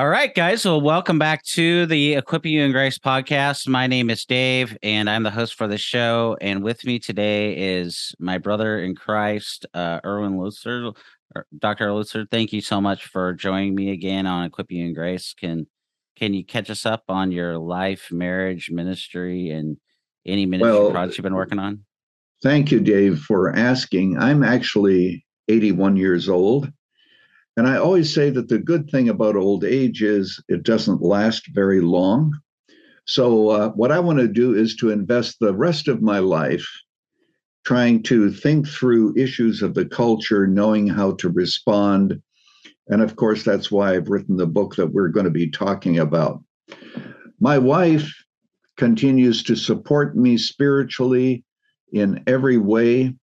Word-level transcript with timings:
All 0.00 0.08
right, 0.08 0.34
guys. 0.34 0.64
Well, 0.64 0.80
welcome 0.80 1.18
back 1.18 1.44
to 1.44 1.84
the 1.84 2.14
Equipping 2.14 2.54
You 2.54 2.62
in 2.62 2.72
Grace 2.72 2.98
podcast. 2.98 3.68
My 3.68 3.86
name 3.86 4.08
is 4.08 4.24
Dave, 4.24 4.74
and 4.82 5.10
I'm 5.10 5.24
the 5.24 5.30
host 5.30 5.56
for 5.56 5.68
the 5.68 5.76
show. 5.76 6.38
And 6.40 6.62
with 6.62 6.86
me 6.86 6.98
today 6.98 7.52
is 7.52 8.14
my 8.18 8.38
brother 8.38 8.82
in 8.82 8.94
Christ, 8.94 9.66
uh, 9.74 10.00
Erwin 10.02 10.38
Lutzer. 10.38 10.96
Er, 11.36 11.44
Dr. 11.58 11.88
Lutzer, 11.88 12.26
thank 12.30 12.50
you 12.50 12.62
so 12.62 12.80
much 12.80 13.04
for 13.08 13.34
joining 13.34 13.74
me 13.74 13.90
again 13.90 14.26
on 14.26 14.46
Equipping 14.46 14.78
You 14.78 14.86
in 14.86 14.94
Grace. 14.94 15.34
Can 15.38 15.66
can 16.16 16.32
you 16.32 16.46
catch 16.46 16.70
us 16.70 16.86
up 16.86 17.04
on 17.10 17.30
your 17.30 17.58
life, 17.58 18.08
marriage, 18.10 18.70
ministry, 18.70 19.50
and 19.50 19.76
any 20.24 20.46
ministry 20.46 20.72
well, 20.72 20.92
projects 20.92 21.18
you've 21.18 21.24
been 21.24 21.34
working 21.34 21.58
on? 21.58 21.84
Thank 22.42 22.72
you, 22.72 22.80
Dave, 22.80 23.18
for 23.18 23.54
asking. 23.54 24.16
I'm 24.16 24.44
actually 24.44 25.26
81 25.48 25.96
years 25.96 26.26
old. 26.26 26.72
And 27.56 27.66
I 27.66 27.76
always 27.76 28.14
say 28.14 28.30
that 28.30 28.48
the 28.48 28.58
good 28.58 28.88
thing 28.90 29.08
about 29.08 29.36
old 29.36 29.64
age 29.64 30.02
is 30.02 30.42
it 30.48 30.62
doesn't 30.62 31.02
last 31.02 31.48
very 31.52 31.80
long. 31.80 32.38
So, 33.06 33.48
uh, 33.48 33.68
what 33.70 33.90
I 33.90 33.98
want 33.98 34.18
to 34.20 34.28
do 34.28 34.54
is 34.54 34.76
to 34.76 34.90
invest 34.90 35.38
the 35.40 35.54
rest 35.54 35.88
of 35.88 36.00
my 36.00 36.20
life 36.20 36.66
trying 37.64 38.02
to 38.04 38.30
think 38.30 38.66
through 38.66 39.16
issues 39.16 39.62
of 39.62 39.74
the 39.74 39.84
culture, 39.84 40.46
knowing 40.46 40.86
how 40.86 41.12
to 41.12 41.28
respond. 41.28 42.20
And 42.88 43.02
of 43.02 43.16
course, 43.16 43.42
that's 43.44 43.70
why 43.70 43.94
I've 43.94 44.08
written 44.08 44.36
the 44.36 44.46
book 44.46 44.76
that 44.76 44.92
we're 44.92 45.08
going 45.08 45.24
to 45.24 45.30
be 45.30 45.50
talking 45.50 45.98
about. 45.98 46.42
My 47.40 47.58
wife 47.58 48.12
continues 48.76 49.42
to 49.44 49.56
support 49.56 50.16
me 50.16 50.38
spiritually 50.38 51.44
in 51.92 52.22
every 52.26 52.58
way, 52.58 53.14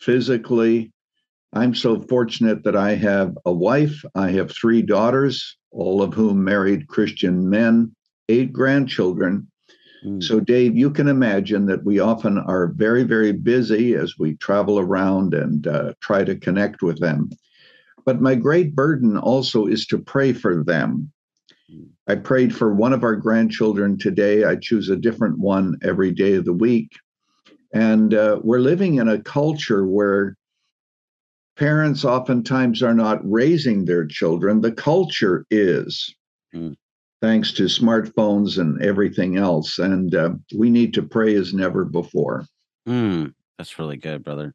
physically, 0.00 0.92
I'm 1.56 1.74
so 1.74 2.00
fortunate 2.02 2.64
that 2.64 2.76
I 2.76 2.94
have 2.96 3.36
a 3.46 3.52
wife, 3.52 4.04
I 4.14 4.30
have 4.32 4.50
three 4.50 4.82
daughters, 4.82 5.56
all 5.70 6.02
of 6.02 6.12
whom 6.12 6.44
married 6.44 6.88
Christian 6.88 7.48
men, 7.48 7.94
eight 8.28 8.52
grandchildren. 8.52 9.50
Mm. 10.04 10.22
So, 10.22 10.38
Dave, 10.38 10.76
you 10.76 10.90
can 10.90 11.08
imagine 11.08 11.64
that 11.66 11.82
we 11.82 11.98
often 11.98 12.36
are 12.36 12.66
very, 12.66 13.04
very 13.04 13.32
busy 13.32 13.94
as 13.94 14.18
we 14.18 14.36
travel 14.36 14.78
around 14.78 15.32
and 15.32 15.66
uh, 15.66 15.94
try 16.00 16.24
to 16.24 16.36
connect 16.36 16.82
with 16.82 17.00
them. 17.00 17.30
But 18.04 18.20
my 18.20 18.34
great 18.34 18.74
burden 18.74 19.16
also 19.16 19.66
is 19.66 19.86
to 19.86 19.98
pray 19.98 20.34
for 20.34 20.62
them. 20.62 21.10
Mm. 21.72 21.88
I 22.06 22.16
prayed 22.16 22.54
for 22.54 22.74
one 22.74 22.92
of 22.92 23.02
our 23.02 23.16
grandchildren 23.16 23.98
today. 23.98 24.44
I 24.44 24.56
choose 24.56 24.90
a 24.90 24.96
different 24.96 25.38
one 25.38 25.78
every 25.82 26.10
day 26.10 26.34
of 26.34 26.44
the 26.44 26.52
week. 26.52 26.92
And 27.72 28.12
uh, 28.12 28.40
we're 28.42 28.60
living 28.60 28.96
in 28.96 29.08
a 29.08 29.22
culture 29.22 29.86
where 29.86 30.36
parents 31.56 32.04
oftentimes 32.04 32.82
are 32.82 32.94
not 32.94 33.18
raising 33.22 33.84
their 33.84 34.06
children, 34.06 34.60
the 34.60 34.72
culture 34.72 35.46
is. 35.50 36.14
Mm. 36.54 36.76
Thanks 37.22 37.52
to 37.52 37.64
smartphones 37.64 38.58
and 38.58 38.80
everything 38.82 39.38
else. 39.38 39.78
And 39.78 40.14
uh, 40.14 40.34
we 40.56 40.68
need 40.70 40.92
to 40.94 41.02
pray 41.02 41.34
as 41.34 41.54
never 41.54 41.84
before. 41.84 42.46
Mm, 42.86 43.32
that's 43.58 43.78
really 43.78 43.96
good, 43.96 44.22
brother. 44.22 44.54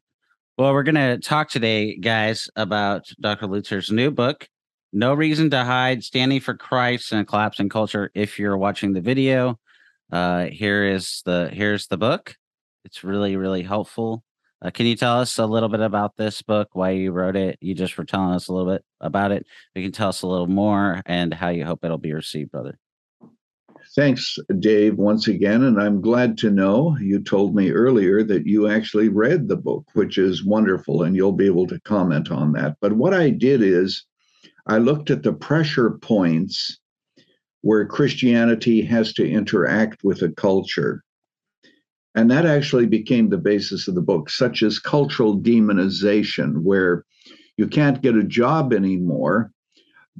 Well, 0.56 0.72
we're 0.72 0.84
going 0.84 0.94
to 0.94 1.18
talk 1.18 1.48
today, 1.48 1.96
guys, 1.96 2.48
about 2.54 3.10
Dr. 3.20 3.46
Lutzer's 3.46 3.90
new 3.90 4.10
book, 4.10 4.48
No 4.92 5.12
Reason 5.12 5.50
to 5.50 5.64
Hide 5.64 6.04
Standing 6.04 6.40
for 6.40 6.54
Christ 6.54 7.10
in 7.12 7.18
a 7.18 7.24
Collapsing 7.24 7.68
Culture. 7.68 8.10
If 8.14 8.38
you're 8.38 8.56
watching 8.56 8.92
the 8.92 9.00
video, 9.00 9.58
uh, 10.12 10.44
here 10.44 10.84
is 10.84 11.22
the 11.24 11.50
here's 11.52 11.88
the 11.88 11.96
book. 11.96 12.36
It's 12.84 13.02
really, 13.02 13.36
really 13.36 13.62
helpful. 13.62 14.22
Uh, 14.62 14.70
can 14.70 14.86
you 14.86 14.94
tell 14.94 15.18
us 15.18 15.38
a 15.38 15.46
little 15.46 15.68
bit 15.68 15.80
about 15.80 16.16
this 16.16 16.40
book, 16.40 16.68
why 16.72 16.90
you 16.90 17.10
wrote 17.10 17.34
it? 17.34 17.58
You 17.60 17.74
just 17.74 17.98
were 17.98 18.04
telling 18.04 18.34
us 18.34 18.46
a 18.48 18.52
little 18.52 18.72
bit 18.72 18.84
about 19.00 19.32
it. 19.32 19.44
You 19.74 19.82
can 19.82 19.92
tell 19.92 20.10
us 20.10 20.22
a 20.22 20.28
little 20.28 20.46
more 20.46 21.02
and 21.04 21.34
how 21.34 21.48
you 21.48 21.64
hope 21.64 21.84
it'll 21.84 21.98
be 21.98 22.12
received, 22.12 22.52
brother. 22.52 22.78
Thanks, 23.96 24.38
Dave, 24.60 24.96
once 24.96 25.26
again. 25.26 25.64
And 25.64 25.80
I'm 25.80 26.00
glad 26.00 26.38
to 26.38 26.50
know 26.50 26.96
you 27.00 27.20
told 27.20 27.56
me 27.56 27.72
earlier 27.72 28.22
that 28.22 28.46
you 28.46 28.68
actually 28.68 29.08
read 29.08 29.48
the 29.48 29.56
book, 29.56 29.84
which 29.94 30.16
is 30.16 30.44
wonderful, 30.44 31.02
and 31.02 31.16
you'll 31.16 31.32
be 31.32 31.46
able 31.46 31.66
to 31.66 31.80
comment 31.80 32.30
on 32.30 32.52
that. 32.52 32.76
But 32.80 32.92
what 32.92 33.12
I 33.12 33.30
did 33.30 33.62
is 33.62 34.06
I 34.66 34.78
looked 34.78 35.10
at 35.10 35.24
the 35.24 35.32
pressure 35.32 35.90
points 35.90 36.78
where 37.62 37.84
Christianity 37.86 38.82
has 38.82 39.12
to 39.14 39.28
interact 39.28 40.04
with 40.04 40.22
a 40.22 40.30
culture. 40.30 41.02
And 42.14 42.30
that 42.30 42.44
actually 42.44 42.86
became 42.86 43.28
the 43.28 43.38
basis 43.38 43.88
of 43.88 43.94
the 43.94 44.02
book, 44.02 44.28
such 44.28 44.62
as 44.62 44.78
cultural 44.78 45.38
demonization, 45.38 46.62
where 46.62 47.04
you 47.56 47.66
can't 47.66 48.02
get 48.02 48.16
a 48.16 48.24
job 48.24 48.72
anymore 48.72 49.50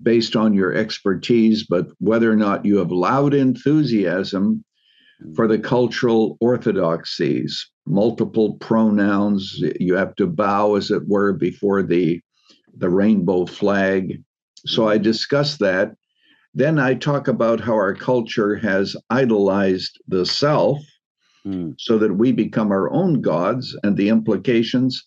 based 0.03 0.37
on 0.37 0.55
your 0.55 0.73
expertise, 0.73 1.67
but 1.69 1.89
whether 1.99 2.31
or 2.33 2.37
not 2.37 2.65
you 2.65 2.79
have 2.79 2.91
loud 2.91 3.35
enthusiasm 3.35 4.65
for 5.37 5.47
the 5.47 5.59
cultural 5.59 6.39
orthodoxies, 6.41 7.71
multiple 7.87 8.55
pronouns, 8.55 9.63
you 9.79 9.95
have 9.95 10.15
to 10.17 10.27
bow, 10.27 10.77
as 10.77 10.91
it 10.91 11.07
were, 11.07 11.33
before 11.33 11.83
the, 11.83 12.21
the 12.77 12.89
rainbow 12.89 13.45
flag. 13.45 14.23
So 14.67 14.89
I 14.89 14.99
discuss 14.99 15.59
that. 15.59 15.95
Then 16.55 16.79
I 16.79 16.95
talk 16.95 17.29
about 17.29 17.61
how 17.61 17.75
our 17.75 17.95
culture 17.95 18.57
has 18.57 18.97
idolized 19.11 20.01
the 20.09 20.27
self 20.27 20.79
mm. 21.47 21.75
so 21.79 21.99
that 21.99 22.15
we 22.15 22.33
become 22.33 22.71
our 22.71 22.91
own 22.91 23.21
gods 23.21 23.77
and 23.83 23.97
the 23.97 24.09
implications. 24.09 25.07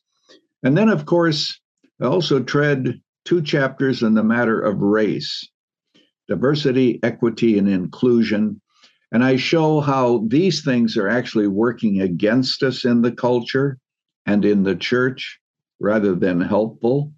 And 0.63 0.77
then, 0.77 0.89
of 0.89 1.05
course, 1.05 1.59
I 2.01 2.05
also 2.05 2.41
tread 2.41 2.99
two 3.23 3.41
chapters 3.41 4.03
in 4.03 4.13
the 4.13 4.23
matter 4.23 4.59
of 4.59 4.79
race 4.81 5.47
diversity, 6.27 6.99
equity, 7.03 7.57
and 7.57 7.69
inclusion. 7.69 8.59
And 9.11 9.23
I 9.23 9.35
show 9.35 9.79
how 9.79 10.25
these 10.27 10.63
things 10.63 10.97
are 10.97 11.07
actually 11.07 11.47
working 11.47 12.01
against 12.01 12.63
us 12.63 12.83
in 12.83 13.03
the 13.03 13.11
culture 13.11 13.77
and 14.25 14.43
in 14.43 14.63
the 14.63 14.75
church 14.75 15.39
rather 15.79 16.15
than 16.15 16.41
helpful. 16.41 17.13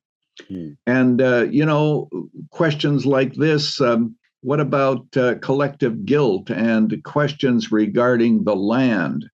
Mm. 0.51 0.77
And, 0.85 1.21
uh, 1.21 1.47
you 1.49 1.65
know, 1.65 2.09
questions 2.51 3.05
like 3.05 3.33
this 3.35 3.79
um, 3.81 4.15
what 4.47 4.61
about 4.61 5.05
uh, 5.17 5.35
collective 5.39 6.05
guilt 6.05 6.49
and 6.49 7.03
questions 7.03 7.69
regarding 7.69 8.45
the 8.45 8.55
land? 8.55 9.25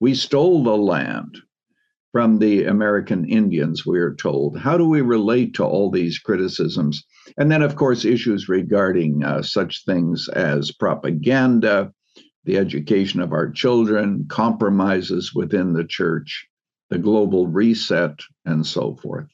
We 0.00 0.12
stole 0.12 0.64
the 0.64 0.76
land 0.76 1.38
from 2.10 2.40
the 2.40 2.64
American 2.64 3.24
Indians, 3.26 3.86
we 3.86 4.00
are 4.00 4.12
told. 4.16 4.58
How 4.58 4.76
do 4.76 4.88
we 4.88 5.02
relate 5.02 5.54
to 5.54 5.64
all 5.64 5.88
these 5.88 6.18
criticisms? 6.18 7.00
And 7.38 7.48
then, 7.48 7.62
of 7.62 7.76
course, 7.76 8.04
issues 8.04 8.48
regarding 8.48 9.22
uh, 9.22 9.42
such 9.42 9.84
things 9.84 10.28
as 10.34 10.72
propaganda, 10.72 11.92
the 12.42 12.58
education 12.58 13.20
of 13.20 13.32
our 13.32 13.52
children, 13.52 14.26
compromises 14.28 15.32
within 15.32 15.74
the 15.74 15.84
church, 15.84 16.48
the 16.88 16.98
global 16.98 17.46
reset, 17.46 18.18
and 18.44 18.66
so 18.66 18.96
forth. 18.96 19.28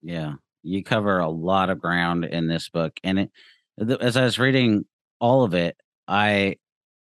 Yeah, 0.00 0.36
you 0.62 0.82
cover 0.82 1.18
a 1.18 1.28
lot 1.28 1.68
of 1.68 1.82
ground 1.82 2.24
in 2.24 2.48
this 2.48 2.70
book. 2.70 2.98
And 3.04 3.18
it, 3.18 3.30
as 3.78 4.16
I 4.16 4.24
was 4.24 4.38
reading 4.38 4.84
all 5.20 5.44
of 5.44 5.54
it, 5.54 5.76
I 6.08 6.56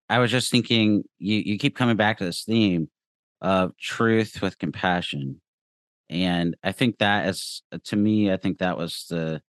I 0.10 0.20
was 0.20 0.32
just 0.32 0.52
thinking 0.52 1.04
you 1.20 1.38
you 1.38 1.58
keep 1.58 1.76
coming 1.76 1.98
back 1.98 2.18
to 2.20 2.26
this 2.26 2.44
theme 2.44 2.90
of 3.42 3.78
truth 3.78 4.42
with 4.42 4.58
compassion. 4.60 5.42
And 6.10 6.56
I 6.64 6.72
think 6.72 7.00
that 7.00 7.28
is 7.28 7.64
uh, 7.72 7.80
to 7.86 7.96
me, 7.96 8.32
I 8.32 8.38
think 8.38 8.60
that 8.60 8.78
was 8.78 9.06
the 9.10 9.42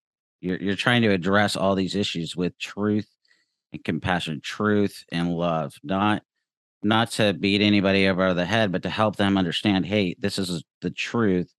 you're 0.42 0.58
you're 0.62 0.76
trying 0.76 1.02
to 1.04 1.12
address 1.12 1.56
all 1.56 1.76
these 1.76 1.96
issues 1.96 2.36
with 2.36 2.58
truth 2.60 3.08
and 3.74 3.84
compassion, 3.84 4.42
truth 4.44 5.04
and 5.12 5.34
love, 5.34 5.76
not 5.84 6.24
not 6.84 7.12
to 7.12 7.34
beat 7.34 7.62
anybody 7.62 8.08
over 8.08 8.34
the 8.34 8.46
head, 8.46 8.72
but 8.72 8.84
to 8.84 8.90
help 8.90 9.16
them 9.18 9.38
understand, 9.38 9.86
hey, 9.88 10.16
this 10.20 10.38
is 10.40 10.64
the 10.82 10.92
truth, 10.92 11.52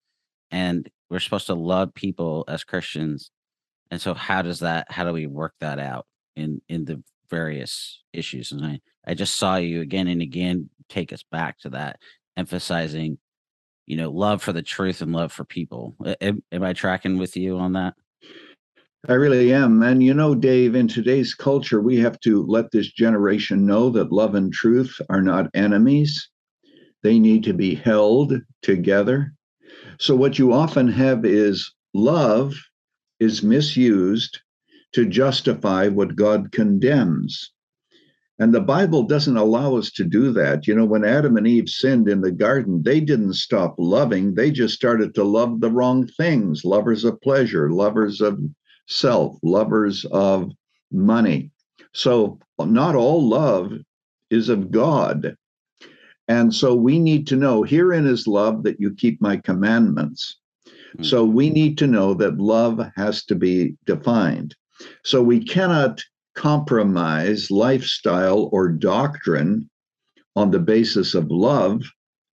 and 0.51 0.89
we're 1.11 1.21
supposed 1.21 1.47
to 1.47 1.55
love 1.55 1.95
people 1.95 2.45
as 2.49 2.65
Christians 2.65 3.31
and 3.91 4.01
so 4.01 4.15
how 4.15 4.43
does 4.43 4.61
that 4.61 4.91
how 4.91 5.05
do 5.05 5.13
we 5.13 5.27
work 5.27 5.55
that 5.61 5.79
out 5.79 6.07
in 6.35 6.61
in 6.69 6.85
the 6.85 7.03
various 7.31 8.03
issues? 8.13 8.53
And 8.53 8.65
I 8.65 8.81
I 9.07 9.15
just 9.15 9.37
saw 9.37 9.57
you 9.57 9.81
again 9.81 10.09
and 10.09 10.23
again 10.23 10.71
take 10.89 11.13
us 11.13 11.25
back 11.31 11.59
to 11.61 11.71
that, 11.71 11.99
emphasizing 12.37 13.19
you 13.87 13.97
know, 13.97 14.11
love 14.11 14.43
for 14.43 14.53
the 14.53 14.63
truth 14.63 15.01
and 15.01 15.13
love 15.13 15.33
for 15.33 15.45
people. 15.45 15.95
Am, 16.21 16.43
am 16.53 16.63
I 16.63 16.73
tracking 16.73 17.19
with 17.19 17.37
you 17.37 17.57
on 17.57 17.73
that? 17.75 17.95
I 19.09 19.13
really 19.13 19.53
am. 19.53 19.83
And 19.83 20.03
you 20.03 20.13
know, 20.13 20.35
Dave, 20.35 20.75
in 20.75 20.89
today's 20.89 21.35
culture, 21.35 21.81
we 21.81 21.97
have 22.01 22.19
to 22.21 22.45
let 22.47 22.73
this 22.73 22.91
generation 22.93 23.65
know 23.65 23.89
that 23.91 24.13
love 24.13 24.35
and 24.35 24.53
truth 24.53 25.01
are 25.09 25.23
not 25.23 25.51
enemies. 25.55 26.29
They 27.05 27.21
need 27.21 27.45
to 27.45 27.55
be 27.55 27.77
held 27.77 28.35
together. 28.63 29.33
So, 30.01 30.17
what 30.17 30.41
you 30.41 30.53
often 30.53 30.89
have 30.89 31.25
is 31.25 31.73
love 31.95 32.55
is 33.21 33.43
misused 33.43 34.41
to 34.93 35.07
justify 35.07 35.89
what 35.89 36.17
God 36.17 36.53
condemns. 36.53 37.53
And 38.39 38.53
the 38.53 38.61
Bible 38.61 39.03
doesn't 39.03 39.37
allow 39.37 39.77
us 39.77 39.91
to 39.93 40.05
do 40.05 40.31
that. 40.33 40.67
You 40.67 40.75
know, 40.75 40.85
when 40.85 41.05
Adam 41.05 41.39
and 41.39 41.47
Eve 41.47 41.71
sinned 41.71 42.07
in 42.07 42.21
the 42.21 42.31
garden, 42.31 42.83
they 42.83 43.01
didn't 43.01 43.35
stop 43.35 43.75
loving. 43.79 44.35
They 44.35 44.51
just 44.51 44.75
started 44.75 45.15
to 45.15 45.25
love 45.25 45.61
the 45.61 45.71
wrong 45.71 46.07
things 46.07 46.65
lovers 46.65 47.05
of 47.05 47.21
pleasure, 47.23 47.71
lovers 47.71 48.21
of 48.21 48.39
self, 48.89 49.39
lovers 49.43 50.05
of 50.07 50.53
money. 50.93 51.51
So, 51.95 52.39
not 52.59 52.95
all 52.95 53.27
love 53.27 53.73
is 54.31 54.51
of 54.51 54.71
God. 54.71 55.35
And 56.29 56.55
so, 56.55 56.75
we 56.75 56.99
need 56.99 57.27
to 57.29 57.37
know 57.37 57.63
herein 57.63 58.07
is 58.07 58.27
love 58.27 58.65
that 58.65 58.79
you 58.79 58.95
keep 58.95 59.21
my 59.23 59.39
commandments. 59.39 60.37
Mm-hmm. 60.97 61.05
So, 61.05 61.25
we 61.25 61.51
need 61.51 61.79
to 61.79 61.87
know 61.87 62.15
that 62.15 62.39
love 62.39 62.81
has 62.97 63.25
to 63.27 63.35
be 63.35 63.77
defined. 63.85 64.55
So, 65.05 65.23
we 65.23 65.45
cannot 65.45 66.03
compromise 66.35 67.51
lifestyle 67.51 68.49
or 68.53 68.69
doctrine 68.69 69.69
on 70.37 70.51
the 70.51 70.59
basis 70.59 71.15
of 71.15 71.31
love 71.31 71.83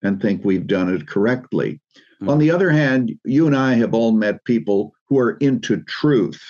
and 0.04 0.22
think 0.22 0.44
we've 0.44 0.68
done 0.68 0.94
it 0.94 1.08
correctly. 1.08 1.80
Mm. 2.22 2.30
On 2.30 2.38
the 2.38 2.52
other 2.52 2.70
hand, 2.70 3.14
you 3.24 3.48
and 3.48 3.56
I 3.56 3.74
have 3.76 3.94
all 3.94 4.12
met 4.12 4.44
people 4.44 4.94
who 5.08 5.18
are 5.18 5.38
into 5.38 5.82
truth. 5.84 6.42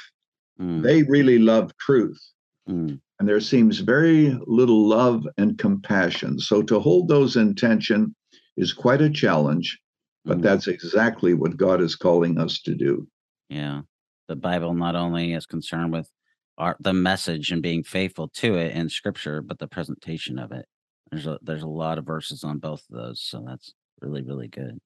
Mm. 0.60 0.82
They 0.82 1.04
really 1.04 1.40
love 1.40 1.76
truth. 1.78 2.20
Mm. 2.68 3.00
And 3.20 3.30
there 3.30 3.40
seems 3.40 3.80
very 3.80 4.38
little 4.48 4.88
love 4.88 5.26
and 5.38 5.58
compassion. 5.58 6.40
So 6.40 6.62
to 6.64 6.80
hold 6.80 7.08
those 7.08 7.36
in 7.36 7.56
tension 7.56 8.16
is 8.58 8.74
quite 8.74 9.02
a 9.02 9.10
challenge, 9.10 9.80
but 10.26 10.38
hmm. 10.38 10.42
that's 10.42 10.68
exactly 10.68 11.34
what 11.34 11.58
God 11.58 11.82
is 11.82 11.96
calling 11.96 12.40
us 12.40 12.60
to 12.62 12.76
do. 12.76 13.08
Yeah. 13.50 13.82
The 14.28 14.36
Bible 14.36 14.74
not 14.74 14.96
only 14.96 15.34
is 15.34 15.46
concerned 15.46 15.92
with 15.92 16.10
our 16.58 16.78
the 16.80 16.94
message 16.94 17.52
and 17.52 17.62
being 17.62 17.84
faithful 17.84 18.30
to 18.30 18.56
it 18.56 18.76
in 18.76 18.90
scripture, 18.90 19.42
but 19.42 19.60
the 19.60 19.68
presentation 19.68 20.40
of 20.40 20.52
it. 20.52 20.66
There's 21.12 21.28
a 21.28 21.40
there's 21.42 21.64
a 21.64 21.68
lot 21.68 21.98
of 21.98 22.06
verses 22.06 22.44
on 22.44 22.60
both 22.60 22.84
of 22.90 22.96
those, 22.96 23.22
so 23.22 23.44
that's 23.46 23.74
really 24.02 24.22
really 24.22 24.48
good. 24.48 24.80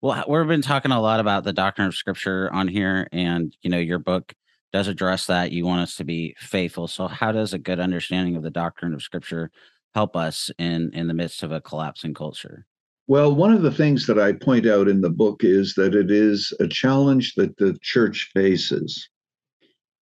Well, 0.00 0.24
we've 0.28 0.48
been 0.48 0.62
talking 0.62 0.92
a 0.92 1.00
lot 1.00 1.20
about 1.20 1.44
the 1.44 1.52
doctrine 1.52 1.86
of 1.86 1.94
scripture 1.94 2.52
on 2.52 2.68
here, 2.68 3.08
and 3.12 3.56
you 3.62 3.70
know 3.70 3.78
your 3.78 3.98
book 3.98 4.34
does 4.72 4.88
address 4.88 5.26
that. 5.26 5.52
You 5.52 5.66
want 5.66 5.82
us 5.82 5.96
to 5.96 6.04
be 6.04 6.34
faithful. 6.38 6.88
So, 6.88 7.06
how 7.08 7.32
does 7.32 7.52
a 7.52 7.58
good 7.58 7.80
understanding 7.80 8.36
of 8.36 8.42
the 8.42 8.50
doctrine 8.50 8.94
of 8.94 9.02
scripture 9.02 9.50
help 9.94 10.16
us 10.16 10.50
in 10.58 10.90
in 10.92 11.08
the 11.08 11.14
midst 11.14 11.42
of 11.42 11.52
a 11.52 11.60
collapsing 11.60 12.14
culture? 12.14 12.66
Well, 13.08 13.34
one 13.34 13.52
of 13.52 13.62
the 13.62 13.72
things 13.72 14.06
that 14.06 14.18
I 14.18 14.32
point 14.32 14.66
out 14.66 14.88
in 14.88 15.00
the 15.00 15.10
book 15.10 15.42
is 15.42 15.74
that 15.74 15.94
it 15.94 16.10
is 16.10 16.52
a 16.60 16.68
challenge 16.68 17.34
that 17.34 17.56
the 17.56 17.76
church 17.82 18.30
faces 18.32 19.08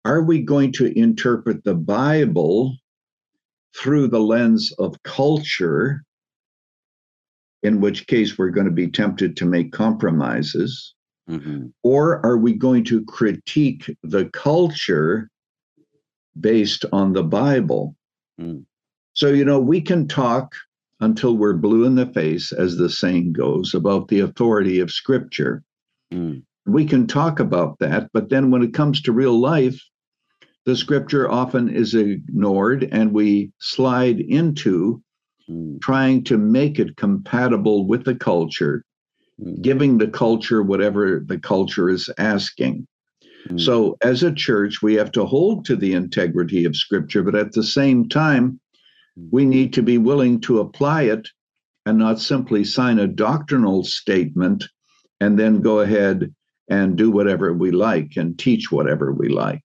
are 0.04 0.24
we 0.24 0.42
going 0.42 0.72
to 0.74 0.98
interpret 0.98 1.64
the 1.64 1.76
Bible 1.76 2.76
through 3.78 4.08
the 4.08 4.20
lens 4.20 4.72
of 4.80 5.02
culture, 5.04 6.04
in 7.64 7.80
which 7.80 8.08
case 8.08 8.38
we're 8.38 8.50
going 8.50 8.66
to 8.66 8.72
be 8.72 8.90
tempted 8.90 9.38
to 9.38 9.46
make 9.46 9.72
compromises? 9.72 10.96
Mm-hmm. 11.30 11.68
Or 11.84 12.26
are 12.26 12.38
we 12.38 12.54
going 12.54 12.84
to 12.86 13.06
critique 13.06 13.96
the 14.04 14.26
culture 14.34 15.30
based 16.40 16.84
on 16.92 17.14
the 17.14 17.24
Bible? 17.24 17.96
Mm. 18.40 18.66
So, 19.14 19.28
you 19.28 19.46
know, 19.46 19.60
we 19.60 19.82
can 19.82 20.08
talk 20.08 20.56
until 21.02 21.36
we're 21.36 21.54
blue 21.54 21.84
in 21.84 21.96
the 21.96 22.06
face, 22.06 22.52
as 22.52 22.78
the 22.78 22.90
saying 22.90 23.34
goes, 23.34 23.74
about 23.74 24.08
the 24.08 24.20
authority 24.20 24.80
of 24.80 24.92
Scripture. 24.92 25.64
Mm. 26.14 26.44
We 26.66 26.86
can 26.86 27.08
talk 27.08 27.40
about 27.40 27.80
that, 27.80 28.10
but 28.14 28.30
then 28.30 28.52
when 28.52 28.62
it 28.62 28.74
comes 28.74 29.02
to 29.02 29.12
real 29.12 29.40
life, 29.40 29.82
the 30.66 30.76
scripture 30.76 31.30
often 31.30 31.70
is 31.70 31.96
ignored 31.96 32.88
and 32.92 33.14
we 33.14 33.52
slide 33.60 34.20
into 34.20 35.02
mm. 35.50 35.82
trying 35.82 36.24
to 36.26 36.38
make 36.38 36.80
it 36.80 36.98
compatible 36.98 37.88
with 37.88 38.06
the 38.06 38.16
culture, 38.16 38.86
mm. 39.42 39.62
giving 39.62 39.98
the 39.98 40.08
culture 40.08 40.62
whatever 40.62 41.24
the 41.26 41.40
culture 41.40 41.90
is 41.90 42.10
asking. 42.20 42.88
Mm. 43.50 43.60
So, 43.60 43.98
as 44.04 44.22
a 44.22 44.32
church, 44.32 44.84
we 44.84 44.94
have 44.96 45.12
to 45.14 45.26
hold 45.26 45.66
to 45.66 45.76
the 45.76 45.94
integrity 45.94 46.66
of 46.66 46.76
scripture, 46.76 47.24
but 47.24 47.36
at 47.36 47.54
the 47.54 47.64
same 47.64 48.08
time. 48.08 48.60
We 49.16 49.46
need 49.46 49.74
to 49.74 49.82
be 49.82 49.98
willing 49.98 50.40
to 50.42 50.60
apply 50.60 51.04
it 51.04 51.28
and 51.86 51.98
not 51.98 52.20
simply 52.20 52.64
sign 52.64 53.00
a 53.00 53.08
doctrinal 53.08 53.84
statement 53.84 54.66
and 55.20 55.38
then 55.38 55.62
go 55.62 55.80
ahead 55.80 56.34
and 56.70 56.96
do 56.96 57.12
whatever 57.12 57.54
we 57.54 57.72
like 57.72 58.14
and 58.16 58.40
teach 58.40 58.72
whatever 58.72 59.12
we 59.12 59.28
like. 59.30 59.64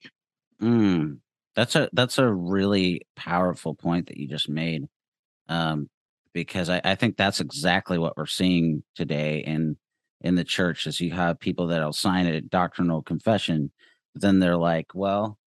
Mm, 0.60 1.19
that's 1.54 1.76
a 1.76 1.88
that's 1.93 2.19
a 2.19 2.31
really 2.31 3.02
powerful 3.14 3.75
point 3.75 4.08
that 4.08 4.16
you 4.16 4.26
just 4.26 4.48
made. 4.48 4.87
Um, 5.49 5.88
because 6.32 6.69
I, 6.69 6.81
I 6.84 6.94
think 6.96 7.16
that's 7.16 7.40
exactly 7.40 7.99
what 7.99 8.16
we're 8.16 8.26
seeing 8.26 8.82
today 8.94 9.38
in 9.38 9.76
in 10.20 10.34
the 10.34 10.44
church 10.44 10.87
is 10.87 11.00
you 11.00 11.12
have 11.12 11.38
people 11.38 11.69
that'll 11.69 11.92
sign 11.92 12.26
a 12.26 12.40
doctrinal 12.40 13.02
confession, 13.02 13.70
but 14.12 14.22
then 14.22 14.38
they're 14.38 14.56
like, 14.56 14.94
well, 14.94 15.38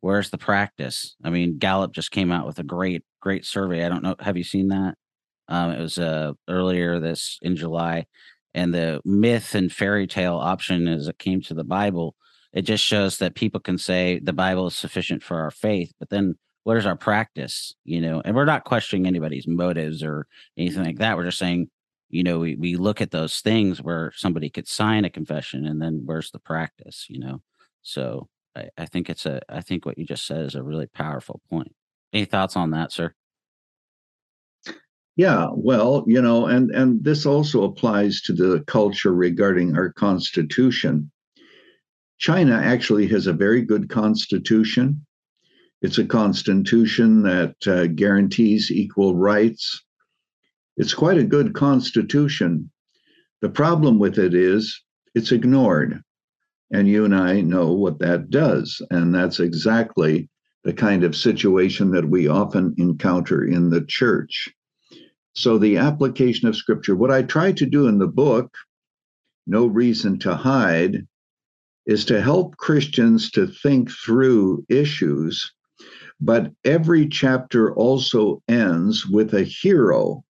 where's 0.00 0.30
the 0.30 0.38
practice? 0.38 1.16
I 1.24 1.30
mean, 1.30 1.58
Gallup 1.58 1.92
just 1.92 2.10
came 2.10 2.30
out 2.30 2.46
with 2.46 2.58
a 2.58 2.64
great, 2.64 3.04
great 3.20 3.44
survey. 3.44 3.84
I 3.84 3.88
don't 3.88 4.02
know. 4.02 4.16
Have 4.20 4.36
you 4.36 4.44
seen 4.44 4.68
that? 4.68 4.94
Um, 5.48 5.72
it 5.72 5.80
was 5.80 5.98
uh, 5.98 6.32
earlier 6.48 7.00
this 7.00 7.38
in 7.42 7.56
July, 7.56 8.06
and 8.54 8.74
the 8.74 9.00
myth 9.04 9.54
and 9.54 9.72
fairy 9.72 10.06
tale 10.06 10.36
option 10.36 10.86
as 10.88 11.08
it 11.08 11.18
came 11.18 11.40
to 11.42 11.54
the 11.54 11.64
Bible 11.64 12.14
it 12.52 12.62
just 12.62 12.84
shows 12.84 13.18
that 13.18 13.34
people 13.34 13.60
can 13.60 13.78
say 13.78 14.18
the 14.22 14.32
Bible 14.32 14.68
is 14.68 14.76
sufficient 14.76 15.22
for 15.22 15.40
our 15.40 15.50
faith, 15.50 15.92
but 15.98 16.08
then 16.10 16.34
what 16.64 16.76
is 16.76 16.86
our 16.86 16.96
practice? 16.96 17.74
You 17.84 18.00
know, 18.00 18.22
and 18.24 18.34
we're 18.34 18.44
not 18.44 18.64
questioning 18.64 19.06
anybody's 19.06 19.46
motives 19.46 20.02
or 20.02 20.26
anything 20.56 20.84
like 20.84 20.98
that. 20.98 21.16
We're 21.16 21.24
just 21.24 21.38
saying, 21.38 21.70
you 22.10 22.22
know, 22.22 22.38
we, 22.38 22.56
we 22.56 22.76
look 22.76 23.00
at 23.00 23.10
those 23.10 23.40
things 23.40 23.82
where 23.82 24.12
somebody 24.16 24.50
could 24.50 24.66
sign 24.66 25.04
a 25.04 25.10
confession 25.10 25.66
and 25.66 25.80
then 25.80 26.02
where's 26.04 26.30
the 26.30 26.38
practice, 26.38 27.06
you 27.08 27.20
know? 27.20 27.42
So 27.82 28.28
I, 28.58 28.82
I 28.82 28.86
think 28.86 29.08
it's 29.08 29.26
a, 29.26 29.40
I 29.48 29.60
think 29.60 29.86
what 29.86 29.98
you 29.98 30.04
just 30.04 30.26
said 30.26 30.44
is 30.44 30.54
a 30.54 30.62
really 30.62 30.86
powerful 30.86 31.40
point. 31.48 31.74
Any 32.12 32.24
thoughts 32.24 32.56
on 32.56 32.70
that, 32.72 32.92
sir? 32.92 33.14
Yeah, 35.16 35.48
well, 35.52 36.04
you 36.06 36.22
know, 36.22 36.46
and 36.46 36.70
and 36.70 37.02
this 37.02 37.26
also 37.26 37.64
applies 37.64 38.20
to 38.22 38.32
the 38.32 38.62
culture 38.66 39.12
regarding 39.12 39.76
our 39.76 39.92
constitution. 39.92 41.10
China 42.18 42.54
actually 42.54 43.06
has 43.08 43.26
a 43.26 43.32
very 43.32 43.62
good 43.62 43.88
constitution. 43.88 45.04
It's 45.82 45.98
a 45.98 46.04
constitution 46.04 47.22
that 47.22 47.54
uh, 47.66 47.86
guarantees 47.88 48.70
equal 48.70 49.14
rights. 49.14 49.82
It's 50.76 50.94
quite 50.94 51.18
a 51.18 51.24
good 51.24 51.54
constitution. 51.54 52.70
The 53.40 53.48
problem 53.48 53.98
with 53.98 54.18
it 54.18 54.34
is 54.34 54.82
it's 55.14 55.32
ignored. 55.32 56.02
And 56.70 56.86
you 56.88 57.04
and 57.04 57.14
I 57.14 57.40
know 57.40 57.72
what 57.72 57.98
that 58.00 58.30
does. 58.30 58.82
And 58.90 59.14
that's 59.14 59.40
exactly 59.40 60.28
the 60.64 60.72
kind 60.72 61.04
of 61.04 61.16
situation 61.16 61.90
that 61.92 62.08
we 62.08 62.28
often 62.28 62.74
encounter 62.78 63.44
in 63.44 63.70
the 63.70 63.84
church. 63.86 64.48
So, 65.34 65.56
the 65.56 65.76
application 65.76 66.48
of 66.48 66.56
scripture, 66.56 66.96
what 66.96 67.10
I 67.10 67.22
try 67.22 67.52
to 67.52 67.64
do 67.64 67.86
in 67.86 67.98
the 67.98 68.08
book, 68.08 68.52
No 69.46 69.66
Reason 69.66 70.18
to 70.20 70.34
Hide, 70.34 71.06
is 71.86 72.04
to 72.04 72.20
help 72.20 72.56
Christians 72.56 73.30
to 73.30 73.46
think 73.46 73.90
through 73.90 74.66
issues, 74.68 75.50
but 76.20 76.52
every 76.64 77.08
chapter 77.08 77.72
also 77.74 78.42
ends 78.48 79.06
with 79.06 79.32
a 79.32 79.44
hero. 79.44 80.22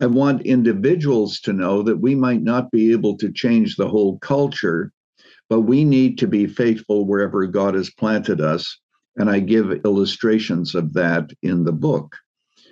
I 0.00 0.06
want 0.06 0.42
individuals 0.42 1.40
to 1.40 1.52
know 1.52 1.82
that 1.82 2.00
we 2.00 2.14
might 2.14 2.42
not 2.42 2.70
be 2.70 2.92
able 2.92 3.16
to 3.18 3.32
change 3.32 3.76
the 3.76 3.88
whole 3.88 4.18
culture, 4.18 4.92
but 5.48 5.62
we 5.62 5.84
need 5.84 6.18
to 6.18 6.26
be 6.26 6.46
faithful 6.46 7.06
wherever 7.06 7.46
God 7.46 7.74
has 7.74 7.90
planted 7.90 8.40
us. 8.40 8.78
And 9.16 9.30
I 9.30 9.40
give 9.40 9.84
illustrations 9.84 10.74
of 10.74 10.92
that 10.94 11.30
in 11.42 11.64
the 11.64 11.72
book. 11.72 12.14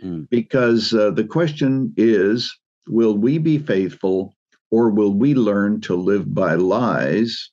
Mm. 0.03 0.29
Because 0.31 0.93
uh, 0.93 1.11
the 1.11 1.25
question 1.25 1.93
is 1.97 2.55
will 2.89 3.17
we 3.17 3.39
be 3.39 3.59
faithful 3.59 4.35
or 4.71 4.91
will 4.91 5.13
we 5.15 5.35
learn 5.35 5.81
to 5.83 5.97
live 5.97 6.35
by 6.35 6.55
lies? 6.55 7.51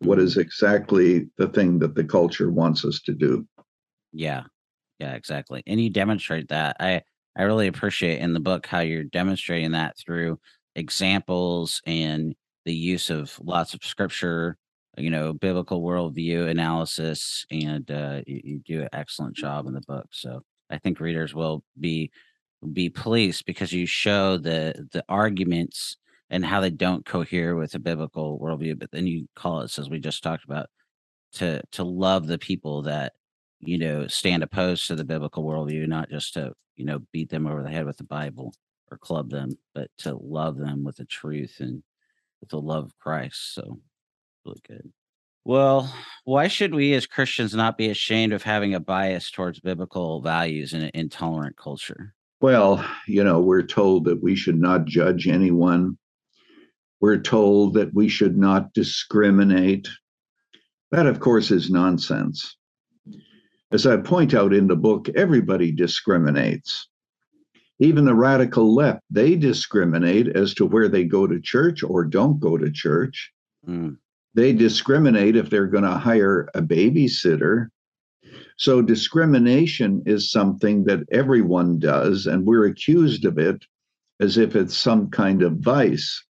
What 0.00 0.18
is 0.18 0.36
exactly 0.36 1.28
the 1.38 1.48
thing 1.48 1.80
that 1.80 1.94
the 1.94 2.04
culture 2.04 2.50
wants 2.50 2.84
us 2.84 3.00
to 3.02 3.12
do? 3.12 3.46
Yeah. 4.12 4.44
Yeah, 5.00 5.14
exactly. 5.14 5.62
And 5.66 5.80
you 5.80 5.90
demonstrate 5.90 6.48
that. 6.48 6.76
I 6.80 7.02
I 7.36 7.42
really 7.42 7.68
appreciate 7.68 8.18
in 8.18 8.32
the 8.32 8.40
book 8.40 8.66
how 8.66 8.80
you're 8.80 9.04
demonstrating 9.04 9.72
that 9.72 9.96
through 9.96 10.40
examples 10.74 11.80
and 11.86 12.34
the 12.68 12.74
use 12.74 13.08
of 13.08 13.40
lots 13.42 13.72
of 13.72 13.82
scripture, 13.82 14.58
you 14.98 15.08
know, 15.08 15.32
biblical 15.32 15.82
worldview 15.82 16.50
analysis, 16.50 17.46
and 17.50 17.90
uh, 17.90 18.20
you, 18.26 18.40
you 18.44 18.58
do 18.58 18.82
an 18.82 18.90
excellent 18.92 19.34
job 19.34 19.66
in 19.66 19.72
the 19.72 19.80
book. 19.88 20.06
So 20.10 20.42
I 20.68 20.76
think 20.76 21.00
readers 21.00 21.34
will 21.34 21.64
be 21.80 22.10
be 22.74 22.90
pleased 22.90 23.46
because 23.46 23.72
you 23.72 23.86
show 23.86 24.36
the 24.36 24.86
the 24.92 25.02
arguments 25.08 25.96
and 26.28 26.44
how 26.44 26.60
they 26.60 26.68
don't 26.68 27.06
cohere 27.06 27.56
with 27.56 27.74
a 27.74 27.78
biblical 27.78 28.38
worldview, 28.38 28.78
but 28.78 28.90
then 28.90 29.06
you 29.06 29.26
call 29.34 29.62
it, 29.62 29.78
as 29.78 29.88
we 29.88 29.98
just 29.98 30.22
talked 30.22 30.44
about, 30.44 30.66
to 31.32 31.62
to 31.72 31.84
love 31.84 32.26
the 32.26 32.38
people 32.38 32.82
that 32.82 33.14
you 33.60 33.78
know 33.78 34.06
stand 34.08 34.42
opposed 34.42 34.86
to 34.88 34.94
the 34.94 35.06
biblical 35.06 35.42
worldview, 35.42 35.88
not 35.88 36.10
just 36.10 36.34
to 36.34 36.52
you 36.76 36.84
know 36.84 36.98
beat 37.12 37.30
them 37.30 37.46
over 37.46 37.62
the 37.62 37.70
head 37.70 37.86
with 37.86 37.96
the 37.96 38.04
Bible 38.04 38.52
or 38.90 38.98
club 38.98 39.30
them, 39.30 39.52
but 39.74 39.88
to 39.96 40.14
love 40.16 40.58
them 40.58 40.84
with 40.84 40.96
the 40.96 41.06
truth 41.06 41.56
and 41.60 41.82
with 42.40 42.50
the 42.50 42.60
love 42.60 42.84
of 42.84 42.98
Christ. 42.98 43.54
So 43.54 43.80
really 44.44 44.60
good. 44.66 44.92
Well, 45.44 45.94
why 46.24 46.48
should 46.48 46.74
we 46.74 46.92
as 46.94 47.06
Christians 47.06 47.54
not 47.54 47.78
be 47.78 47.88
ashamed 47.88 48.32
of 48.32 48.42
having 48.42 48.74
a 48.74 48.80
bias 48.80 49.30
towards 49.30 49.60
biblical 49.60 50.20
values 50.20 50.74
in 50.74 50.82
an 50.82 50.90
intolerant 50.92 51.56
culture? 51.56 52.14
Well, 52.40 52.84
you 53.06 53.24
know, 53.24 53.40
we're 53.40 53.62
told 53.62 54.04
that 54.04 54.22
we 54.22 54.36
should 54.36 54.60
not 54.60 54.84
judge 54.84 55.26
anyone. 55.26 55.96
We're 57.00 57.20
told 57.20 57.74
that 57.74 57.94
we 57.94 58.08
should 58.08 58.36
not 58.36 58.74
discriminate. 58.74 59.88
That, 60.90 61.06
of 61.06 61.20
course, 61.20 61.50
is 61.50 61.70
nonsense. 61.70 62.56
As 63.70 63.86
I 63.86 63.96
point 63.98 64.34
out 64.34 64.52
in 64.52 64.66
the 64.66 64.76
book, 64.76 65.08
everybody 65.16 65.72
discriminates. 65.72 66.88
Even 67.80 68.04
the 68.04 68.14
radical 68.14 68.74
left, 68.74 69.00
they 69.10 69.36
discriminate 69.36 70.28
as 70.28 70.52
to 70.54 70.66
where 70.66 70.88
they 70.88 71.04
go 71.04 71.26
to 71.26 71.40
church 71.40 71.82
or 71.82 72.04
don't 72.04 72.40
go 72.40 72.58
to 72.58 72.70
church. 72.70 73.32
Mm. 73.68 73.98
They 74.34 74.52
discriminate 74.52 75.36
if 75.36 75.48
they're 75.48 75.66
going 75.66 75.84
to 75.84 75.98
hire 75.98 76.48
a 76.54 76.62
babysitter. 76.62 77.68
So, 78.56 78.82
discrimination 78.82 80.02
is 80.06 80.30
something 80.30 80.84
that 80.84 81.04
everyone 81.12 81.78
does, 81.78 82.26
and 82.26 82.44
we're 82.44 82.66
accused 82.66 83.24
of 83.24 83.38
it 83.38 83.64
as 84.20 84.36
if 84.36 84.56
it's 84.56 84.76
some 84.76 85.10
kind 85.10 85.42
of 85.42 85.58
vice. 85.58 86.24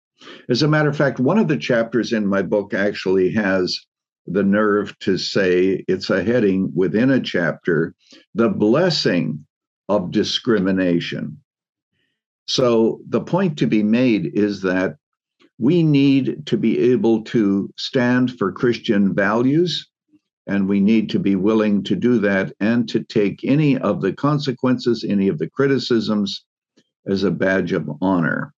As 0.49 0.63
a 0.63 0.69
matter 0.69 0.89
of 0.89 0.97
fact, 0.97 1.21
one 1.21 1.39
of 1.39 1.49
the 1.49 1.57
chapters 1.57 2.13
in 2.13 2.27
my 2.27 2.41
book 2.41 2.73
actually 2.73 3.31
has 3.33 3.79
the 4.27 4.43
nerve 4.43 4.99
to 5.01 5.19
say 5.19 5.85
it's 5.87 6.09
a 6.09 6.23
heading 6.23 6.73
within 6.75 7.11
a 7.11 7.21
chapter 7.21 7.95
the 8.35 8.49
blessing 8.49 9.45
of 9.89 10.11
discrimination. 10.11 11.39
So, 12.47 13.01
the 13.09 13.21
point 13.21 13.59
to 13.59 13.67
be 13.67 13.83
made 13.83 14.33
is 14.35 14.61
that 14.63 14.97
we 15.59 15.83
need 15.83 16.47
to 16.47 16.57
be 16.57 16.79
able 16.93 17.23
to 17.25 17.73
stand 17.79 18.37
for 18.39 18.53
Christian 18.53 19.15
values, 19.15 19.89
and 20.47 20.69
we 20.69 20.81
need 20.81 21.09
to 21.11 21.19
be 21.19 21.37
willing 21.37 21.83
to 21.85 21.97
do 21.97 22.19
that 22.19 22.53
and 22.61 22.89
to 22.89 23.03
take 23.03 23.45
any 23.45 23.79
of 23.79 24.03
the 24.03 24.13
consequences, 24.13 25.05
any 25.09 25.29
of 25.29 25.39
the 25.39 25.49
criticisms 25.49 26.45
as 27.07 27.23
a 27.23 27.31
badge 27.31 27.73
of 27.73 27.89
honor. 28.03 28.53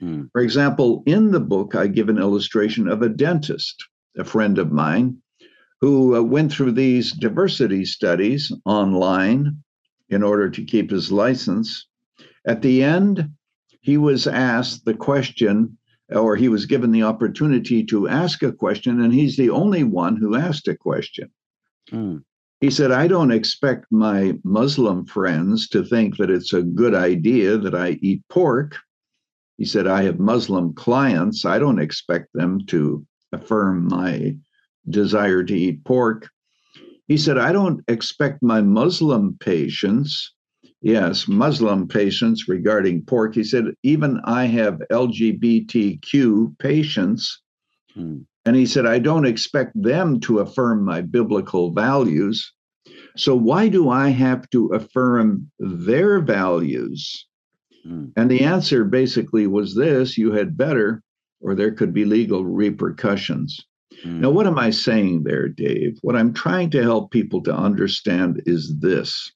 Hmm. 0.00 0.24
For 0.32 0.42
example, 0.42 1.02
in 1.06 1.30
the 1.30 1.40
book, 1.40 1.74
I 1.74 1.86
give 1.86 2.08
an 2.08 2.18
illustration 2.18 2.88
of 2.88 3.02
a 3.02 3.08
dentist, 3.08 3.86
a 4.18 4.24
friend 4.24 4.58
of 4.58 4.72
mine, 4.72 5.18
who 5.80 6.16
uh, 6.16 6.22
went 6.22 6.52
through 6.52 6.72
these 6.72 7.12
diversity 7.12 7.84
studies 7.84 8.52
online 8.64 9.62
in 10.12 10.22
order 10.22 10.50
to 10.50 10.64
keep 10.64 10.90
his 10.90 11.10
license. 11.10 11.86
At 12.44 12.62
the 12.62 12.82
end, 12.82 13.30
he 13.80 13.96
was 13.96 14.26
asked 14.26 14.84
the 14.84 14.94
question, 14.94 15.76
or 16.10 16.36
he 16.36 16.48
was 16.48 16.66
given 16.66 16.92
the 16.92 17.02
opportunity 17.02 17.82
to 17.84 18.08
ask 18.08 18.42
a 18.42 18.52
question, 18.52 19.00
and 19.00 19.12
he's 19.12 19.36
the 19.36 19.50
only 19.50 19.84
one 19.84 20.16
who 20.16 20.36
asked 20.36 20.68
a 20.68 20.76
question. 20.76 21.30
Mm. 21.90 22.22
He 22.60 22.70
said, 22.70 22.92
I 22.92 23.08
don't 23.08 23.32
expect 23.32 23.86
my 23.90 24.38
Muslim 24.44 25.04
friends 25.04 25.68
to 25.70 25.82
think 25.82 26.18
that 26.18 26.30
it's 26.30 26.52
a 26.52 26.62
good 26.62 26.94
idea 26.94 27.56
that 27.58 27.74
I 27.74 27.98
eat 28.02 28.22
pork. 28.28 28.76
He 29.58 29.64
said, 29.64 29.86
I 29.86 30.04
have 30.04 30.20
Muslim 30.20 30.74
clients. 30.74 31.44
I 31.44 31.58
don't 31.58 31.80
expect 31.80 32.28
them 32.34 32.64
to 32.66 33.04
affirm 33.32 33.88
my 33.88 34.36
desire 34.88 35.42
to 35.42 35.54
eat 35.54 35.84
pork. 35.84 36.28
He 37.12 37.18
said, 37.18 37.36
I 37.36 37.52
don't 37.52 37.84
expect 37.88 38.42
my 38.42 38.62
Muslim 38.62 39.36
patients, 39.38 40.32
yes, 40.80 41.28
Muslim 41.28 41.86
patients 41.86 42.48
regarding 42.48 43.04
pork. 43.04 43.34
He 43.34 43.44
said, 43.44 43.66
even 43.82 44.18
I 44.24 44.46
have 44.46 44.80
LGBTQ 44.90 46.58
patients. 46.58 47.42
Hmm. 47.92 48.20
And 48.46 48.56
he 48.56 48.64
said, 48.64 48.86
I 48.86 48.98
don't 48.98 49.26
expect 49.26 49.72
them 49.74 50.20
to 50.20 50.38
affirm 50.38 50.86
my 50.86 51.02
biblical 51.02 51.70
values. 51.74 52.50
So 53.18 53.36
why 53.36 53.68
do 53.68 53.90
I 53.90 54.08
have 54.08 54.48
to 54.48 54.68
affirm 54.68 55.50
their 55.58 56.18
values? 56.18 57.26
Hmm. 57.84 58.06
And 58.16 58.30
the 58.30 58.40
answer 58.40 58.84
basically 58.84 59.46
was 59.46 59.74
this 59.74 60.16
you 60.16 60.32
had 60.32 60.56
better, 60.56 61.02
or 61.42 61.54
there 61.54 61.72
could 61.72 61.92
be 61.92 62.06
legal 62.06 62.46
repercussions. 62.46 63.60
Mm. 64.04 64.20
Now, 64.20 64.30
what 64.30 64.46
am 64.46 64.58
I 64.58 64.70
saying 64.70 65.24
there, 65.24 65.48
Dave? 65.48 65.98
What 66.02 66.16
I'm 66.16 66.32
trying 66.32 66.70
to 66.70 66.82
help 66.82 67.10
people 67.10 67.42
to 67.44 67.54
understand 67.54 68.42
is 68.46 68.74
this 68.80 69.32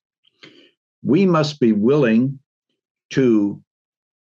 we 1.02 1.25
must 1.25 1.61
be 1.61 1.73
willing 1.73 2.38
to 3.11 3.62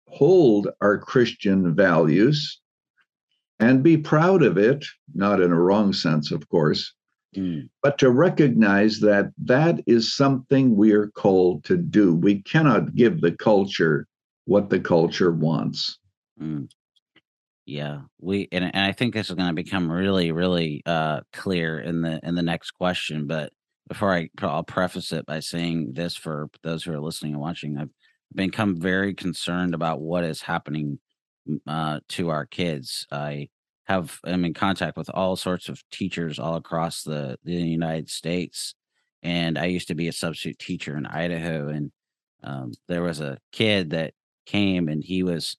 hold 0.08 0.70
our 0.82 0.98
Christian 0.98 1.76
values 1.76 2.60
and 3.60 3.84
be 3.84 3.98
proud 3.98 4.42
of 4.44 4.58
it, 4.58 4.86
not 5.14 5.42
in 5.42 5.52
a 5.52 5.62
wrong 5.62 5.92
sense, 5.92 6.32
of 6.32 6.48
course, 6.48 6.94
mm. 7.36 7.68
but 7.84 7.98
to 7.98 8.10
recognize 8.10 9.00
that 9.02 9.32
that 9.44 9.82
is 9.86 10.16
something 10.16 10.76
we 10.76 10.94
are 10.94 11.08
called 11.08 11.66
to 11.66 11.76
do. 11.76 12.16
We 12.16 12.42
cannot 12.44 12.96
give 12.96 13.20
the 13.20 13.34
culture 13.34 14.08
what 14.46 14.70
the 14.70 14.80
culture 14.80 15.32
wants. 15.32 16.00
Mm. 16.42 16.70
Yeah, 17.70 18.00
we 18.20 18.48
and, 18.52 18.64
and 18.64 18.84
I 18.84 18.92
think 18.94 19.14
this 19.14 19.30
is 19.30 19.36
going 19.36 19.48
to 19.48 19.54
become 19.54 19.92
really, 19.92 20.32
really 20.32 20.82
uh, 20.88 21.22
clear 21.32 21.80
in 21.80 22.02
the 22.02 22.20
in 22.24 22.34
the 22.34 22.42
next 22.42 22.72
question. 22.72 23.28
But 23.28 23.54
before 23.88 24.12
I, 24.12 24.30
I'll 24.42 24.64
preface 24.64 25.12
it 25.12 25.28
by 25.28 25.40
saying 25.40 25.94
this 25.94 26.16
for 26.16 26.50
those 26.64 26.84
who 26.84 26.94
are 26.94 27.00
listening 27.00 27.34
and 27.34 27.42
watching. 27.42 27.78
I've 27.78 27.92
become 28.34 28.82
very 28.82 29.14
concerned 29.14 29.76
about 29.76 30.02
what 30.02 30.24
is 30.24 30.42
happening 30.42 30.98
uh, 31.68 32.00
to 32.10 32.30
our 32.30 32.48
kids. 32.48 33.06
I 33.12 33.50
have 33.86 34.20
I'm 34.24 34.46
in 34.46 34.56
contact 34.56 34.98
with 34.98 35.12
all 35.14 35.36
sorts 35.36 35.70
of 35.70 35.84
teachers 35.92 36.40
all 36.40 36.56
across 36.56 37.04
the 37.04 37.38
the 37.44 37.54
United 37.54 38.10
States, 38.10 38.74
and 39.22 39.60
I 39.60 39.66
used 39.66 39.90
to 39.90 39.96
be 39.96 40.08
a 40.08 40.14
substitute 40.14 40.58
teacher 40.58 40.98
in 40.98 41.06
Idaho, 41.06 41.68
and 41.68 41.92
um, 42.44 42.72
there 42.88 43.04
was 43.04 43.22
a 43.22 43.38
kid 43.52 43.92
that 43.92 44.16
came 44.48 44.88
and 44.88 45.04
he 45.04 45.22
was 45.22 45.56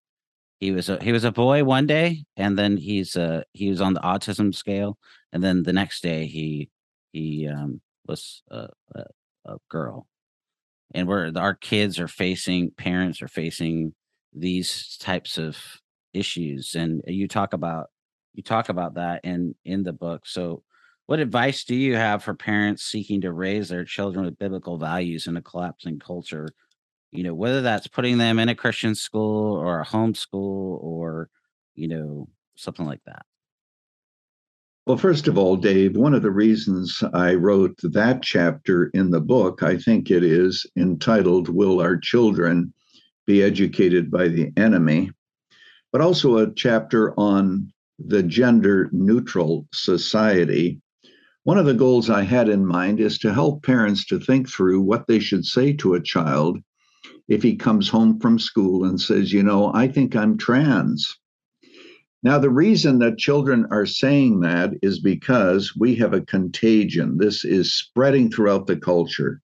he 0.60 0.72
was 0.72 0.90
a 0.90 1.02
he 1.02 1.10
was 1.10 1.24
a 1.24 1.32
boy 1.32 1.64
one 1.64 1.86
day 1.86 2.24
and 2.36 2.56
then 2.58 2.76
he's 2.76 3.16
uh 3.16 3.42
he 3.52 3.70
was 3.70 3.80
on 3.80 3.94
the 3.94 4.00
autism 4.00 4.54
scale 4.54 4.98
and 5.32 5.42
then 5.42 5.62
the 5.62 5.72
next 5.72 6.02
day 6.02 6.26
he 6.26 6.70
he 7.12 7.48
um 7.48 7.80
was 8.06 8.42
a, 8.50 8.68
a, 8.94 9.04
a 9.46 9.56
girl. 9.68 10.06
And 10.92 11.08
we're 11.08 11.32
our 11.36 11.54
kids 11.54 11.98
are 11.98 12.08
facing 12.08 12.72
parents 12.72 13.22
are 13.22 13.28
facing 13.28 13.94
these 14.34 14.96
types 14.98 15.38
of 15.38 15.56
issues 16.12 16.74
and 16.74 17.02
you 17.06 17.26
talk 17.28 17.52
about 17.52 17.86
you 18.34 18.42
talk 18.42 18.68
about 18.68 18.94
that 18.94 19.20
in 19.24 19.54
in 19.64 19.82
the 19.82 19.92
book. 19.92 20.26
So 20.26 20.62
what 21.06 21.20
advice 21.20 21.64
do 21.64 21.74
you 21.74 21.96
have 21.96 22.22
for 22.22 22.34
parents 22.34 22.84
seeking 22.84 23.22
to 23.22 23.32
raise 23.32 23.68
their 23.68 23.84
children 23.84 24.24
with 24.24 24.38
biblical 24.38 24.76
values 24.76 25.26
in 25.26 25.36
a 25.36 25.42
collapsing 25.42 25.98
culture 25.98 26.48
you 27.12 27.24
know, 27.24 27.34
whether 27.34 27.60
that's 27.60 27.86
putting 27.86 28.18
them 28.18 28.38
in 28.38 28.48
a 28.48 28.54
Christian 28.54 28.94
school 28.94 29.56
or 29.56 29.80
a 29.80 29.86
homeschool 29.86 30.82
or, 30.82 31.28
you 31.74 31.88
know, 31.88 32.28
something 32.56 32.86
like 32.86 33.00
that? 33.06 33.24
Well, 34.86 34.96
first 34.96 35.28
of 35.28 35.36
all, 35.36 35.56
Dave, 35.56 35.96
one 35.96 36.14
of 36.14 36.22
the 36.22 36.30
reasons 36.30 37.02
I 37.12 37.34
wrote 37.34 37.78
that 37.82 38.22
chapter 38.22 38.90
in 38.94 39.10
the 39.10 39.20
book, 39.20 39.62
I 39.62 39.76
think 39.76 40.10
it 40.10 40.24
is 40.24 40.66
entitled 40.76 41.48
Will 41.48 41.80
Our 41.80 41.96
Children 41.96 42.72
Be 43.26 43.42
Educated 43.42 44.10
by 44.10 44.28
the 44.28 44.50
Enemy? 44.56 45.10
But 45.92 46.00
also 46.00 46.38
a 46.38 46.52
chapter 46.52 47.18
on 47.18 47.72
the 47.98 48.22
gender 48.22 48.88
neutral 48.92 49.66
society. 49.72 50.80
One 51.44 51.58
of 51.58 51.66
the 51.66 51.74
goals 51.74 52.08
I 52.08 52.22
had 52.22 52.48
in 52.48 52.64
mind 52.64 53.00
is 53.00 53.18
to 53.18 53.32
help 53.32 53.62
parents 53.64 54.06
to 54.06 54.18
think 54.18 54.48
through 54.48 54.80
what 54.80 55.06
they 55.06 55.18
should 55.18 55.44
say 55.44 55.72
to 55.74 55.94
a 55.94 56.00
child 56.00 56.58
if 57.30 57.42
he 57.42 57.56
comes 57.56 57.88
home 57.88 58.18
from 58.20 58.38
school 58.38 58.84
and 58.84 59.00
says, 59.00 59.32
you 59.32 59.42
know, 59.42 59.72
I 59.72 59.88
think 59.88 60.16
I'm 60.16 60.36
trans. 60.36 61.16
Now, 62.22 62.38
the 62.38 62.50
reason 62.50 62.98
that 62.98 63.18
children 63.18 63.66
are 63.70 63.86
saying 63.86 64.40
that 64.40 64.72
is 64.82 65.00
because 65.00 65.74
we 65.76 65.94
have 65.96 66.12
a 66.12 66.20
contagion. 66.20 67.16
This 67.16 67.44
is 67.44 67.72
spreading 67.72 68.30
throughout 68.30 68.66
the 68.66 68.76
culture. 68.76 69.40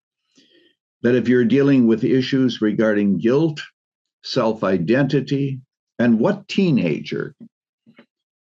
that 1.03 1.15
if 1.15 1.29
you're 1.29 1.45
dealing 1.45 1.87
with 1.87 2.03
issues 2.05 2.61
regarding 2.61 3.19
guilt, 3.19 3.63
self 4.25 4.65
identity, 4.65 5.61
and 5.99 6.19
what 6.19 6.49
teenager 6.49 7.35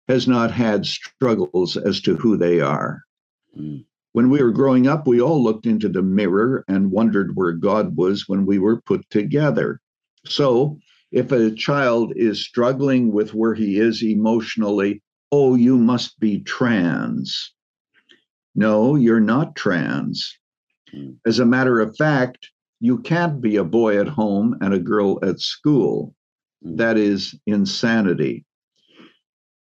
has 0.07 0.27
not 0.27 0.51
had 0.51 0.85
struggles 0.85 1.75
as 1.77 1.99
to 2.01 2.15
who 2.15 2.37
they 2.37 2.61
are? 2.61 3.03
Mm. 3.57 3.85
When 4.15 4.29
we 4.29 4.41
were 4.41 4.51
growing 4.53 4.87
up, 4.87 5.07
we 5.07 5.19
all 5.19 5.43
looked 5.43 5.65
into 5.65 5.89
the 5.89 6.01
mirror 6.01 6.63
and 6.69 6.89
wondered 6.89 7.35
where 7.35 7.51
God 7.51 7.97
was 7.97 8.29
when 8.29 8.45
we 8.45 8.59
were 8.59 8.79
put 8.79 9.09
together. 9.09 9.81
So, 10.23 10.79
if 11.11 11.33
a 11.33 11.51
child 11.51 12.13
is 12.15 12.39
struggling 12.39 13.11
with 13.11 13.33
where 13.33 13.53
he 13.53 13.77
is 13.77 14.01
emotionally, 14.01 15.03
oh, 15.33 15.55
you 15.55 15.77
must 15.77 16.17
be 16.17 16.39
trans. 16.39 17.51
No, 18.55 18.95
you're 18.95 19.19
not 19.19 19.57
trans. 19.57 20.33
Hmm. 20.91 21.15
As 21.25 21.39
a 21.39 21.45
matter 21.45 21.81
of 21.81 21.97
fact, 21.97 22.51
you 22.79 22.99
can't 22.99 23.41
be 23.41 23.57
a 23.57 23.65
boy 23.65 23.99
at 23.99 24.07
home 24.07 24.55
and 24.61 24.73
a 24.73 24.79
girl 24.79 25.19
at 25.23 25.41
school. 25.41 26.15
Hmm. 26.63 26.77
That 26.77 26.95
is 26.95 27.37
insanity. 27.47 28.45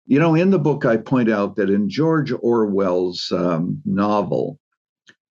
You 0.08 0.18
know, 0.18 0.34
in 0.34 0.48
the 0.48 0.58
book, 0.58 0.86
I 0.86 0.96
point 0.96 1.30
out 1.30 1.56
that 1.56 1.68
in 1.68 1.90
George 1.90 2.32
Orwell's 2.32 3.30
um, 3.30 3.82
novel, 3.84 4.58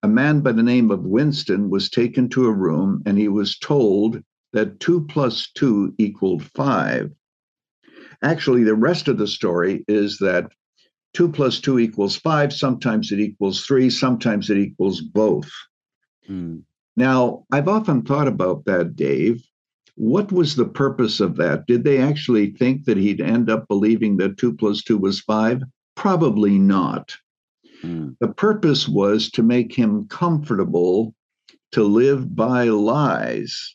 a 0.04 0.08
man 0.08 0.40
by 0.40 0.52
the 0.52 0.62
name 0.62 0.92
of 0.92 1.02
Winston 1.02 1.68
was 1.68 1.90
taken 1.90 2.28
to 2.28 2.46
a 2.46 2.52
room 2.52 3.02
and 3.04 3.18
he 3.18 3.26
was 3.26 3.58
told 3.58 4.22
that 4.52 4.78
two 4.78 5.04
plus 5.06 5.50
two 5.50 5.92
equaled 5.98 6.44
five. 6.54 7.10
Actually, 8.22 8.62
the 8.62 8.76
rest 8.76 9.08
of 9.08 9.18
the 9.18 9.26
story 9.26 9.84
is 9.88 10.18
that 10.18 10.48
two 11.12 11.28
plus 11.28 11.58
two 11.58 11.80
equals 11.80 12.14
five. 12.14 12.52
Sometimes 12.52 13.10
it 13.10 13.18
equals 13.18 13.66
three. 13.66 13.90
Sometimes 13.90 14.48
it 14.48 14.58
equals 14.58 15.00
both. 15.00 15.50
Mm. 16.30 16.62
Now, 16.96 17.44
I've 17.50 17.68
often 17.68 18.02
thought 18.02 18.28
about 18.28 18.64
that, 18.66 18.94
Dave. 18.94 19.42
What 19.98 20.30
was 20.30 20.54
the 20.54 20.64
purpose 20.64 21.18
of 21.18 21.36
that? 21.38 21.66
Did 21.66 21.82
they 21.82 21.98
actually 21.98 22.52
think 22.52 22.84
that 22.84 22.96
he'd 22.96 23.20
end 23.20 23.50
up 23.50 23.66
believing 23.66 24.16
that 24.18 24.36
two 24.38 24.52
plus 24.52 24.80
two 24.80 24.96
was 24.96 25.20
five? 25.20 25.60
Probably 25.96 26.56
not. 26.56 27.16
Mm. 27.82 28.14
The 28.20 28.28
purpose 28.28 28.86
was 28.88 29.28
to 29.32 29.42
make 29.42 29.74
him 29.74 30.06
comfortable 30.06 31.16
to 31.72 31.82
live 31.82 32.36
by 32.36 32.68
lies. 32.68 33.74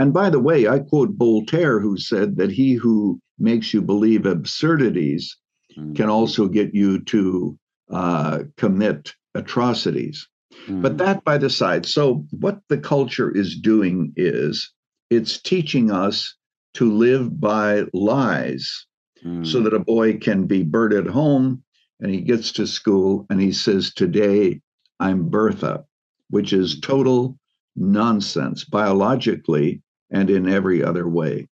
And 0.00 0.12
by 0.12 0.28
the 0.28 0.40
way, 0.40 0.66
I 0.66 0.80
quote 0.80 1.10
Voltaire, 1.16 1.78
who 1.78 1.98
said 1.98 2.36
that 2.38 2.50
he 2.50 2.74
who 2.74 3.20
makes 3.38 3.72
you 3.72 3.80
believe 3.80 4.26
absurdities 4.26 5.36
mm-hmm. 5.78 5.92
can 5.92 6.08
also 6.08 6.48
get 6.48 6.74
you 6.74 6.98
to 7.04 7.56
uh, 7.92 8.40
commit 8.56 9.14
atrocities. 9.36 10.28
Mm-hmm. 10.64 10.82
But 10.82 10.98
that 10.98 11.22
by 11.22 11.38
the 11.38 11.48
side. 11.48 11.86
So, 11.86 12.26
what 12.30 12.58
the 12.68 12.78
culture 12.78 13.30
is 13.30 13.56
doing 13.56 14.12
is 14.16 14.72
it's 15.10 15.40
teaching 15.40 15.90
us 15.90 16.34
to 16.74 16.90
live 16.90 17.40
by 17.40 17.84
lies 17.92 18.86
mm-hmm. 19.24 19.44
so 19.44 19.60
that 19.60 19.74
a 19.74 19.78
boy 19.78 20.18
can 20.18 20.46
be 20.46 20.62
Bert 20.62 20.92
at 20.92 21.06
home 21.06 21.62
and 22.00 22.10
he 22.10 22.20
gets 22.20 22.52
to 22.52 22.66
school 22.66 23.26
and 23.30 23.40
he 23.40 23.52
says, 23.52 23.92
Today 23.92 24.60
I'm 25.00 25.28
Bertha, 25.28 25.84
which 26.30 26.52
is 26.52 26.80
total 26.80 27.38
nonsense 27.76 28.64
biologically 28.64 29.82
and 30.10 30.30
in 30.30 30.48
every 30.48 30.82
other 30.82 31.08
way. 31.08 31.48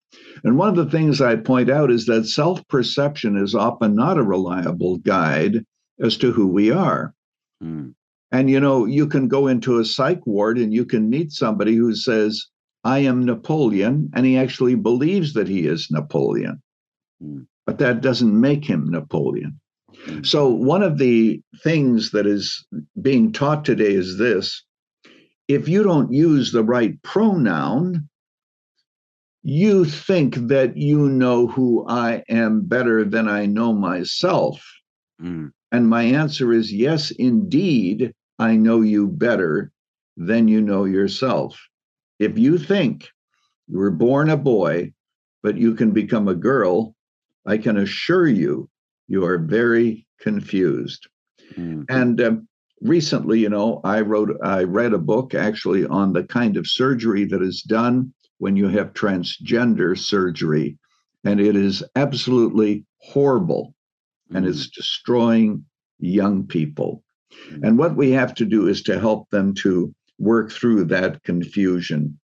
And 0.44 0.58
one 0.58 0.70
of 0.70 0.76
the 0.76 0.90
things 0.90 1.22
I 1.22 1.36
point 1.36 1.70
out 1.70 1.92
is 1.92 2.06
that 2.06 2.26
self 2.26 2.66
perception 2.68 3.38
is 3.38 3.56
often 3.56 3.96
not 3.96 4.18
a 4.18 4.24
reliable 4.24 4.98
guide 4.98 5.66
as 6.00 6.18
to 6.18 6.32
who 6.32 6.48
we 6.48 6.72
are. 6.72 7.14
Mm. 7.64 7.94
And 8.32 8.50
you 8.50 8.60
know, 8.60 8.86
you 8.86 9.08
can 9.08 9.28
go 9.28 9.48
into 9.48 9.80
a 9.80 9.86
psych 9.86 10.26
ward 10.26 10.58
and 10.58 10.74
you 10.74 10.86
can 10.86 11.10
meet 11.10 11.32
somebody 11.32 11.76
who 11.76 11.96
says, 11.96 12.48
I 12.84 13.00
am 13.00 13.26
Napoleon, 13.26 14.10
and 14.14 14.26
he 14.26 14.38
actually 14.38 14.76
believes 14.76 15.34
that 15.34 15.48
he 15.48 15.68
is 15.68 15.90
Napoleon. 15.90 16.62
Mm. 17.22 17.48
But 17.66 17.78
that 17.78 18.02
doesn't 18.02 18.40
make 18.40 18.66
him 18.66 18.90
Napoleon. 18.90 19.60
Mm. 20.08 20.26
So, 20.26 20.50
one 20.50 20.84
of 20.84 20.98
the 20.98 21.42
things 21.64 22.12
that 22.12 22.28
is 22.28 22.66
being 23.02 23.32
taught 23.32 23.64
today 23.64 23.94
is 23.94 24.18
this 24.18 24.64
if 25.48 25.68
you 25.68 25.84
don't 25.84 26.12
use 26.12 26.52
the 26.52 26.64
right 26.64 27.02
pronoun, 27.04 28.10
you 29.44 29.86
think 29.86 30.36
that 30.48 30.78
you 30.78 31.10
know 31.10 31.48
who 31.48 31.86
I 31.88 32.24
am 32.30 32.62
better 32.62 33.04
than 33.04 33.28
I 33.28 33.46
know 33.46 33.74
myself. 33.74 34.64
Mm. 35.22 35.52
And 35.72 35.90
my 35.90 36.04
answer 36.04 36.54
is 36.54 36.74
yes, 36.74 37.12
indeed, 37.12 38.14
I 38.40 38.56
know 38.56 38.82
you 38.82 39.08
better 39.08 39.72
than 40.18 40.48
you 40.48 40.62
know 40.62 40.86
yourself. 40.86 41.60
If 42.24 42.38
you 42.38 42.58
think 42.58 43.10
you 43.68 43.78
were 43.78 43.92
born 43.92 44.30
a 44.30 44.38
boy, 44.38 44.94
but 45.42 45.58
you 45.58 45.76
can 45.76 45.92
become 45.92 46.28
a 46.28 46.36
girl, 46.36 46.96
I 47.46 47.58
can 47.58 47.78
assure 47.78 48.28
you, 48.28 48.70
you 49.08 49.26
are 49.26 49.38
very 49.38 50.08
confused. 50.22 51.08
Mm. 51.58 51.86
And 51.90 52.22
um, 52.22 52.48
recently, 52.82 53.40
you 53.40 53.50
know, 53.50 53.82
I 53.84 54.02
wrote, 54.02 54.38
I 54.42 54.64
read 54.64 54.94
a 54.94 54.98
book 55.00 55.34
actually 55.34 55.86
on 55.86 56.14
the 56.14 56.24
kind 56.24 56.56
of 56.56 56.66
surgery 56.66 57.26
that 57.26 57.42
is 57.42 57.62
done 57.62 58.14
when 58.38 58.56
you 58.56 58.70
have 58.70 58.94
transgender 58.94 59.98
surgery. 59.98 60.78
And 61.26 61.42
it 61.42 61.58
is 61.58 61.84
absolutely 61.96 62.86
horrible 63.00 63.76
and 64.34 64.46
it's 64.46 64.68
mm. 64.68 64.74
destroying 64.74 65.66
young 66.00 66.48
people. 66.48 67.04
Mm. 67.52 67.68
And 67.68 67.78
what 67.78 67.98
we 67.98 68.12
have 68.12 68.34
to 68.36 68.46
do 68.46 68.68
is 68.68 68.82
to 68.84 69.00
help 69.00 69.30
them 69.30 69.54
to 69.56 69.94
work 70.24 70.52
through 70.52 70.86
that 70.86 71.24
confusion. 71.24 72.20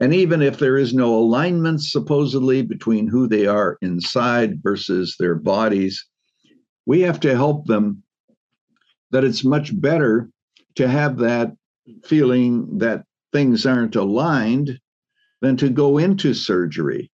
And 0.00 0.12
even 0.12 0.42
if 0.42 0.58
there 0.58 0.76
is 0.76 0.92
no 0.92 1.14
alignment, 1.14 1.82
supposedly, 1.82 2.62
between 2.62 3.06
who 3.06 3.26
they 3.26 3.46
are 3.46 3.78
inside 3.80 4.62
versus 4.62 5.16
their 5.18 5.34
bodies, 5.34 6.04
we 6.84 7.00
have 7.00 7.18
to 7.20 7.34
help 7.34 7.66
them 7.66 8.02
that 9.10 9.24
it's 9.24 9.44
much 9.44 9.78
better 9.80 10.30
to 10.74 10.88
have 10.88 11.18
that 11.18 11.52
feeling 12.04 12.78
that 12.78 13.04
things 13.32 13.64
aren't 13.64 13.96
aligned 13.96 14.78
than 15.40 15.56
to 15.56 15.70
go 15.70 15.98
into 15.98 16.34
surgery. 16.34 17.10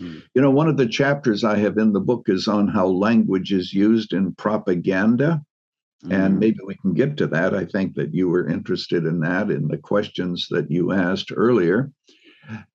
Mm. 0.00 0.22
You 0.34 0.42
know, 0.42 0.50
one 0.50 0.68
of 0.68 0.76
the 0.76 0.86
chapters 0.86 1.44
I 1.44 1.56
have 1.58 1.78
in 1.78 1.92
the 1.92 2.00
book 2.00 2.28
is 2.28 2.48
on 2.48 2.68
how 2.68 2.86
language 2.86 3.52
is 3.52 3.72
used 3.72 4.12
in 4.12 4.34
propaganda. 4.34 5.42
Mm. 6.04 6.12
And 6.12 6.34
hmm. 6.34 6.40
maybe 6.40 6.58
we 6.64 6.74
can 6.76 6.94
get 6.94 7.16
to 7.18 7.26
that. 7.28 7.54
I 7.54 7.64
think 7.64 7.94
that 7.94 8.14
you 8.14 8.28
were 8.28 8.48
interested 8.48 9.04
in 9.04 9.20
that 9.20 9.50
in 9.50 9.68
the 9.68 9.78
questions 9.78 10.48
that 10.50 10.70
you 10.70 10.92
asked 10.92 11.32
earlier. 11.34 11.92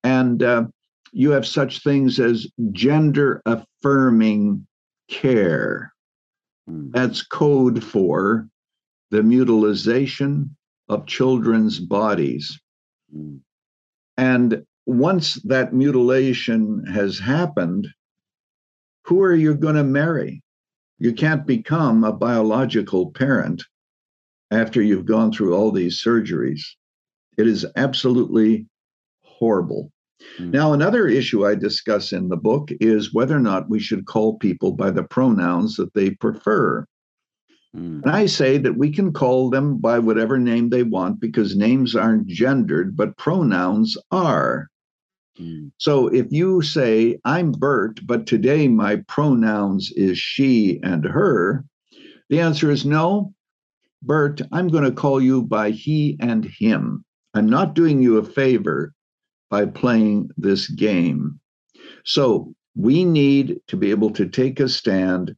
And 0.02 0.42
uh, 0.42 0.64
you 1.12 1.30
have 1.30 1.46
such 1.46 1.82
things 1.82 2.18
as 2.20 2.46
gender 2.72 3.42
affirming 3.46 4.66
care. 5.08 5.92
Mm. 6.68 6.92
That's 6.92 7.22
code 7.22 7.82
for 7.82 8.48
the 9.10 9.22
mutilization 9.22 10.56
of 10.88 11.06
children's 11.06 11.78
bodies. 11.80 12.58
Mm. 13.14 13.40
And 14.16 14.64
once 14.86 15.34
that 15.44 15.72
mutilation 15.72 16.84
has 16.86 17.18
happened, 17.18 17.88
who 19.04 19.22
are 19.22 19.34
you 19.34 19.54
going 19.54 19.76
to 19.76 19.84
marry? 19.84 20.42
You 20.98 21.12
can't 21.12 21.46
become 21.46 22.04
a 22.04 22.12
biological 22.12 23.12
parent 23.12 23.62
after 24.50 24.82
you've 24.82 25.06
gone 25.06 25.32
through 25.32 25.54
all 25.54 25.70
these 25.70 26.02
surgeries. 26.02 26.60
It 27.36 27.46
is 27.46 27.66
absolutely 27.76 28.66
horrible. 29.22 29.92
Mm. 30.40 30.50
Now, 30.50 30.72
another 30.72 31.06
issue 31.06 31.46
I 31.46 31.54
discuss 31.54 32.12
in 32.12 32.28
the 32.28 32.36
book 32.36 32.70
is 32.80 33.14
whether 33.14 33.36
or 33.36 33.40
not 33.40 33.70
we 33.70 33.78
should 33.78 34.06
call 34.06 34.38
people 34.38 34.72
by 34.72 34.90
the 34.90 35.04
pronouns 35.04 35.76
that 35.76 35.94
they 35.94 36.10
prefer. 36.10 36.84
Mm. 37.76 38.02
And 38.02 38.10
I 38.10 38.26
say 38.26 38.58
that 38.58 38.76
we 38.76 38.90
can 38.90 39.12
call 39.12 39.50
them 39.50 39.78
by 39.78 39.98
whatever 40.00 40.38
name 40.38 40.70
they 40.70 40.82
want 40.82 41.20
because 41.20 41.56
names 41.56 41.94
aren't 41.94 42.26
gendered, 42.26 42.96
but 42.96 43.16
pronouns 43.16 43.96
are. 44.10 44.68
Mm. 45.40 45.70
So 45.78 46.08
if 46.08 46.26
you 46.30 46.62
say, 46.62 47.18
I'm 47.24 47.52
Bert, 47.52 48.00
but 48.06 48.26
today 48.26 48.68
my 48.68 48.96
pronouns 49.08 49.92
is 49.92 50.18
she 50.18 50.80
and 50.82 51.04
her, 51.04 51.64
the 52.28 52.40
answer 52.40 52.70
is 52.70 52.84
no. 52.84 53.32
Bert, 54.02 54.40
I'm 54.52 54.68
going 54.68 54.84
to 54.84 54.92
call 54.92 55.20
you 55.20 55.42
by 55.42 55.70
he 55.70 56.16
and 56.20 56.44
him. 56.44 57.04
I'm 57.34 57.48
not 57.48 57.74
doing 57.74 58.00
you 58.00 58.18
a 58.18 58.24
favor 58.24 58.92
by 59.50 59.66
playing 59.66 60.30
this 60.36 60.68
game. 60.68 61.40
So 62.04 62.54
we 62.76 63.04
need 63.04 63.60
to 63.68 63.76
be 63.76 63.90
able 63.90 64.10
to 64.10 64.28
take 64.28 64.60
a 64.60 64.68
stand. 64.68 65.34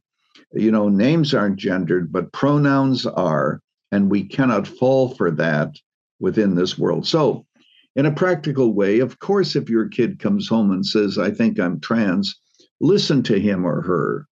You 0.53 0.71
know, 0.71 0.89
names 0.89 1.33
aren't 1.33 1.57
gendered, 1.57 2.11
but 2.11 2.33
pronouns 2.33 3.05
are, 3.05 3.61
and 3.91 4.11
we 4.11 4.23
cannot 4.23 4.67
fall 4.67 5.15
for 5.15 5.31
that 5.31 5.75
within 6.19 6.55
this 6.55 6.77
world. 6.77 7.07
So 7.07 7.45
in 7.95 8.05
a 8.05 8.11
practical 8.11 8.73
way, 8.73 8.99
of 8.99 9.19
course, 9.19 9.55
if 9.55 9.69
your 9.69 9.87
kid 9.87 10.19
comes 10.19 10.47
home 10.47 10.71
and 10.71 10.85
says, 10.85 11.17
I 11.17 11.31
think 11.31 11.59
I'm 11.59 11.79
trans, 11.79 12.39
listen 12.79 13.21
to 13.23 13.39
him 13.39 13.65
or 13.65 13.81
her. 13.81 14.27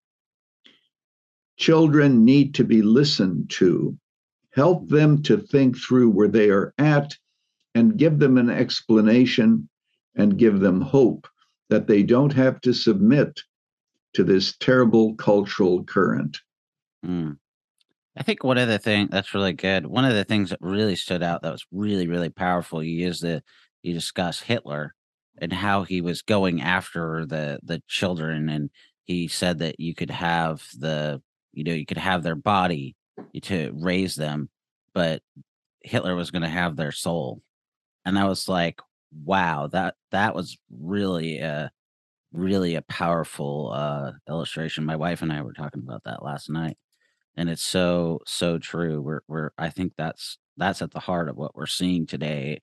Children 1.58 2.24
need 2.24 2.54
to 2.56 2.64
be 2.64 2.82
listened 2.82 3.50
to. 3.52 3.98
Help 4.52 4.88
them 4.88 5.22
to 5.24 5.38
think 5.38 5.78
through 5.78 6.10
where 6.10 6.28
they 6.28 6.50
are 6.50 6.74
at 6.78 7.18
and 7.76 7.98
give 7.98 8.20
them 8.20 8.38
an 8.38 8.50
explanation 8.50 9.70
and 10.16 10.38
give 10.38 10.60
them 10.60 10.82
hope 10.82 11.28
that 11.70 11.88
they 11.88 12.02
don't 12.02 12.34
have 12.34 12.60
to 12.62 12.74
submit 12.74 13.40
to 14.14 14.24
this 14.24 14.56
terrible 14.58 15.16
cultural 15.16 15.84
current. 15.84 16.38
Mm. 17.06 17.38
I 18.20 18.24
think 18.24 18.44
one 18.44 18.58
of 18.58 18.68
the 18.68 18.80
things 18.80 19.10
that's 19.12 19.34
really 19.34 19.54
good. 19.54 19.86
One 19.86 20.04
of 20.04 20.14
the 20.14 20.26
things 20.26 20.50
that 20.50 20.60
really 20.62 20.98
stood 20.98 21.24
out 21.24 21.42
that 21.42 21.54
was 21.54 21.66
really, 21.72 22.06
really 22.08 22.30
powerful. 22.30 22.84
You 22.84 23.06
used 23.06 23.24
the 23.24 23.42
you 23.82 23.94
discuss 23.94 24.42
Hitler 24.42 24.94
and 25.42 25.54
how 25.54 25.84
he 25.84 26.02
was 26.02 26.22
going 26.22 26.62
after 26.62 27.26
the 27.26 27.60
the 27.64 27.82
children, 27.88 28.50
and 28.50 28.70
he 29.06 29.30
said 29.30 29.60
that 29.60 29.80
you 29.80 29.96
could 29.96 30.12
have 30.12 30.64
the 30.78 31.22
you 31.54 31.64
know 31.64 31.72
you 31.74 31.86
could 31.86 31.98
have 31.98 32.22
their 32.24 32.36
body 32.36 32.98
to 33.44 33.72
raise 33.74 34.16
them, 34.16 34.50
but 34.94 35.22
Hitler 35.82 36.16
was 36.16 36.30
going 36.30 36.42
to 36.42 36.50
have 36.50 36.76
their 36.76 36.92
soul, 36.92 37.42
and 38.06 38.20
I 38.20 38.26
was 38.26 38.50
like, 38.50 38.82
wow, 39.26 39.68
that 39.68 39.96
that 40.12 40.36
was 40.36 40.58
really 40.70 41.40
a 41.40 41.72
really 42.34 42.76
a 42.76 42.82
powerful 42.84 43.72
uh, 43.74 44.12
illustration. 44.28 44.86
My 44.86 44.98
wife 44.98 45.22
and 45.22 45.32
I 45.32 45.42
were 45.42 45.54
talking 45.54 45.84
about 45.84 46.04
that 46.04 46.24
last 46.24 46.50
night, 46.50 46.78
and 47.36 47.50
it's 47.50 47.64
so 47.64 48.20
so 48.26 48.58
true. 48.58 49.02
We're 49.02 49.22
we're 49.28 49.52
I 49.58 49.70
think 49.70 49.94
that's 49.98 50.38
that's 50.58 50.82
at 50.82 50.92
the 50.92 51.00
heart 51.00 51.30
of 51.30 51.38
what 51.38 51.56
we're 51.56 51.66
seeing 51.66 52.06
today 52.06 52.62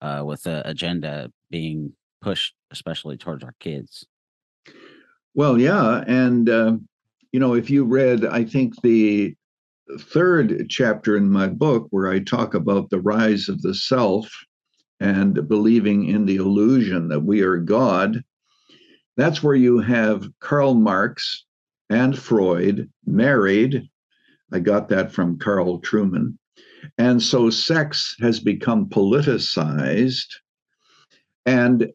uh, 0.00 0.22
with 0.24 0.42
the 0.44 0.66
agenda 0.68 1.30
being 1.50 1.92
pushed, 2.20 2.54
especially 2.70 3.16
towards 3.16 3.42
our 3.44 3.54
kids. 3.60 4.06
Well, 5.34 5.58
yeah, 5.58 6.04
and 6.06 6.48
uh, 6.48 6.76
you 7.32 7.40
know, 7.40 7.54
if 7.54 7.68
you 7.68 7.84
read, 7.84 8.24
I 8.24 8.44
think 8.44 8.80
the 8.82 9.34
third 9.98 10.66
chapter 10.68 11.16
in 11.16 11.28
my 11.30 11.48
book 11.48 11.88
where 11.90 12.08
I 12.08 12.20
talk 12.20 12.54
about 12.54 12.90
the 12.90 13.00
rise 13.00 13.48
of 13.48 13.60
the 13.62 13.74
self 13.74 14.30
and 15.00 15.46
believing 15.48 16.08
in 16.08 16.24
the 16.24 16.36
illusion 16.36 17.08
that 17.08 17.20
we 17.20 17.42
are 17.42 17.58
God, 17.58 18.22
that's 19.16 19.42
where 19.42 19.56
you 19.56 19.80
have 19.80 20.28
Karl 20.40 20.74
Marx 20.74 21.44
and 21.90 22.18
Freud 22.18 22.90
married. 23.06 23.88
I 24.54 24.60
got 24.60 24.88
that 24.90 25.10
from 25.10 25.38
Carl 25.40 25.80
Trueman. 25.80 26.38
And 26.96 27.20
so 27.20 27.50
sex 27.50 28.14
has 28.20 28.38
become 28.38 28.86
politicized. 28.88 30.28
And 31.44 31.90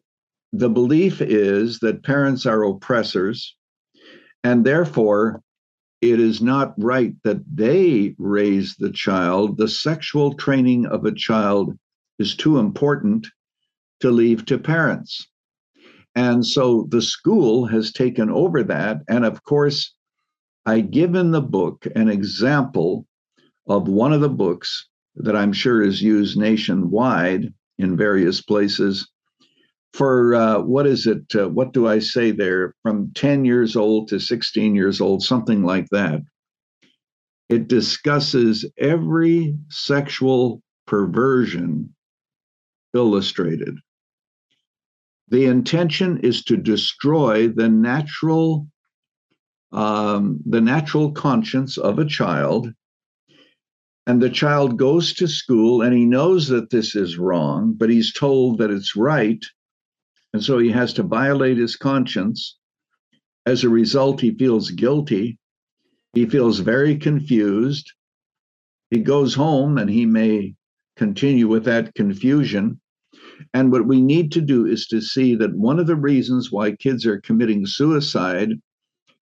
the 0.52 0.68
belief 0.68 1.22
is 1.22 1.78
that 1.78 2.04
parents 2.04 2.44
are 2.44 2.62
oppressors, 2.64 3.56
and 4.44 4.66
therefore 4.66 5.40
it 6.02 6.20
is 6.20 6.42
not 6.42 6.74
right 6.76 7.14
that 7.24 7.42
they 7.50 8.14
raise 8.18 8.76
the 8.76 8.90
child. 8.90 9.56
The 9.56 9.68
sexual 9.68 10.34
training 10.34 10.84
of 10.84 11.06
a 11.06 11.14
child 11.14 11.78
is 12.18 12.36
too 12.36 12.58
important 12.58 13.26
to 14.00 14.10
leave 14.10 14.44
to 14.46 14.58
parents. 14.58 15.26
And 16.14 16.44
so 16.46 16.86
the 16.90 17.00
school 17.00 17.64
has 17.66 17.92
taken 17.92 18.28
over 18.28 18.62
that. 18.64 18.98
And 19.08 19.24
of 19.24 19.42
course, 19.44 19.94
I 20.66 20.80
give 20.80 21.14
in 21.14 21.30
the 21.30 21.40
book 21.40 21.86
an 21.94 22.08
example 22.08 23.06
of 23.68 23.88
one 23.88 24.12
of 24.12 24.20
the 24.20 24.28
books 24.28 24.88
that 25.16 25.36
I'm 25.36 25.52
sure 25.52 25.82
is 25.82 26.02
used 26.02 26.36
nationwide 26.36 27.52
in 27.78 27.96
various 27.96 28.40
places 28.40 29.08
for 29.92 30.34
uh, 30.34 30.60
what 30.60 30.86
is 30.86 31.06
it? 31.06 31.34
Uh, 31.34 31.48
what 31.48 31.72
do 31.72 31.88
I 31.88 31.98
say 31.98 32.30
there? 32.30 32.74
From 32.82 33.12
10 33.14 33.44
years 33.44 33.76
old 33.76 34.08
to 34.08 34.20
16 34.20 34.74
years 34.74 35.00
old, 35.00 35.22
something 35.22 35.64
like 35.64 35.88
that. 35.90 36.20
It 37.48 37.66
discusses 37.66 38.64
every 38.78 39.56
sexual 39.68 40.62
perversion 40.86 41.94
illustrated. 42.94 43.76
The 45.28 45.46
intention 45.46 46.18
is 46.18 46.44
to 46.44 46.56
destroy 46.56 47.48
the 47.48 47.68
natural, 47.68 48.68
um, 49.72 50.40
the 50.46 50.60
natural 50.60 51.12
conscience 51.12 51.78
of 51.78 51.98
a 51.98 52.06
child. 52.06 52.72
And 54.06 54.20
the 54.20 54.30
child 54.30 54.78
goes 54.78 55.12
to 55.14 55.28
school 55.28 55.82
and 55.82 55.94
he 55.94 56.04
knows 56.04 56.48
that 56.48 56.70
this 56.70 56.96
is 56.96 57.18
wrong, 57.18 57.74
but 57.74 57.90
he's 57.90 58.12
told 58.12 58.58
that 58.58 58.70
it's 58.70 58.96
right 58.96 59.44
and 60.32 60.42
so 60.42 60.58
he 60.58 60.70
has 60.70 60.92
to 60.94 61.02
violate 61.02 61.56
his 61.56 61.76
conscience. 61.76 62.56
As 63.46 63.64
a 63.64 63.68
result, 63.68 64.20
he 64.20 64.32
feels 64.32 64.70
guilty. 64.70 65.38
He 66.12 66.26
feels 66.26 66.60
very 66.60 66.96
confused. 66.96 67.92
He 68.90 68.98
goes 68.98 69.34
home 69.34 69.78
and 69.78 69.90
he 69.90 70.06
may 70.06 70.54
continue 70.96 71.48
with 71.48 71.64
that 71.64 71.94
confusion. 71.94 72.80
And 73.54 73.72
what 73.72 73.86
we 73.86 74.00
need 74.00 74.30
to 74.32 74.40
do 74.40 74.66
is 74.66 74.86
to 74.88 75.00
see 75.00 75.34
that 75.36 75.56
one 75.56 75.78
of 75.78 75.86
the 75.86 75.96
reasons 75.96 76.52
why 76.52 76.72
kids 76.72 77.06
are 77.06 77.20
committing 77.20 77.66
suicide 77.66 78.50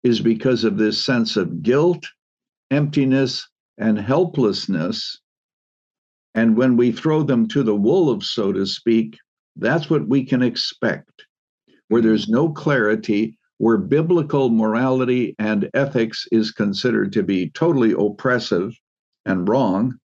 is 0.06 0.20
because 0.20 0.62
of 0.62 0.78
this 0.78 1.04
sense 1.04 1.36
of 1.36 1.64
guilt, 1.64 2.06
emptiness, 2.70 3.48
and 3.76 3.98
helplessness. 3.98 5.20
And 6.36 6.56
when 6.56 6.76
we 6.76 6.92
throw 6.92 7.24
them 7.24 7.48
to 7.48 7.64
the 7.64 7.74
wolves, 7.74 8.30
so 8.30 8.52
to 8.52 8.66
speak, 8.66 9.18
that's 9.56 9.90
what 9.90 10.06
we 10.06 10.24
can 10.24 10.42
expect. 10.42 11.26
Where 11.88 12.02
there's 12.02 12.28
no 12.28 12.50
clarity, 12.50 13.36
where 13.58 13.78
biblical 13.78 14.48
morality 14.48 15.34
and 15.40 15.68
ethics 15.74 16.28
is 16.30 16.52
considered 16.52 17.12
to 17.14 17.24
be 17.24 17.50
totally 17.50 17.92
oppressive 17.92 18.78
and 19.24 19.48
wrong. 19.48 19.98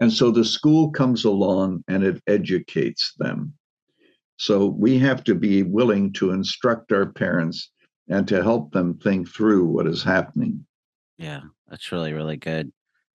And 0.00 0.12
so 0.12 0.32
the 0.32 0.44
school 0.44 0.90
comes 0.90 1.24
along 1.24 1.84
and 1.86 2.02
it 2.02 2.20
educates 2.26 3.14
them. 3.16 3.52
So 4.38 4.66
we 4.66 4.98
have 4.98 5.22
to 5.24 5.36
be 5.36 5.62
willing 5.62 6.12
to 6.14 6.32
instruct 6.32 6.90
our 6.90 7.06
parents 7.12 7.70
and 8.10 8.28
to 8.28 8.42
help 8.42 8.72
them 8.72 8.98
think 8.98 9.28
through 9.28 9.64
what 9.64 9.86
is 9.86 10.02
happening. 10.02 10.66
Yeah, 11.16 11.40
that's 11.68 11.90
really, 11.90 12.12
really 12.12 12.36
good 12.36 12.70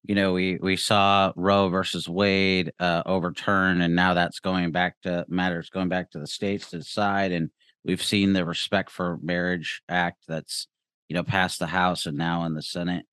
you 0.07 0.13
know, 0.13 0.33
we 0.33 0.57
we 0.61 0.77
saw 0.77 1.33
Roe 1.35 1.69
versus 1.69 2.07
Wade 2.07 2.71
uh, 2.79 3.01
overturn, 3.05 3.81
and 3.81 3.95
now 3.95 4.13
that's 4.13 4.39
going 4.39 4.71
back 4.71 5.01
to 5.01 5.25
matters 5.27 5.69
going 5.69 5.89
back 5.89 6.11
to 6.11 6.19
the 6.19 6.27
states 6.27 6.69
to 6.69 6.77
decide. 6.77 7.31
And 7.31 7.49
we've 7.83 8.03
seen 8.03 8.33
the 8.33 8.45
Respect 8.45 8.91
for 8.91 9.17
Marriage 9.21 9.81
Act 9.89 10.23
that's 10.27 10.67
you 11.09 11.15
know 11.15 11.23
passed 11.23 11.59
the 11.59 11.67
House 11.67 12.05
and 12.05 12.17
now 12.17 12.45
in 12.45 12.53
the 12.53 12.61
Senate 12.61 13.05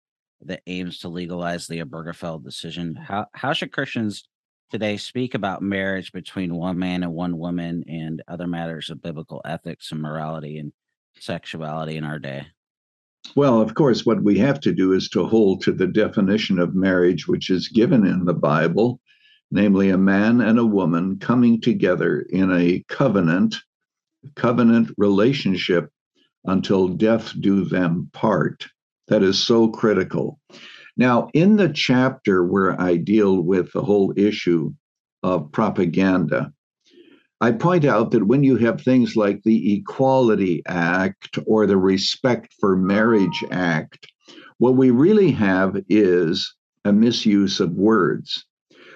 that 0.42 0.62
aims 0.66 0.99
to 0.99 1.09
legalize 1.09 1.66
the 1.66 1.81
Obergefell 1.81 2.42
decision. 2.45 2.95
How 2.95 3.27
how 3.33 3.55
should 3.55 3.73
Christians 3.73 4.29
today 4.71 4.99
speak 4.99 5.35
about 5.35 5.62
marriage 5.62 6.12
between 6.12 6.55
one 6.55 6.79
man 6.79 7.03
and 7.03 7.14
one 7.14 7.38
woman 7.38 7.85
and 7.88 8.23
other 8.29 8.47
matters 8.47 8.90
of 8.90 9.03
biblical 9.03 9.40
ethics 9.47 9.92
and 9.92 10.03
morality 10.03 10.59
and 10.59 10.73
sexuality 11.18 11.96
in 11.96 12.05
our 12.05 12.18
day? 12.18 12.46
Well, 13.37 13.61
of 13.61 13.75
course, 13.75 14.05
what 14.05 14.22
we 14.22 14.38
have 14.38 14.61
to 14.61 14.72
do 14.72 14.92
is 14.92 15.09
to 15.11 15.25
hold 15.25 15.62
to 15.62 15.72
the 15.72 15.87
definition 15.87 16.59
of 16.59 16.75
marriage, 16.75 17.29
which 17.29 17.51
is 17.51 17.68
given 17.68 18.05
in 18.07 18.25
the 18.25 18.35
Bible, 18.35 19.01
namely 19.51 19.90
a 19.90 19.98
man 19.98 20.40
and 20.40 20.59
a 20.59 20.66
woman 20.66 21.18
coming 21.18 21.61
together 21.61 22.27
in 22.31 22.53
a 22.53 22.85
covenant, 22.88 23.57
covenant 24.35 24.90
relationship 24.98 25.90
until 26.44 26.88
death 26.88 27.33
do 27.40 27.64
them 27.64 28.11
part. 28.12 28.66
That 29.09 29.22
is 29.22 29.44
so 29.44 29.68
critical. 29.68 30.40
Now, 30.96 31.29
in 31.33 31.57
the 31.57 31.68
chapter 31.68 32.44
where 32.44 32.79
I 32.81 32.96
deal 32.96 33.40
with 33.40 33.72
the 33.72 33.83
whole 33.83 34.12
issue 34.16 34.72
of 35.22 35.53
propaganda, 35.53 36.53
I 37.43 37.51
point 37.51 37.85
out 37.85 38.13
that 38.13 38.29
when 38.29 38.45
you 38.45 38.57
have 38.59 38.81
things 38.81 39.17
like 39.17 39.43
the 39.43 39.75
Equality 39.75 40.63
Act 40.65 41.41
or 41.45 41.67
the 41.67 41.77
Respect 41.77 42.55
for 42.61 42.77
Marriage 42.77 43.43
Act, 43.51 44.07
what 44.59 44.77
we 44.77 44.93
really 44.93 45.33
have 45.33 45.77
is 45.89 46.55
a 46.85 46.93
misuse 46.93 47.59
of 47.59 47.73
words. 47.73 48.47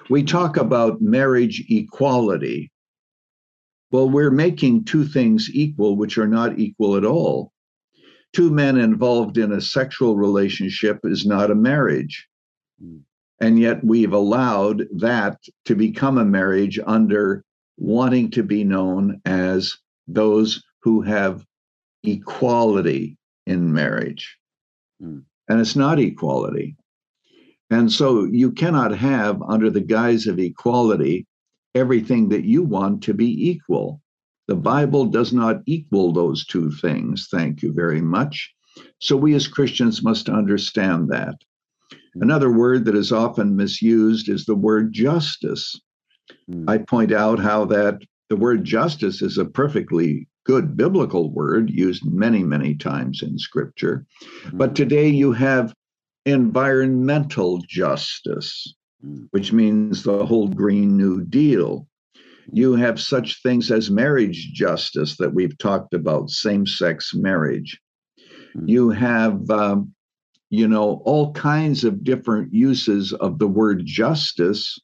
We 0.08 0.22
talk 0.22 0.56
about 0.56 1.02
marriage 1.02 1.64
equality. 1.68 2.70
Well, 3.90 4.08
we're 4.08 4.30
making 4.30 4.84
two 4.84 5.04
things 5.04 5.50
equal, 5.52 5.96
which 5.96 6.16
are 6.16 6.28
not 6.28 6.56
equal 6.56 6.94
at 6.94 7.04
all. 7.04 7.52
Two 8.32 8.50
men 8.50 8.78
involved 8.78 9.38
in 9.38 9.50
a 9.50 9.60
sexual 9.60 10.16
relationship 10.16 11.00
is 11.02 11.26
not 11.26 11.50
a 11.50 11.56
marriage. 11.56 12.28
Hmm. 12.80 12.98
And 13.40 13.58
yet 13.58 13.82
we've 13.82 14.12
allowed 14.12 14.86
that 14.98 15.40
to 15.64 15.74
become 15.74 16.16
a 16.16 16.24
marriage 16.24 16.78
under 16.86 17.44
wanting 17.76 18.30
to 18.32 18.42
be 18.42 18.64
known 18.64 19.20
as 19.24 19.76
those 20.08 20.62
who 20.82 21.02
have 21.02 21.44
equality 22.02 23.16
in 23.46 23.72
marriage. 23.72 24.36
Mm. 25.02 25.24
And 25.48 25.60
it's 25.60 25.76
not 25.76 25.98
equality. 25.98 26.76
And 27.70 27.90
so 27.90 28.24
you 28.24 28.52
cannot 28.52 28.96
have, 28.96 29.42
under 29.42 29.70
the 29.70 29.80
guise 29.80 30.26
of 30.26 30.38
equality, 30.38 31.26
everything 31.74 32.28
that 32.30 32.44
you 32.44 32.62
want 32.62 33.02
to 33.02 33.14
be 33.14 33.50
equal. 33.50 34.00
The 34.48 34.56
Bible 34.56 35.06
does 35.06 35.32
not 35.32 35.62
equal 35.66 36.12
those 36.12 36.46
two 36.46 36.70
things. 36.70 37.28
Thank 37.30 37.62
you 37.62 37.72
very 37.72 38.00
much. 38.00 38.52
So 39.00 39.16
we 39.16 39.34
as 39.34 39.48
Christians 39.48 40.02
must 40.02 40.28
understand 40.28 41.10
that. 41.10 41.34
Hmm. 42.14 42.22
Another 42.22 42.52
word 42.52 42.84
that 42.84 42.94
is 42.94 43.12
often 43.12 43.56
misused 43.56 44.28
is 44.28 44.44
the 44.44 44.54
word 44.54 44.92
justice. 44.92 45.78
Mm. 46.50 46.68
I 46.68 46.78
point 46.78 47.12
out 47.12 47.38
how 47.38 47.64
that 47.66 48.00
the 48.28 48.36
word 48.36 48.64
justice 48.64 49.22
is 49.22 49.38
a 49.38 49.44
perfectly 49.44 50.28
good 50.44 50.76
biblical 50.76 51.30
word 51.30 51.70
used 51.70 52.04
many, 52.06 52.42
many 52.42 52.74
times 52.74 53.22
in 53.22 53.38
scripture. 53.38 54.06
Mm. 54.44 54.58
But 54.58 54.74
today 54.74 55.08
you 55.08 55.32
have 55.32 55.74
environmental 56.24 57.58
justice, 57.68 58.74
mm. 59.04 59.26
which 59.30 59.52
means 59.52 60.02
the 60.02 60.24
whole 60.24 60.48
Green 60.48 60.96
New 60.96 61.24
Deal. 61.24 61.86
You 62.52 62.74
have 62.74 63.00
such 63.00 63.42
things 63.42 63.72
as 63.72 63.90
marriage 63.90 64.52
justice 64.52 65.16
that 65.16 65.34
we've 65.34 65.58
talked 65.58 65.94
about, 65.94 66.30
same 66.30 66.66
sex 66.66 67.12
marriage. 67.14 67.80
Mm. 68.56 68.68
You 68.68 68.90
have, 68.90 69.50
um, 69.50 69.92
you 70.50 70.68
know, 70.68 71.02
all 71.04 71.32
kinds 71.32 71.82
of 71.82 72.04
different 72.04 72.52
uses 72.52 73.12
of 73.14 73.40
the 73.40 73.48
word 73.48 73.82
justice, 73.84 74.78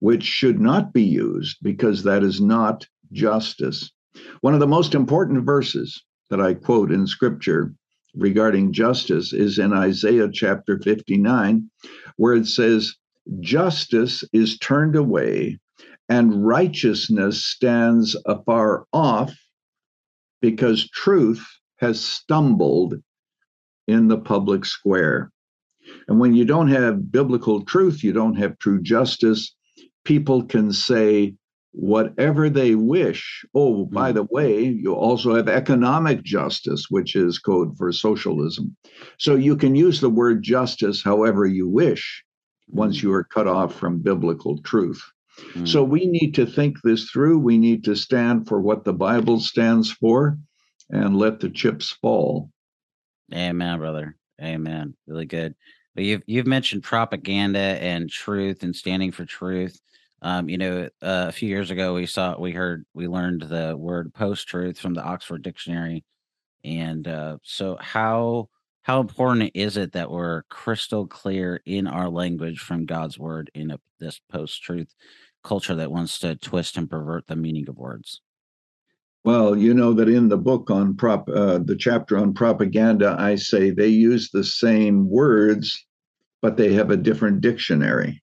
which 0.00 0.24
should 0.24 0.60
not 0.60 0.92
be 0.92 1.02
used 1.02 1.56
because 1.62 2.02
that 2.02 2.22
is 2.22 2.40
not 2.40 2.86
justice. 3.12 3.90
One 4.40 4.54
of 4.54 4.60
the 4.60 4.66
most 4.66 4.94
important 4.94 5.44
verses 5.44 6.02
that 6.30 6.40
I 6.40 6.54
quote 6.54 6.90
in 6.90 7.06
scripture 7.06 7.74
regarding 8.14 8.72
justice 8.72 9.32
is 9.32 9.58
in 9.58 9.72
Isaiah 9.72 10.28
chapter 10.32 10.78
59, 10.78 11.70
where 12.16 12.34
it 12.34 12.46
says, 12.46 12.96
Justice 13.40 14.24
is 14.32 14.58
turned 14.58 14.96
away 14.96 15.60
and 16.08 16.44
righteousness 16.44 17.44
stands 17.44 18.16
afar 18.26 18.86
off 18.92 19.32
because 20.40 20.90
truth 20.90 21.46
has 21.76 22.00
stumbled 22.00 22.94
in 23.86 24.08
the 24.08 24.18
public 24.18 24.64
square. 24.64 25.30
And 26.08 26.18
when 26.18 26.34
you 26.34 26.44
don't 26.44 26.68
have 26.68 27.12
biblical 27.12 27.64
truth, 27.64 28.02
you 28.02 28.12
don't 28.12 28.36
have 28.36 28.58
true 28.58 28.82
justice, 28.82 29.54
people 30.04 30.44
can 30.44 30.72
say, 30.72 31.34
whatever 31.72 32.50
they 32.50 32.74
wish. 32.74 33.44
Oh, 33.54 33.84
by 33.84 34.10
hmm. 34.10 34.16
the 34.16 34.24
way, 34.24 34.64
you 34.64 34.94
also 34.94 35.34
have 35.34 35.48
economic 35.48 36.22
justice, 36.22 36.86
which 36.90 37.14
is 37.14 37.38
code 37.38 37.76
for 37.76 37.92
socialism. 37.92 38.76
So 39.18 39.36
you 39.36 39.56
can 39.56 39.74
use 39.74 40.00
the 40.00 40.10
word 40.10 40.42
justice 40.42 41.02
however 41.02 41.46
you 41.46 41.68
wish 41.68 42.24
once 42.68 43.00
hmm. 43.00 43.06
you 43.06 43.12
are 43.14 43.24
cut 43.24 43.46
off 43.46 43.74
from 43.74 44.02
biblical 44.02 44.60
truth. 44.62 45.02
Mm. 45.54 45.66
So 45.66 45.82
we 45.82 46.06
need 46.06 46.34
to 46.34 46.44
think 46.44 46.82
this 46.82 47.10
through. 47.10 47.38
We 47.38 47.56
need 47.56 47.84
to 47.84 47.96
stand 47.96 48.46
for 48.46 48.60
what 48.60 48.84
the 48.84 48.92
Bible 48.92 49.40
stands 49.40 49.90
for 49.90 50.38
and 50.90 51.16
let 51.16 51.40
the 51.40 51.48
chips 51.48 51.90
fall. 52.02 52.50
Amen, 53.32 53.78
brother. 53.78 54.16
Amen. 54.42 54.94
Really 55.06 55.24
good. 55.24 55.54
But 56.00 56.06
you've 56.06 56.22
you've 56.24 56.46
mentioned 56.46 56.82
propaganda 56.82 57.58
and 57.58 58.08
truth 58.08 58.62
and 58.62 58.74
standing 58.74 59.12
for 59.12 59.26
truth. 59.26 59.78
Um, 60.22 60.48
you 60.48 60.56
know, 60.56 60.84
uh, 61.02 61.26
a 61.28 61.32
few 61.32 61.46
years 61.46 61.70
ago, 61.70 61.92
we 61.92 62.06
saw, 62.06 62.40
we 62.40 62.52
heard, 62.52 62.86
we 62.94 63.06
learned 63.06 63.42
the 63.42 63.76
word 63.76 64.14
post 64.14 64.48
truth 64.48 64.78
from 64.78 64.94
the 64.94 65.02
Oxford 65.02 65.42
Dictionary. 65.42 66.02
And 66.64 67.06
uh, 67.06 67.36
so, 67.42 67.76
how 67.78 68.48
how 68.80 69.00
important 69.00 69.50
is 69.52 69.76
it 69.76 69.92
that 69.92 70.10
we're 70.10 70.44
crystal 70.44 71.06
clear 71.06 71.60
in 71.66 71.86
our 71.86 72.08
language 72.08 72.60
from 72.60 72.86
God's 72.86 73.18
word 73.18 73.50
in 73.52 73.70
a, 73.70 73.78
this 73.98 74.22
post 74.32 74.62
truth 74.62 74.94
culture 75.44 75.74
that 75.74 75.92
wants 75.92 76.18
to 76.20 76.34
twist 76.34 76.78
and 76.78 76.88
pervert 76.88 77.26
the 77.26 77.36
meaning 77.36 77.68
of 77.68 77.76
words? 77.76 78.22
Well, 79.22 79.54
you 79.54 79.74
know 79.74 79.92
that 79.92 80.08
in 80.08 80.30
the 80.30 80.38
book 80.38 80.70
on 80.70 80.96
prop, 80.96 81.28
uh, 81.28 81.58
the 81.58 81.76
chapter 81.76 82.16
on 82.16 82.32
propaganda, 82.32 83.16
I 83.18 83.34
say 83.34 83.70
they 83.70 83.88
use 83.88 84.30
the 84.30 84.44
same 84.44 85.10
words, 85.10 85.86
but 86.42 86.56
they 86.56 86.72
have 86.74 86.90
a 86.90 86.96
different 86.96 87.40
dictionary. 87.40 88.22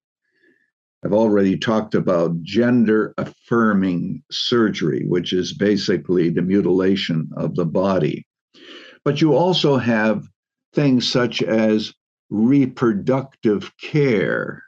I've 1.06 1.14
already 1.14 1.58
talked 1.58 1.94
about 1.94 2.42
gender 2.42 3.14
affirming 3.18 4.24
surgery, 4.32 5.06
which 5.08 5.32
is 5.32 5.54
basically 5.54 6.30
the 6.30 6.42
mutilation 6.42 7.30
of 7.38 7.56
the 7.56 7.66
body. 7.66 8.26
But 9.06 9.22
you 9.22 9.36
also 9.36 9.78
have 9.78 10.28
things 10.74 11.08
such 11.08 11.42
as 11.44 11.94
reproductive 12.30 13.72
care. 13.82 14.64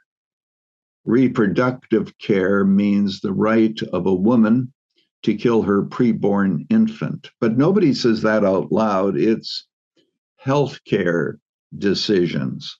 Reproductive 1.04 2.16
care 2.18 2.64
means 2.64 3.20
the 3.20 3.32
right 3.32 3.80
of 3.92 4.06
a 4.06 4.14
woman 4.14 4.72
to 5.24 5.34
kill 5.34 5.62
her 5.62 5.82
preborn 5.82 6.64
infant. 6.70 7.30
But 7.40 7.58
nobody 7.58 7.92
says 7.92 8.22
that 8.22 8.44
out 8.44 8.72
loud. 8.72 9.16
It's 9.16 9.66
healthcare 10.44 11.34
decisions. 11.76 12.78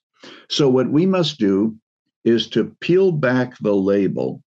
So, 0.49 0.69
what 0.69 0.91
we 0.91 1.07
must 1.07 1.39
do 1.39 1.77
is 2.25 2.49
to 2.49 2.77
peel 2.81 3.13
back 3.13 3.57
the 3.59 3.75
label. 3.75 4.43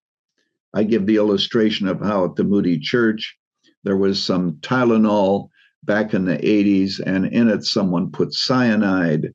I 0.75 0.85
give 0.85 1.07
the 1.07 1.17
illustration 1.17 1.89
of 1.89 2.01
how 2.01 2.25
at 2.25 2.37
the 2.37 2.45
Moody 2.45 2.79
Church 2.79 3.37
there 3.85 3.97
was 3.97 4.23
some 4.23 4.55
Tylenol 4.57 5.49
back 5.85 6.15
in 6.15 6.25
the 6.25 6.37
80s, 6.39 7.01
and 7.05 7.27
in 7.27 7.49
it 7.49 7.65
someone 7.65 8.11
put 8.11 8.35
cyanide, 8.35 9.35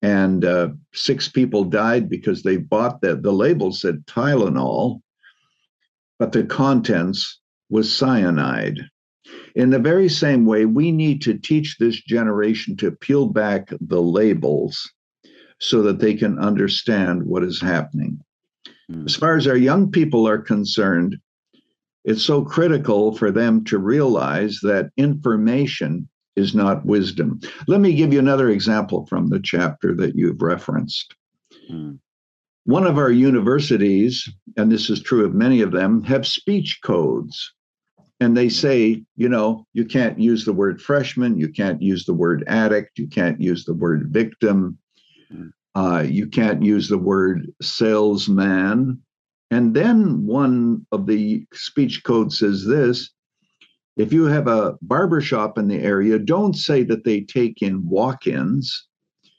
and 0.00 0.44
uh, 0.44 0.68
six 0.94 1.28
people 1.28 1.64
died 1.64 2.08
because 2.08 2.42
they 2.42 2.56
bought 2.56 3.00
that. 3.02 3.22
The 3.22 3.32
label 3.32 3.72
said 3.72 4.06
Tylenol, 4.06 5.02
but 6.18 6.32
the 6.32 6.44
contents 6.44 7.40
was 7.68 7.92
cyanide. 7.92 8.78
In 9.54 9.70
the 9.70 9.78
very 9.78 10.08
same 10.08 10.46
way, 10.46 10.64
we 10.64 10.92
need 10.92 11.22
to 11.22 11.38
teach 11.38 11.76
this 11.78 12.00
generation 12.00 12.76
to 12.78 12.90
peel 12.90 13.26
back 13.26 13.72
the 13.80 14.00
labels 14.00 14.90
so 15.62 15.80
that 15.80 16.00
they 16.00 16.12
can 16.12 16.38
understand 16.40 17.22
what 17.22 17.44
is 17.44 17.60
happening. 17.60 18.20
Mm. 18.90 19.06
As 19.06 19.14
far 19.14 19.36
as 19.36 19.46
our 19.46 19.56
young 19.56 19.90
people 19.90 20.26
are 20.26 20.38
concerned, 20.38 21.16
it's 22.04 22.24
so 22.24 22.42
critical 22.42 23.16
for 23.16 23.30
them 23.30 23.64
to 23.66 23.78
realize 23.78 24.58
that 24.64 24.90
information 24.96 26.08
is 26.34 26.52
not 26.52 26.84
wisdom. 26.84 27.40
Let 27.68 27.80
me 27.80 27.94
give 27.94 28.12
you 28.12 28.18
another 28.18 28.48
example 28.48 29.06
from 29.06 29.28
the 29.28 29.38
chapter 29.38 29.94
that 29.94 30.16
you've 30.16 30.42
referenced. 30.42 31.14
Mm. 31.70 32.00
One 32.64 32.84
of 32.84 32.98
our 32.98 33.12
universities, 33.12 34.28
and 34.56 34.70
this 34.70 34.90
is 34.90 35.00
true 35.00 35.24
of 35.24 35.32
many 35.32 35.60
of 35.60 35.70
them, 35.70 36.02
have 36.04 36.26
speech 36.26 36.80
codes. 36.82 37.52
And 38.18 38.36
they 38.36 38.48
say, 38.48 39.04
you 39.16 39.28
know, 39.28 39.66
you 39.74 39.84
can't 39.84 40.18
use 40.18 40.44
the 40.44 40.52
word 40.52 40.80
freshman, 40.80 41.38
you 41.38 41.48
can't 41.48 41.82
use 41.82 42.04
the 42.04 42.14
word 42.14 42.42
addict, 42.48 42.98
you 42.98 43.08
can't 43.08 43.40
use 43.40 43.64
the 43.64 43.74
word 43.74 44.08
victim, 44.10 44.78
uh, 45.74 46.04
you 46.06 46.26
can't 46.26 46.62
use 46.62 46.88
the 46.88 46.98
word 46.98 47.52
salesman. 47.62 49.02
And 49.50 49.74
then 49.74 50.26
one 50.26 50.86
of 50.92 51.06
the 51.06 51.46
speech 51.52 52.04
codes 52.04 52.38
says 52.38 52.64
this 52.66 53.10
if 53.96 54.12
you 54.12 54.24
have 54.24 54.48
a 54.48 54.76
barbershop 54.82 55.58
in 55.58 55.68
the 55.68 55.80
area, 55.80 56.18
don't 56.18 56.54
say 56.56 56.82
that 56.84 57.04
they 57.04 57.20
take 57.20 57.60
in 57.60 57.86
walk 57.86 58.26
ins 58.26 58.86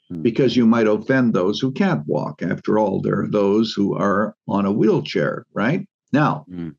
hmm. 0.08 0.22
because 0.22 0.56
you 0.56 0.66
might 0.66 0.86
offend 0.86 1.34
those 1.34 1.58
who 1.58 1.72
can't 1.72 2.06
walk. 2.06 2.42
After 2.42 2.78
all, 2.78 3.00
there 3.00 3.22
are 3.22 3.28
those 3.28 3.72
who 3.72 3.94
are 3.94 4.36
on 4.46 4.64
a 4.64 4.72
wheelchair, 4.72 5.46
right? 5.54 5.86
Now, 6.12 6.46
mm. 6.48 6.76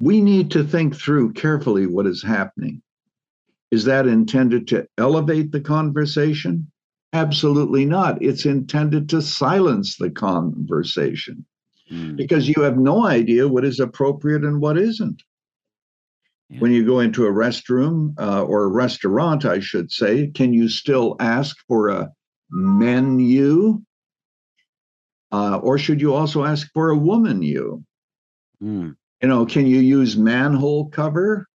we 0.00 0.22
need 0.22 0.50
to 0.52 0.64
think 0.64 0.96
through 0.96 1.34
carefully 1.34 1.86
what 1.86 2.06
is 2.06 2.22
happening. 2.22 2.80
Is 3.70 3.84
that 3.84 4.06
intended 4.06 4.66
to 4.68 4.86
elevate 4.96 5.52
the 5.52 5.60
conversation? 5.60 6.71
Absolutely 7.12 7.84
not. 7.84 8.22
It's 8.22 8.46
intended 8.46 9.08
to 9.10 9.20
silence 9.20 9.96
the 9.96 10.10
conversation 10.10 11.44
mm. 11.90 12.16
because 12.16 12.48
you 12.48 12.62
have 12.62 12.78
no 12.78 13.06
idea 13.06 13.48
what 13.48 13.64
is 13.64 13.80
appropriate 13.80 14.44
and 14.44 14.60
what 14.60 14.78
isn't. 14.78 15.22
Yeah. 16.48 16.60
When 16.60 16.72
you 16.72 16.86
go 16.86 17.00
into 17.00 17.26
a 17.26 17.32
restroom 17.32 18.14
uh, 18.18 18.42
or 18.42 18.64
a 18.64 18.68
restaurant, 18.68 19.44
I 19.44 19.60
should 19.60 19.92
say, 19.92 20.28
can 20.28 20.52
you 20.54 20.68
still 20.68 21.16
ask 21.20 21.56
for 21.68 21.88
a 21.88 22.10
menu? 22.50 23.82
Uh, 25.30 25.56
or 25.58 25.78
should 25.78 26.00
you 26.00 26.14
also 26.14 26.44
ask 26.44 26.70
for 26.72 26.90
a 26.90 26.96
woman 26.96 27.42
you? 27.42 27.84
Mm. 28.62 28.96
You 29.20 29.28
know, 29.28 29.46
can 29.46 29.66
you 29.66 29.80
use 29.80 30.16
manhole 30.16 30.88
cover? 30.90 31.46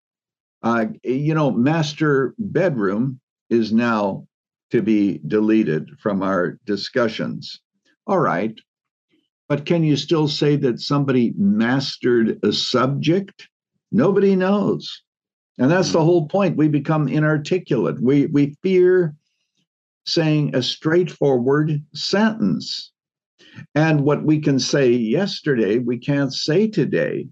Uh, 0.63 0.85
you 1.03 1.33
know, 1.33 1.51
master 1.51 2.33
bedroom 2.37 3.19
is 3.49 3.71
now 3.71 4.27
to 4.71 4.81
be 4.81 5.19
deleted 5.27 5.89
from 5.99 6.21
our 6.21 6.59
discussions. 6.65 7.59
All 8.05 8.19
right. 8.19 8.53
But 9.49 9.65
can 9.65 9.83
you 9.83 9.95
still 9.95 10.27
say 10.27 10.55
that 10.57 10.81
somebody 10.81 11.33
mastered 11.37 12.39
a 12.43 12.51
subject? 12.51 13.47
Nobody 13.91 14.35
knows. 14.35 15.03
And 15.57 15.71
that's 15.71 15.91
the 15.91 15.99
hmm. 15.99 16.05
whole 16.05 16.27
point. 16.27 16.57
We 16.57 16.67
become 16.67 17.07
inarticulate. 17.07 17.99
We, 18.01 18.27
we 18.27 18.55
fear 18.61 19.15
saying 20.05 20.55
a 20.55 20.61
straightforward 20.61 21.83
sentence. 21.93 22.91
And 23.73 24.01
what 24.01 24.23
we 24.23 24.39
can 24.39 24.59
say 24.59 24.91
yesterday, 24.91 25.79
we 25.79 25.97
can't 25.97 26.33
say 26.33 26.67
today. 26.67 27.27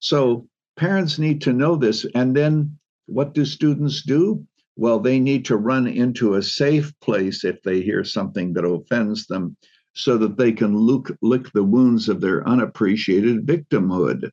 So 0.00 0.46
parents 0.76 1.18
need 1.18 1.40
to 1.42 1.52
know 1.52 1.76
this. 1.76 2.06
And 2.14 2.36
then 2.36 2.78
what 3.06 3.34
do 3.34 3.44
students 3.44 4.02
do? 4.02 4.46
Well, 4.80 4.98
they 4.98 5.20
need 5.20 5.44
to 5.44 5.58
run 5.58 5.86
into 5.86 6.36
a 6.36 6.42
safe 6.42 6.90
place 7.00 7.44
if 7.44 7.62
they 7.62 7.82
hear 7.82 8.02
something 8.02 8.54
that 8.54 8.64
offends 8.64 9.26
them 9.26 9.54
so 9.92 10.16
that 10.16 10.38
they 10.38 10.52
can 10.52 10.74
look, 10.74 11.14
lick 11.20 11.52
the 11.52 11.62
wounds 11.62 12.08
of 12.08 12.22
their 12.22 12.48
unappreciated 12.48 13.46
victimhood. 13.46 14.30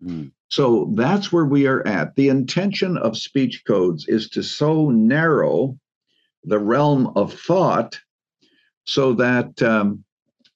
Mm. 0.00 0.30
So 0.48 0.92
that's 0.94 1.32
where 1.32 1.44
we 1.44 1.66
are 1.66 1.84
at. 1.88 2.14
The 2.14 2.28
intention 2.28 2.98
of 2.98 3.18
speech 3.18 3.64
codes 3.66 4.06
is 4.06 4.28
to 4.30 4.44
so 4.44 4.90
narrow 4.90 5.76
the 6.44 6.60
realm 6.60 7.12
of 7.16 7.34
thought 7.34 7.98
so 8.84 9.12
that 9.14 9.60
um, 9.60 10.04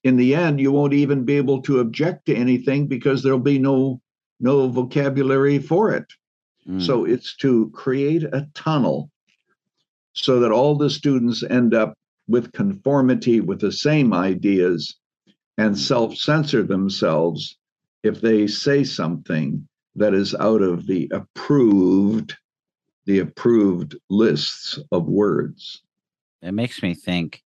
in 0.04 0.16
the 0.16 0.36
end 0.36 0.60
you 0.60 0.70
won't 0.70 0.94
even 0.94 1.24
be 1.24 1.36
able 1.36 1.60
to 1.62 1.80
object 1.80 2.26
to 2.26 2.36
anything 2.36 2.86
because 2.86 3.24
there'll 3.24 3.40
be 3.40 3.58
no 3.58 4.00
no 4.38 4.68
vocabulary 4.68 5.58
for 5.58 5.92
it. 5.92 6.06
Mm. 6.68 6.80
So 6.80 7.04
it's 7.04 7.34
to 7.38 7.70
create 7.74 8.22
a 8.22 8.46
tunnel 8.54 9.10
so 10.14 10.40
that 10.40 10.52
all 10.52 10.76
the 10.76 10.90
students 10.90 11.42
end 11.42 11.74
up 11.74 11.94
with 12.26 12.52
conformity 12.52 13.40
with 13.40 13.60
the 13.60 13.72
same 13.72 14.14
ideas 14.14 14.96
and 15.58 15.78
self 15.78 16.16
censor 16.16 16.62
themselves 16.62 17.58
if 18.02 18.20
they 18.20 18.46
say 18.46 18.84
something 18.84 19.66
that 19.96 20.14
is 20.14 20.34
out 20.34 20.62
of 20.62 20.86
the 20.86 21.10
approved 21.12 22.36
the 23.06 23.18
approved 23.18 23.96
lists 24.08 24.78
of 24.90 25.06
words. 25.06 25.82
It 26.40 26.52
makes 26.52 26.82
me 26.82 26.94
think 26.94 27.42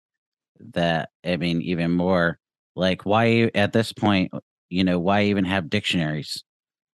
that 0.72 1.10
i 1.24 1.36
mean 1.36 1.62
even 1.62 1.88
more 1.92 2.36
like 2.74 3.06
why 3.06 3.48
at 3.54 3.72
this 3.72 3.92
point 3.92 4.32
you 4.70 4.84
know 4.84 4.98
why 4.98 5.24
even 5.24 5.44
have 5.44 5.70
dictionaries? 5.70 6.44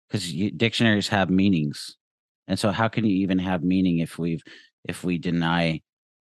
Because 0.09 0.33
dictionaries 0.57 1.09
have 1.09 1.31
meanings. 1.31 1.97
And 2.49 2.59
so 2.59 2.71
how 2.73 2.89
can 2.89 3.05
you 3.05 3.17
even 3.19 3.39
have 3.39 3.63
meaning 3.63 3.99
if 3.99 4.19
we've 4.19 4.43
if 4.89 5.05
we 5.05 5.19
deny 5.19 5.81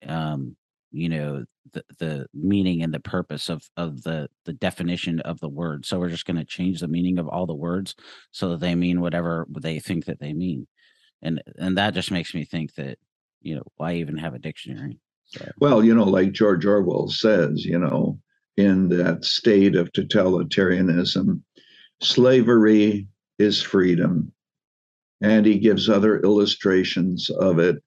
um 0.08 0.56
you 0.92 1.10
know 1.10 1.44
the 1.74 1.84
the 2.00 2.26
meaning 2.34 2.82
and 2.82 2.94
the 2.94 3.00
purpose 3.00 3.50
of 3.50 3.64
of 3.78 4.02
the 4.04 4.28
the 4.46 4.54
definition 4.54 5.20
of 5.22 5.40
the 5.40 5.50
word 5.50 5.86
so 5.86 6.00
we're 6.00 6.10
just 6.10 6.26
going 6.26 6.38
to 6.38 6.46
change 6.46 6.80
the 6.80 6.88
meaning 6.88 7.20
of 7.20 7.28
all 7.28 7.46
the 7.46 7.54
words 7.54 7.96
so 8.32 8.50
that 8.50 8.60
they 8.60 8.76
mean 8.76 9.02
whatever 9.02 9.46
they 9.60 9.80
think 9.80 10.06
that 10.06 10.20
they 10.20 10.34
mean 10.34 10.68
and 11.22 11.42
and 11.58 11.78
that 11.78 11.94
just 11.94 12.12
makes 12.12 12.34
me 12.34 12.44
think 12.44 12.74
that 12.76 12.98
you 13.42 13.56
know 13.56 13.64
why 13.76 13.94
even 13.94 14.18
have 14.18 14.34
a 14.34 14.40
dictionary 14.40 14.98
so. 15.26 15.46
well 15.60 15.84
you 15.84 15.94
know 15.94 16.04
like 16.04 16.32
george 16.32 16.66
orwell 16.66 17.08
says 17.08 17.66
you 17.66 17.78
know 17.78 18.20
in 18.58 18.90
that 18.90 19.24
state 19.24 19.76
of 19.76 19.92
totalitarianism 19.92 21.42
slavery 22.02 23.08
is 23.38 23.62
freedom 23.62 24.32
and 25.22 25.46
he 25.46 25.60
gives 25.60 25.90
other 25.90 26.20
illustrations 26.22 27.30
of 27.30 27.60
it 27.60 27.82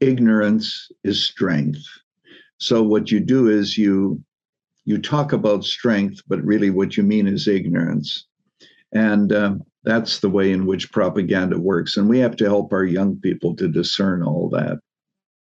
ignorance 0.00 0.90
is 1.04 1.24
strength 1.24 1.84
so 2.60 2.82
what 2.82 3.10
you 3.10 3.20
do 3.20 3.48
is 3.48 3.76
you 3.76 4.22
you 4.84 4.98
talk 4.98 5.32
about 5.32 5.64
strength, 5.64 6.20
but 6.28 6.44
really 6.44 6.70
what 6.70 6.96
you 6.96 7.02
mean 7.02 7.26
is 7.26 7.48
ignorance, 7.48 8.26
and 8.92 9.32
um, 9.32 9.62
that's 9.82 10.20
the 10.20 10.28
way 10.28 10.52
in 10.52 10.66
which 10.66 10.92
propaganda 10.92 11.58
works. 11.58 11.96
And 11.96 12.08
we 12.08 12.18
have 12.18 12.36
to 12.36 12.44
help 12.44 12.72
our 12.72 12.84
young 12.84 13.16
people 13.16 13.56
to 13.56 13.68
discern 13.68 14.22
all 14.22 14.50
that. 14.50 14.78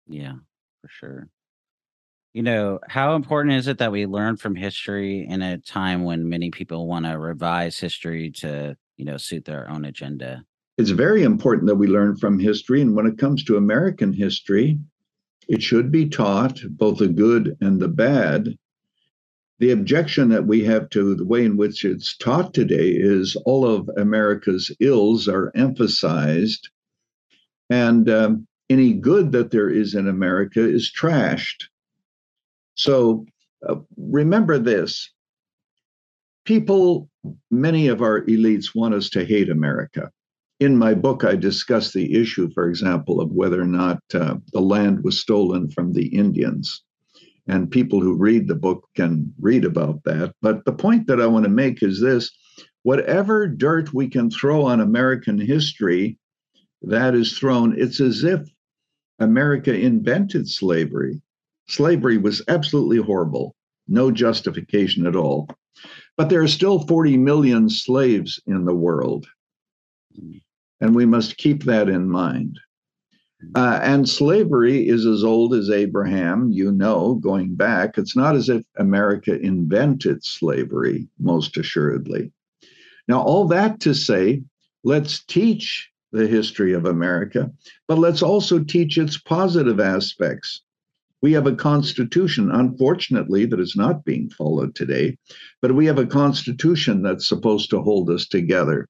Yeah, 0.07 0.35
for 0.81 0.89
sure. 0.89 1.29
You 2.35 2.43
know, 2.43 2.79
how 2.89 3.17
important 3.17 3.57
is 3.57 3.67
it 3.67 3.79
that 3.79 3.91
we 3.91 4.07
learn 4.07 4.37
from 4.37 4.55
history 4.55 5.27
in 5.27 5.43
a 5.43 5.59
time 5.59 6.05
when 6.05 6.29
many 6.29 6.51
people 6.51 6.87
want 6.87 7.07
to 7.07 7.19
revise 7.19 7.81
history 7.81 8.31
to, 8.37 8.77
you 8.97 9.05
know, 9.05 9.17
suit 9.17 9.45
their 9.45 9.69
own 9.69 9.85
agenda? 9.87 10.45
It's 10.79 10.91
very 10.91 11.25
important 11.25 11.67
that 11.67 11.75
we 11.75 11.89
learn 11.89 12.17
from 12.17 12.39
history. 12.39 12.81
And 12.81 12.95
when 12.95 13.07
it 13.07 13.19
comes 13.19 13.43
to 13.45 13.57
American 13.57 14.13
history, 14.13 14.79
it 15.49 15.61
should 15.61 15.91
be 15.91 16.09
taught, 16.09 16.61
both 16.71 16.99
the 16.99 17.09
good 17.09 17.57
and 17.61 17.81
the 17.81 17.89
bad. 17.89 18.57
The 19.59 19.73
objection 19.73 20.29
that 20.29 20.47
we 20.47 20.63
have 20.65 20.89
to 20.91 21.17
the 21.17 21.25
way 21.25 21.45
in 21.45 21.57
which 21.57 21.85
it's 21.85 22.17
taught 22.17 22.55
today 22.55 22.91
is 22.91 23.35
all 23.45 23.67
of 23.67 23.91
America's 23.97 24.71
ills 24.79 25.27
are 25.27 25.51
emphasized, 25.57 26.69
and 27.69 28.09
um, 28.09 28.47
any 28.71 28.93
good 28.93 29.33
that 29.33 29.51
there 29.51 29.69
is 29.69 29.97
in 29.97 30.07
America 30.07 30.61
is 30.61 30.93
trashed. 30.97 31.65
So 32.77 33.27
uh, 33.69 33.77
remember 33.97 34.61
this 34.61 35.11
people, 36.45 37.11
many 37.51 37.89
of 37.89 38.01
our 38.01 38.21
elites 38.27 38.77
want 38.77 38.95
us 38.95 39.11
to 39.11 39.25
hate 39.25 39.51
America 39.51 40.13
in 40.61 40.77
my 40.77 40.93
book, 40.95 41.25
I 41.25 41.37
discuss 41.37 41.93
the 41.93 42.21
issue, 42.21 42.51
for 42.53 42.69
example, 42.69 43.21
of 43.21 43.31
whether 43.31 43.61
or 43.61 43.67
not 43.67 44.03
uh, 44.13 44.37
the 44.53 44.61
land 44.61 45.05
was 45.05 45.21
stolen 45.21 45.71
from 45.71 45.93
the 45.93 46.07
Indians. 46.07 46.83
And 47.47 47.71
people 47.71 48.01
who 48.01 48.15
read 48.15 48.49
the 48.49 48.57
book 48.57 48.85
can 48.97 49.33
read 49.41 49.65
about 49.65 50.03
that. 50.05 50.35
But 50.43 50.65
the 50.65 50.73
point 50.73 51.07
that 51.07 51.21
I 51.21 51.27
want 51.27 51.45
to 51.45 51.51
make 51.51 51.83
is 51.83 52.01
this 52.01 52.31
whatever 52.83 53.47
dirt 53.47 53.95
we 53.95 54.09
can 54.09 54.31
throw 54.31 54.65
on 54.65 54.81
American 54.81 55.39
history, 55.39 56.19
that 56.83 57.15
is 57.15 57.39
thrown, 57.39 57.79
it's 57.79 58.01
as 58.01 58.25
if 58.25 58.49
America 59.19 59.75
invented 59.75 60.49
slavery. 60.49 61.21
Slavery 61.69 62.19
was 62.19 62.43
absolutely 62.49 62.99
horrible, 62.99 63.55
no 63.87 64.11
justification 64.11 65.07
at 65.07 65.17
all. 65.17 65.49
But 66.17 66.29
there 66.29 66.43
are 66.43 66.49
still 66.49 66.81
40 66.81 67.17
million 67.17 67.69
slaves 67.69 68.41
in 68.47 68.65
the 68.65 68.75
world. 68.75 69.27
And 70.81 70.95
we 70.95 71.07
must 71.07 71.39
keep 71.39 71.65
that 71.65 71.89
in 71.89 72.09
mind. 72.09 72.59
Uh, 73.55 73.79
and 73.83 74.09
slavery 74.09 74.89
is 74.89 75.07
as 75.07 75.23
old 75.23 75.55
as 75.55 75.71
Abraham, 75.71 76.51
you 76.51 76.73
know, 76.73 77.15
going 77.15 77.55
back. 77.55 77.97
It's 77.97 78.17
not 78.17 78.35
as 78.35 78.49
if 78.49 78.65
America 78.77 79.39
invented 79.39 80.25
slavery, 80.25 81.09
most 81.21 81.57
assuredly. 81.57 82.33
Now, 83.07 83.23
all 83.23 83.47
that 83.49 83.81
to 83.81 83.95
say, 83.95 84.43
let's 84.83 85.25
teach 85.25 85.89
the 86.11 86.27
history 86.27 86.73
of 86.73 86.85
America, 86.85 87.53
but 87.87 87.99
let's 87.99 88.23
also 88.23 88.59
teach 88.59 88.99
its 88.99 89.19
positive 89.19 89.79
aspects. 89.79 90.63
We 91.23 91.33
have 91.33 91.47
a 91.47 91.55
constitution, 91.55 92.51
unfortunately, 92.51 93.45
that 93.47 93.61
is 93.61 93.77
not 93.77 94.05
being 94.05 94.31
followed 94.31 94.75
today, 94.75 95.17
but 95.61 95.75
we 95.75 95.87
have 95.87 95.99
a 95.99 96.07
constitution 96.07 97.03
that's 97.03 97.29
supposed 97.29 97.71
to 97.71 97.83
hold 97.83 98.11
us 98.11 98.27
together 98.27 98.89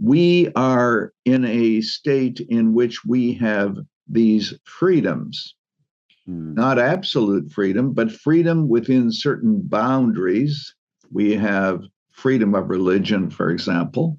we 0.00 0.50
are 0.56 1.12
in 1.24 1.44
a 1.44 1.80
state 1.80 2.40
in 2.40 2.74
which 2.74 3.04
we 3.04 3.34
have 3.34 3.76
these 4.08 4.54
freedoms, 4.64 5.54
hmm. 6.26 6.54
not 6.54 6.78
absolute 6.78 7.52
freedom, 7.52 7.92
but 7.92 8.10
freedom 8.10 8.68
within 8.68 9.12
certain 9.12 9.60
boundaries. 9.62 10.74
We 11.12 11.34
have 11.36 11.82
freedom 12.12 12.54
of 12.54 12.70
religion, 12.70 13.30
for 13.30 13.50
example. 13.50 14.18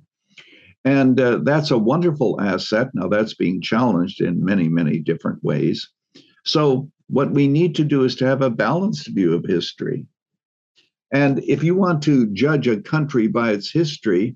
And 0.85 1.19
uh, 1.19 1.39
that's 1.43 1.71
a 1.71 1.77
wonderful 1.77 2.39
asset. 2.39 2.89
Now, 2.93 3.07
that's 3.07 3.33
being 3.33 3.59
challenged 3.59 4.21
in 4.21 4.45
many, 4.45 4.69
many 4.69 4.99
different 4.99 5.43
ways. 5.43 5.89
So, 6.45 6.89
what 7.07 7.31
we 7.31 7.47
need 7.47 7.75
to 7.75 7.83
do 7.83 8.03
is 8.03 8.15
to 8.15 8.25
have 8.25 8.41
a 8.41 8.49
balanced 8.49 9.07
view 9.09 9.33
of 9.33 9.45
history. 9.45 10.05
And 11.11 11.39
if 11.43 11.63
you 11.63 11.75
want 11.75 12.01
to 12.03 12.27
judge 12.27 12.67
a 12.67 12.81
country 12.81 13.27
by 13.27 13.51
its 13.51 13.71
history, 13.71 14.35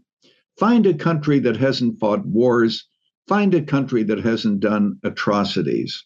Find 0.60 0.86
a 0.86 0.94
country 0.94 1.40
that 1.40 1.56
hasn't 1.56 2.02
fought 2.02 2.26
wars. 2.26 2.86
Find 3.28 3.54
a 3.54 3.62
country 3.62 4.04
that 4.04 4.20
hasn't 4.20 4.60
done 4.60 5.00
atrocities. 5.06 6.06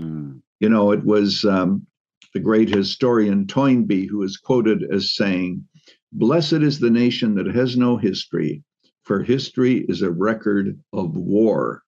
Mm. 0.00 0.40
You 0.58 0.70
know, 0.70 0.90
it 0.92 1.04
was 1.04 1.44
um, 1.44 1.86
the 2.32 2.40
great 2.40 2.70
historian 2.70 3.46
Toynbee 3.46 4.06
who 4.06 4.22
is 4.22 4.38
quoted 4.38 4.84
as 4.90 5.14
saying, 5.14 5.68
Blessed 6.12 6.62
is 6.62 6.78
the 6.78 6.88
nation 6.88 7.34
that 7.34 7.46
has 7.54 7.76
no 7.76 7.98
history, 7.98 8.62
for 9.02 9.22
history 9.22 9.84
is 9.86 10.00
a 10.00 10.10
record 10.10 10.80
of 10.94 11.14
war. 11.14 11.82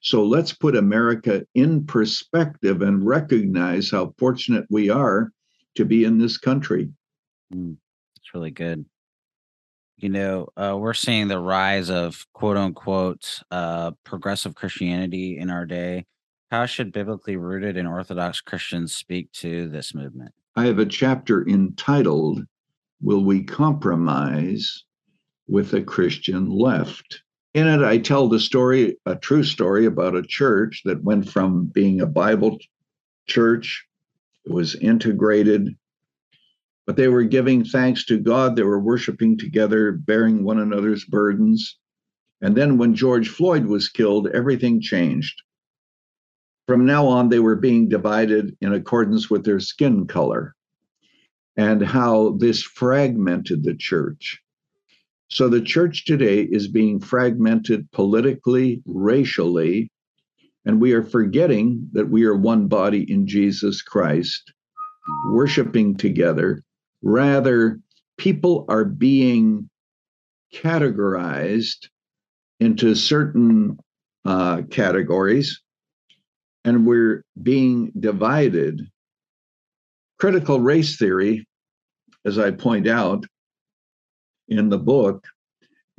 So 0.00 0.24
let's 0.24 0.54
put 0.54 0.76
America 0.76 1.46
in 1.54 1.84
perspective 1.84 2.80
and 2.80 3.04
recognize 3.04 3.90
how 3.90 4.14
fortunate 4.16 4.64
we 4.70 4.88
are 4.88 5.30
to 5.74 5.84
be 5.84 6.04
in 6.04 6.16
this 6.16 6.38
country. 6.38 6.88
Mm, 7.52 7.76
it's 8.16 8.32
really 8.32 8.50
good 8.50 8.86
you 9.98 10.08
know, 10.08 10.48
uh, 10.56 10.76
we're 10.78 10.94
seeing 10.94 11.28
the 11.28 11.40
rise 11.40 11.90
of 11.90 12.24
quote 12.32 12.56
unquote 12.56 13.42
uh, 13.50 13.90
progressive 14.04 14.54
Christianity 14.54 15.38
in 15.38 15.50
our 15.50 15.66
day. 15.66 16.06
How 16.50 16.66
should 16.66 16.92
biblically 16.92 17.36
rooted 17.36 17.76
and 17.76 17.86
Orthodox 17.86 18.40
Christians 18.40 18.94
speak 18.94 19.30
to 19.32 19.68
this 19.68 19.94
movement? 19.94 20.32
I 20.56 20.66
have 20.66 20.78
a 20.78 20.86
chapter 20.86 21.46
entitled, 21.46 22.44
Will 23.02 23.24
We 23.24 23.42
Compromise 23.42 24.84
with 25.46 25.74
a 25.74 25.82
Christian 25.82 26.48
Left? 26.48 27.22
In 27.54 27.66
it, 27.66 27.82
I 27.82 27.98
tell 27.98 28.28
the 28.28 28.40
story, 28.40 28.96
a 29.04 29.16
true 29.16 29.42
story 29.42 29.86
about 29.86 30.14
a 30.14 30.22
church 30.22 30.82
that 30.84 31.02
went 31.02 31.28
from 31.28 31.66
being 31.66 32.00
a 32.00 32.06
Bible 32.06 32.58
church, 33.26 33.84
it 34.44 34.52
was 34.52 34.74
integrated 34.76 35.76
but 36.88 36.96
they 36.96 37.08
were 37.08 37.24
giving 37.24 37.62
thanks 37.64 38.06
to 38.06 38.18
God. 38.18 38.56
They 38.56 38.62
were 38.62 38.80
worshiping 38.80 39.36
together, 39.36 39.92
bearing 39.92 40.42
one 40.42 40.58
another's 40.58 41.04
burdens. 41.04 41.76
And 42.40 42.56
then 42.56 42.78
when 42.78 42.94
George 42.94 43.28
Floyd 43.28 43.66
was 43.66 43.90
killed, 43.90 44.28
everything 44.28 44.80
changed. 44.80 45.42
From 46.66 46.86
now 46.86 47.06
on, 47.06 47.28
they 47.28 47.40
were 47.40 47.56
being 47.56 47.90
divided 47.90 48.56
in 48.62 48.72
accordance 48.72 49.28
with 49.28 49.44
their 49.44 49.60
skin 49.60 50.06
color. 50.06 50.54
and 51.58 51.82
how 51.82 52.36
this 52.38 52.62
fragmented 52.62 53.64
the 53.64 53.74
church. 53.74 54.40
So 55.28 55.48
the 55.48 55.60
church 55.60 56.04
today 56.06 56.42
is 56.42 56.68
being 56.68 57.00
fragmented 57.00 57.90
politically, 57.90 58.80
racially, 58.86 59.90
and 60.64 60.80
we 60.80 60.92
are 60.92 61.02
forgetting 61.02 61.88
that 61.92 62.08
we 62.08 62.24
are 62.24 62.36
one 62.36 62.68
body 62.68 63.10
in 63.12 63.26
Jesus 63.26 63.82
Christ, 63.82 64.52
worshiping 65.30 65.96
together. 65.96 66.62
Rather, 67.02 67.80
people 68.16 68.64
are 68.68 68.84
being 68.84 69.68
categorized 70.54 71.88
into 72.60 72.94
certain 72.94 73.78
uh, 74.24 74.62
categories, 74.70 75.62
and 76.64 76.86
we're 76.86 77.24
being 77.42 77.92
divided. 77.98 78.80
Critical 80.18 80.60
race 80.60 80.96
theory, 80.96 81.46
as 82.24 82.38
I 82.38 82.50
point 82.50 82.88
out 82.88 83.24
in 84.48 84.68
the 84.68 84.78
book, 84.78 85.24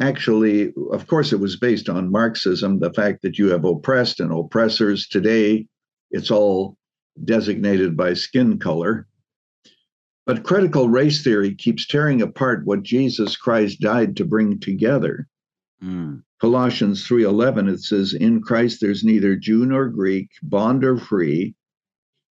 actually, 0.01 0.73
of 0.91 1.07
course, 1.07 1.31
it 1.31 1.39
was 1.39 1.57
based 1.57 1.87
on 1.87 2.11
Marxism, 2.11 2.79
the 2.79 2.93
fact 2.93 3.21
that 3.21 3.37
you 3.37 3.49
have 3.51 3.63
oppressed 3.63 4.19
and 4.19 4.31
oppressors. 4.31 5.07
Today, 5.07 5.65
it's 6.11 6.31
all 6.31 6.75
designated 7.23 7.95
by 7.95 8.13
skin 8.13 8.59
color. 8.59 9.07
But 10.29 10.43
critical 10.43 10.89
race 10.89 11.23
theory 11.23 11.55
keeps 11.55 11.87
tearing 11.87 12.21
apart 12.21 12.63
what 12.63 12.83
Jesus 12.83 13.35
Christ 13.35 13.79
died 13.79 14.15
to 14.17 14.25
bring 14.25 14.59
together. 14.59 15.27
Mm. 15.83 16.21
Colossians 16.39 17.03
3:11 17.07 17.67
it 17.67 17.79
says 17.79 18.13
in 18.13 18.39
Christ 18.39 18.79
there's 18.79 19.03
neither 19.03 19.35
Jew 19.35 19.65
nor 19.65 19.89
Greek, 19.89 20.29
bond 20.43 20.83
or 20.83 20.97
free, 20.97 21.55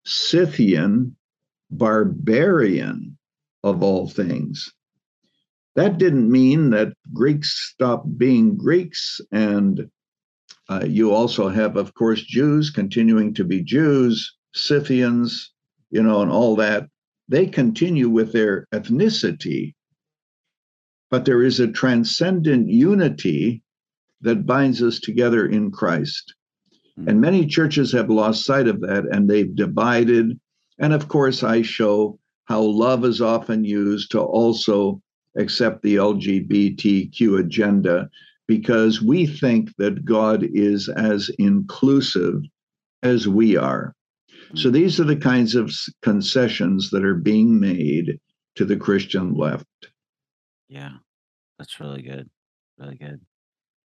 Scythian, 0.05 1.15
barbarian 1.71 3.17
of 3.63 3.81
all 3.81 4.09
things. 4.09 4.73
That 5.77 5.97
didn't 5.97 6.29
mean 6.29 6.71
that 6.71 6.95
Greeks 7.13 7.71
stopped 7.75 8.19
being 8.19 8.57
Greeks 8.57 9.21
and 9.31 9.89
uh, 10.69 10.85
you 10.85 11.13
also 11.13 11.49
have, 11.49 11.77
of 11.77 11.95
course, 11.95 12.23
Jews 12.23 12.71
continuing 12.71 13.35
to 13.35 13.45
be 13.45 13.63
Jews, 13.63 14.35
Scythians, 14.53 15.53
you 15.91 16.03
know, 16.03 16.23
and 16.23 16.33
all 16.33 16.57
that 16.57 16.89
they 17.29 17.47
continue 17.47 18.09
with 18.09 18.33
their 18.33 18.67
ethnicity, 18.73 19.75
but 21.11 21.25
there 21.25 21.43
is 21.43 21.61
a 21.61 21.71
transcendent 21.71 22.69
unity 22.69 23.63
that 24.21 24.47
binds 24.47 24.83
us 24.83 25.01
together 25.01 25.47
in 25.47 25.71
Christ. 25.71 26.35
Mm-hmm. 26.99 27.09
And 27.09 27.21
many 27.21 27.47
churches 27.47 27.93
have 27.93 28.11
lost 28.11 28.45
sight 28.45 28.69
of 28.69 28.81
that 28.81 29.05
and 29.11 29.29
they've 29.29 29.55
divided. 29.55 30.39
And 30.79 30.93
of 30.93 31.09
course, 31.09 31.43
I 31.43 31.63
show 31.63 32.19
how 32.47 32.61
love 32.61 33.05
is 33.05 33.21
often 33.21 33.65
used 33.65 34.11
to 34.13 34.21
also 34.21 35.01
accept 35.37 35.83
the 35.83 35.97
LGBTQ 35.97 37.41
agenda 37.41 38.09
because 38.47 39.03
we 39.03 39.27
think 39.27 39.75
that 39.79 40.05
God 40.05 40.47
is 40.53 40.89
as 40.89 41.31
inclusive 41.39 42.43
as 43.03 43.27
we 43.27 43.57
are. 43.57 43.95
So 44.57 44.71
these 44.71 45.01
are 45.01 45.05
the 45.05 45.17
kinds 45.17 45.55
of 45.55 45.75
concessions 46.03 46.91
that 46.91 47.05
are 47.05 47.15
being 47.15 47.59
made 47.59 48.19
to 48.57 48.65
the 48.65 48.77
Christian 48.77 49.35
left. 49.35 49.67
Yeah, 50.69 50.93
that's 51.59 51.81
really 51.81 52.03
good. 52.03 52.29
Really 52.79 52.97
good. 52.97 53.21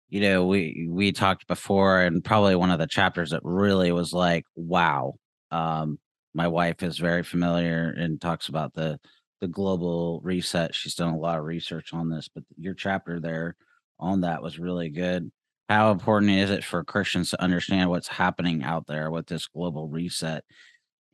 You 0.09 0.21
know, 0.21 0.47
we 0.47 0.89
we 0.91 1.13
talked 1.13 1.47
before, 1.47 2.03
and 2.03 2.25
probably 2.25 2.57
one 2.57 2.71
of 2.71 2.79
the 2.79 2.87
chapters 2.87 3.31
that 3.31 3.41
really 3.45 3.93
was 3.93 4.13
like, 4.13 4.45
wow. 4.57 5.15
Um, 5.51 5.99
my 6.35 6.49
wife 6.49 6.83
is 6.83 6.99
very 6.99 7.23
familiar 7.23 7.95
and 7.97 8.21
talks 8.21 8.49
about 8.49 8.75
the 8.75 8.99
the 9.41 9.49
global 9.49 10.21
reset. 10.23 10.75
She's 10.75 10.95
done 10.95 11.15
a 11.15 11.19
lot 11.19 11.39
of 11.39 11.45
research 11.45 11.93
on 11.93 12.11
this, 12.11 12.29
but 12.29 12.45
your 12.57 12.75
chapter 12.75 13.21
there 13.21 13.57
on 13.99 14.23
that 14.23 14.43
was 14.43 14.59
really 14.59 14.91
good 14.91 15.31
how 15.69 15.91
important 15.93 16.33
is 16.33 16.51
it 16.51 16.65
for 16.65 16.83
Christians 16.83 17.31
to 17.31 17.43
understand 17.43 17.91
what's 17.91 18.09
happening 18.09 18.63
out 18.63 18.87
there 18.87 19.11
with 19.11 19.27
this 19.27 19.47
global 19.47 19.89
reset? 19.89 20.45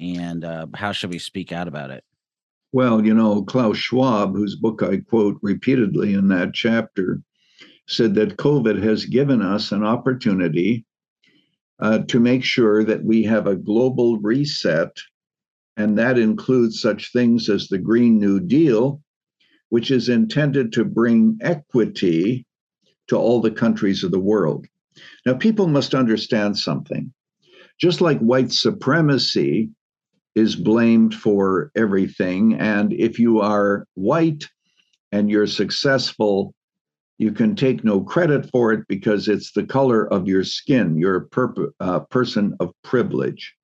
And 0.01 0.45
uh, 0.45 0.67
how 0.75 0.93
should 0.93 1.11
we 1.11 1.19
speak 1.19 1.53
out 1.53 1.69
about 1.69 1.91
it? 1.91 2.05
Well, 2.73 3.05
you 3.05 3.15
know, 3.15 3.43
Klaus 3.43 3.77
Schwab, 3.77 4.35
whose 4.35 4.57
book 4.57 4.83
I 4.83 4.99
quote 4.99 5.39
repeatedly 5.43 6.15
in 6.15 6.29
that 6.29 6.55
chapter, 6.55 7.21
said 7.89 8.15
that 8.15 8.37
COVID 8.37 8.83
has 8.83 9.05
given 9.05 9.43
us 9.43 9.73
an 9.73 9.85
opportunity 9.85 10.85
uh, 11.81 11.99
to 12.09 12.21
make 12.21 12.45
sure 12.45 12.85
that 12.85 13.05
we 13.05 13.23
have 13.25 13.47
a 13.47 13.57
global 13.57 14.19
reset. 14.19 14.97
And 15.77 15.99
that 15.99 16.19
includes 16.19 16.81
such 16.81 17.13
things 17.13 17.49
as 17.49 17.69
the 17.69 17.79
Green 17.79 18.19
New 18.19 18.41
Deal, 18.41 19.03
which 19.69 19.91
is 19.91 20.09
intended 20.09 20.73
to 20.73 20.85
bring 20.85 21.39
equity 21.43 22.47
to 23.09 23.17
all 23.17 23.41
the 23.41 23.51
countries 23.51 24.05
of 24.05 24.11
the 24.11 24.21
world. 24.21 24.67
Now, 25.27 25.35
people 25.35 25.67
must 25.67 25.95
understand 25.95 26.59
something. 26.59 27.13
Just 27.81 28.01
like 28.01 28.19
white 28.21 28.53
supremacy 28.53 29.71
is 30.35 30.57
blamed 30.57 31.15
for 31.15 31.71
everything, 31.77 32.55
and 32.55 32.93
if 32.93 33.19
you 33.19 33.41
are 33.41 33.87
white 33.95 34.49
and 35.13 35.31
you're 35.31 35.47
successful, 35.47 36.55
you 37.19 37.33
can 37.33 37.55
take 37.55 37.85
no 37.85 38.01
credit 38.01 38.51
for 38.51 38.73
it 38.73 38.87
because 38.89 39.29
it's 39.29 39.53
the 39.53 39.65
color 39.65 40.13
of 40.13 40.27
your 40.27 40.43
skin. 40.43 40.97
You're 40.99 41.17
a 41.17 41.27
per- 41.27 41.73
uh, 41.81 42.01
person 42.01 42.55
of 42.59 42.73
privilege. 42.83 43.55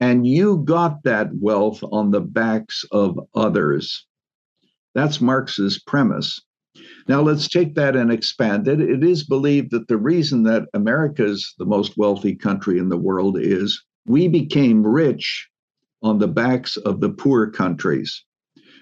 And 0.00 0.26
you 0.26 0.58
got 0.64 1.02
that 1.04 1.28
wealth 1.34 1.82
on 1.92 2.10
the 2.10 2.20
backs 2.20 2.84
of 2.90 3.18
others. 3.34 4.06
That's 4.94 5.20
Marx's 5.20 5.78
premise. 5.78 6.40
Now 7.08 7.20
let's 7.20 7.48
take 7.48 7.74
that 7.74 7.96
and 7.96 8.10
expand 8.10 8.66
it. 8.66 8.80
It 8.80 9.04
is 9.04 9.24
believed 9.24 9.70
that 9.70 9.88
the 9.88 9.98
reason 9.98 10.42
that 10.44 10.68
America 10.74 11.24
is 11.24 11.54
the 11.58 11.66
most 11.66 11.96
wealthy 11.96 12.34
country 12.34 12.78
in 12.78 12.88
the 12.88 12.96
world 12.96 13.38
is 13.38 13.82
we 14.06 14.28
became 14.28 14.86
rich 14.86 15.48
on 16.02 16.18
the 16.18 16.28
backs 16.28 16.76
of 16.78 17.00
the 17.00 17.10
poor 17.10 17.50
countries. 17.50 18.24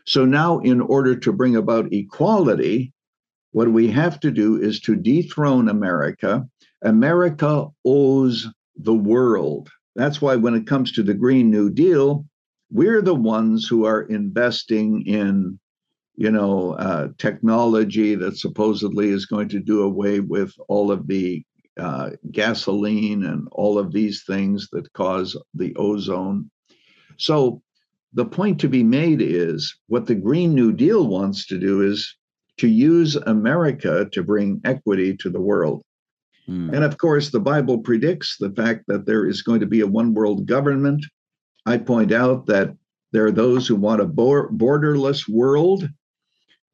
So 0.07 0.25
now, 0.25 0.59
in 0.61 0.81
order 0.81 1.15
to 1.15 1.33
bring 1.33 1.55
about 1.55 1.93
equality, 1.93 2.93
what 3.53 3.73
we 3.73 3.89
have 3.89 4.19
to 4.21 4.31
do 4.31 4.61
is 4.61 4.81
to 4.81 4.97
dethrone 4.97 5.69
America. 5.69 6.47
America 6.83 7.67
owes 7.85 8.49
the 8.77 8.95
world. 8.95 9.69
That's 9.95 10.21
why, 10.21 10.37
when 10.37 10.55
it 10.55 10.67
comes 10.67 10.91
to 10.93 11.03
the 11.03 11.15
Green 11.15 11.51
New 11.51 11.71
Deal, 11.71 12.25
we're 12.71 13.03
the 13.03 13.15
ones 13.15 13.69
who 13.69 13.85
are 13.85 14.03
investing 14.03 15.03
in 15.07 15.59
you 16.17 16.31
know, 16.31 16.73
uh, 16.73 17.09
technology 17.19 18.15
that 18.15 18.37
supposedly 18.37 19.09
is 19.09 19.27
going 19.27 19.49
to 19.49 19.61
do 19.61 19.83
away 19.83 20.21
with 20.21 20.53
all 20.69 20.91
of 20.91 21.07
the 21.07 21.45
uh, 21.79 22.11
gasoline 22.31 23.25
and 23.25 23.49
all 23.53 23.79
of 23.79 23.93
these 23.93 24.25
things 24.27 24.69
that 24.73 24.93
cause 24.93 25.37
the 25.55 25.75
ozone. 25.77 26.51
So 27.17 27.63
the 28.13 28.27
point 28.27 28.61
to 28.61 28.69
be 28.69 28.83
made 28.83 29.23
is 29.23 29.75
what 29.87 30.07
the 30.07 30.15
Green 30.15 30.55
New 30.55 30.73
Deal 30.73 31.07
wants 31.07 31.47
to 31.47 31.59
do 31.59 31.81
is 31.81 32.15
to 32.59 32.69
use 32.69 33.17
America 33.17 34.07
to 34.13 34.23
bring 34.23 34.61
equity 34.65 35.17
to 35.17 35.31
the 35.31 35.41
world. 35.41 35.83
Hmm. 36.47 36.75
And 36.75 36.85
of 36.85 36.99
course, 36.99 37.31
the 37.31 37.41
Bible 37.41 37.79
predicts 37.79 38.37
the 38.39 38.51
fact 38.51 38.85
that 38.89 39.07
there 39.07 39.27
is 39.27 39.43
going 39.43 39.61
to 39.61 39.67
be 39.67 39.81
a 39.81 39.87
one 39.87 40.13
world 40.13 40.47
government. 40.47 41.05
I 41.65 41.79
point 41.79 42.13
out 42.13 42.47
that 42.47 42.77
there 43.13 43.25
are 43.25 43.33
those 43.33 43.67
who 43.67 43.77
want 43.77 44.03
a 44.03 44.07
borderless 44.07 45.29
world 45.29 45.89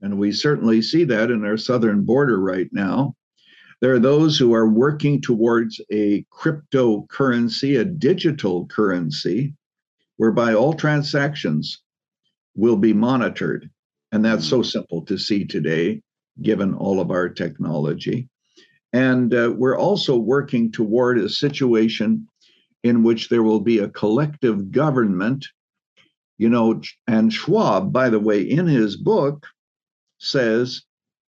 and 0.01 0.19
we 0.19 0.33
certainly 0.33 0.81
see 0.83 1.05
that 1.05 1.31
in 1.31 1.45
our 1.45 1.57
southern 1.57 2.05
border 2.05 2.41
right 2.41 2.69
now. 2.73 3.15
There 3.81 3.95
are 3.95 4.01
those 4.01 4.39
who 4.39 4.55
are 4.55 4.69
working 4.69 5.21
towards 5.21 5.81
a 5.91 6.25
cryptocurrency, 6.33 7.81
a 7.81 7.85
digital 7.85 8.67
currency, 8.67 9.55
whereby 10.17 10.55
all 10.55 10.75
transactions 10.75 11.81
will 12.57 12.77
be 12.77 12.93
monitored. 12.93 13.71
And 14.11 14.25
that's 14.25 14.47
so 14.47 14.63
simple 14.63 15.03
to 15.03 15.17
see 15.17 15.45
today, 15.45 16.03
given 16.43 16.75
all 16.75 17.01
of 17.01 17.11
our 17.11 17.29
technology. 17.29 18.29
And 18.93 19.33
uh, 19.35 19.53
we're 19.57 19.79
also 19.79 20.17
working 20.17 20.73
toward 20.73 21.19
a 21.19 21.29
situation 21.29 22.27
in 22.83 23.03
which 23.03 23.29
there 23.29 23.43
will 23.43 23.61
be 23.61 23.79
a 23.79 23.89
collective 23.89 24.73
government. 24.73 25.47
You 26.37 26.49
know, 26.49 26.81
and 27.07 27.33
Schwab, 27.33 27.93
by 27.93 28.09
the 28.09 28.21
way, 28.21 28.41
in 28.43 28.67
his 28.67 28.97
book, 28.97 29.47
says 30.19 30.83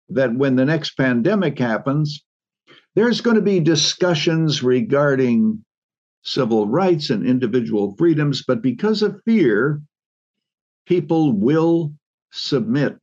that 0.09 0.35
when 0.35 0.55
the 0.55 0.65
next 0.65 0.91
pandemic 0.91 1.57
happens, 1.57 2.23
there's 2.95 3.21
going 3.21 3.35
to 3.35 3.41
be 3.41 3.59
discussions 3.59 4.61
regarding 4.61 5.63
civil 6.23 6.67
rights 6.67 7.09
and 7.09 7.25
individual 7.25 7.95
freedoms, 7.97 8.43
but 8.45 8.61
because 8.61 9.01
of 9.01 9.21
fear, 9.25 9.81
people 10.85 11.31
will 11.33 11.93
submit. 12.31 12.97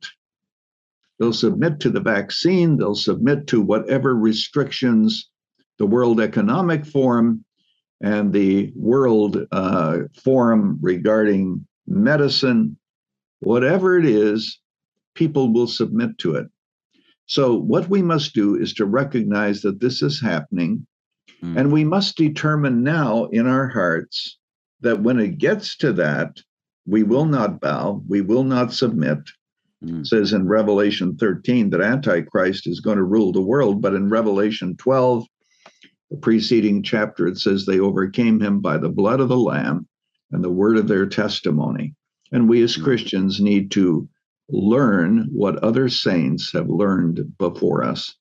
They'll 1.17 1.33
submit 1.33 1.79
to 1.81 1.89
the 1.89 1.99
vaccine, 1.99 2.77
they'll 2.77 2.95
submit 2.95 3.47
to 3.47 3.61
whatever 3.61 4.15
restrictions 4.15 5.29
the 5.79 5.85
World 5.85 6.21
Economic 6.21 6.85
Forum 6.85 7.43
and 8.01 8.31
the 8.31 8.71
World 8.75 9.45
uh, 9.51 9.99
Forum 10.23 10.77
regarding 10.81 11.65
medicine 11.87 12.77
whatever 13.39 13.97
it 13.97 14.05
is, 14.05 14.59
people 15.19 15.51
will 15.51 15.67
submit 15.67 16.17
to 16.17 16.35
it. 16.35 16.47
So, 17.25 17.55
what 17.55 17.89
we 17.89 18.01
must 18.01 18.33
do 18.33 18.55
is 18.55 18.73
to 18.75 18.85
recognize 18.85 19.61
that 19.61 19.81
this 19.81 20.01
is 20.01 20.21
happening, 20.21 20.87
mm. 21.43 21.59
and 21.59 21.71
we 21.71 21.83
must 21.83 22.15
determine 22.15 22.81
now 22.81 23.25
in 23.25 23.45
our 23.45 23.67
hearts 23.67 24.39
that 24.79 25.03
when 25.03 25.19
it 25.19 25.37
gets 25.37 25.75
to 25.77 25.91
that, 25.93 26.39
we 26.87 27.03
will 27.03 27.25
not 27.25 27.59
bow, 27.59 28.01
we 28.07 28.21
will 28.21 28.45
not 28.45 28.73
submit. 28.73 29.19
Mm. 29.83 30.05
says 30.05 30.33
in 30.33 30.45
Revelation 30.45 31.15
13 31.15 31.69
that 31.69 31.79
Antichrist 31.79 32.67
is 32.67 32.81
going 32.81 32.97
to 32.97 33.03
rule 33.03 33.31
the 33.31 33.49
world, 33.53 33.81
but 33.81 33.93
in 33.93 34.09
Revelation 34.09 34.75
12, 34.75 35.25
the 36.11 36.17
preceding 36.17 36.83
chapter, 36.83 37.27
it 37.27 37.37
says 37.37 37.65
they 37.65 37.79
overcame 37.79 38.41
him 38.41 38.59
by 38.59 38.77
the 38.77 38.89
blood 38.89 39.21
of 39.21 39.29
the 39.29 39.37
Lamb 39.37 39.87
and 40.33 40.43
the 40.43 40.49
word 40.49 40.75
of 40.75 40.89
their 40.89 41.05
testimony. 41.05 41.95
And 42.33 42.49
we 42.49 42.61
as 42.61 42.75
mm. 42.75 42.83
Christians 42.83 43.39
need 43.39 43.71
to 43.71 44.09
learn 44.49 45.27
what 45.31 45.63
other 45.63 45.89
saints 45.89 46.51
have 46.53 46.69
learned 46.69 47.37
before 47.37 47.83
us. 47.83 48.15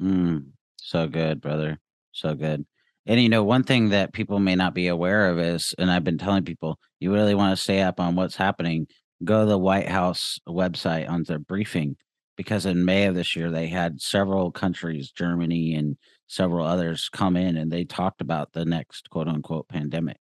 Mm, 0.00 0.46
so 0.76 1.06
good, 1.06 1.40
brother. 1.40 1.78
So 2.12 2.34
good. 2.34 2.64
And 3.06 3.20
you 3.20 3.28
know, 3.28 3.42
one 3.42 3.64
thing 3.64 3.88
that 3.88 4.12
people 4.12 4.38
may 4.38 4.54
not 4.54 4.74
be 4.74 4.86
aware 4.88 5.28
of 5.28 5.38
is, 5.38 5.74
and 5.78 5.90
I've 5.90 6.04
been 6.04 6.18
telling 6.18 6.44
people, 6.44 6.78
you 7.00 7.12
really 7.12 7.34
want 7.34 7.56
to 7.56 7.62
stay 7.62 7.82
up 7.82 7.98
on 7.98 8.14
what's 8.14 8.36
happening, 8.36 8.86
go 9.24 9.40
to 9.44 9.48
the 9.48 9.58
White 9.58 9.88
House 9.88 10.38
website 10.48 11.08
on 11.08 11.24
their 11.24 11.40
briefing, 11.40 11.96
because 12.36 12.64
in 12.64 12.84
May 12.84 13.06
of 13.06 13.14
this 13.14 13.34
year, 13.34 13.50
they 13.50 13.66
had 13.66 14.00
several 14.00 14.52
countries, 14.52 15.10
Germany 15.10 15.74
and 15.74 15.96
several 16.28 16.64
others, 16.64 17.08
come 17.08 17.36
in 17.36 17.56
and 17.56 17.70
they 17.70 17.84
talked 17.84 18.20
about 18.20 18.52
the 18.52 18.64
next 18.64 19.10
quote 19.10 19.28
unquote 19.28 19.68
pandemic 19.68 20.18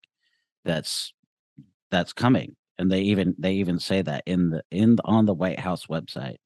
that's 0.65 1.13
that's 1.91 2.13
coming 2.13 2.57
and 2.81 2.91
they 2.91 3.03
even 3.03 3.35
they 3.39 3.55
even 3.55 3.79
say 3.79 4.01
that 4.03 4.25
in 4.27 4.51
the 4.51 4.63
in 4.71 4.97
the, 4.97 5.03
on 5.05 5.27
the 5.27 5.35
White 5.35 5.61
House 5.61 5.87
website. 5.87 6.37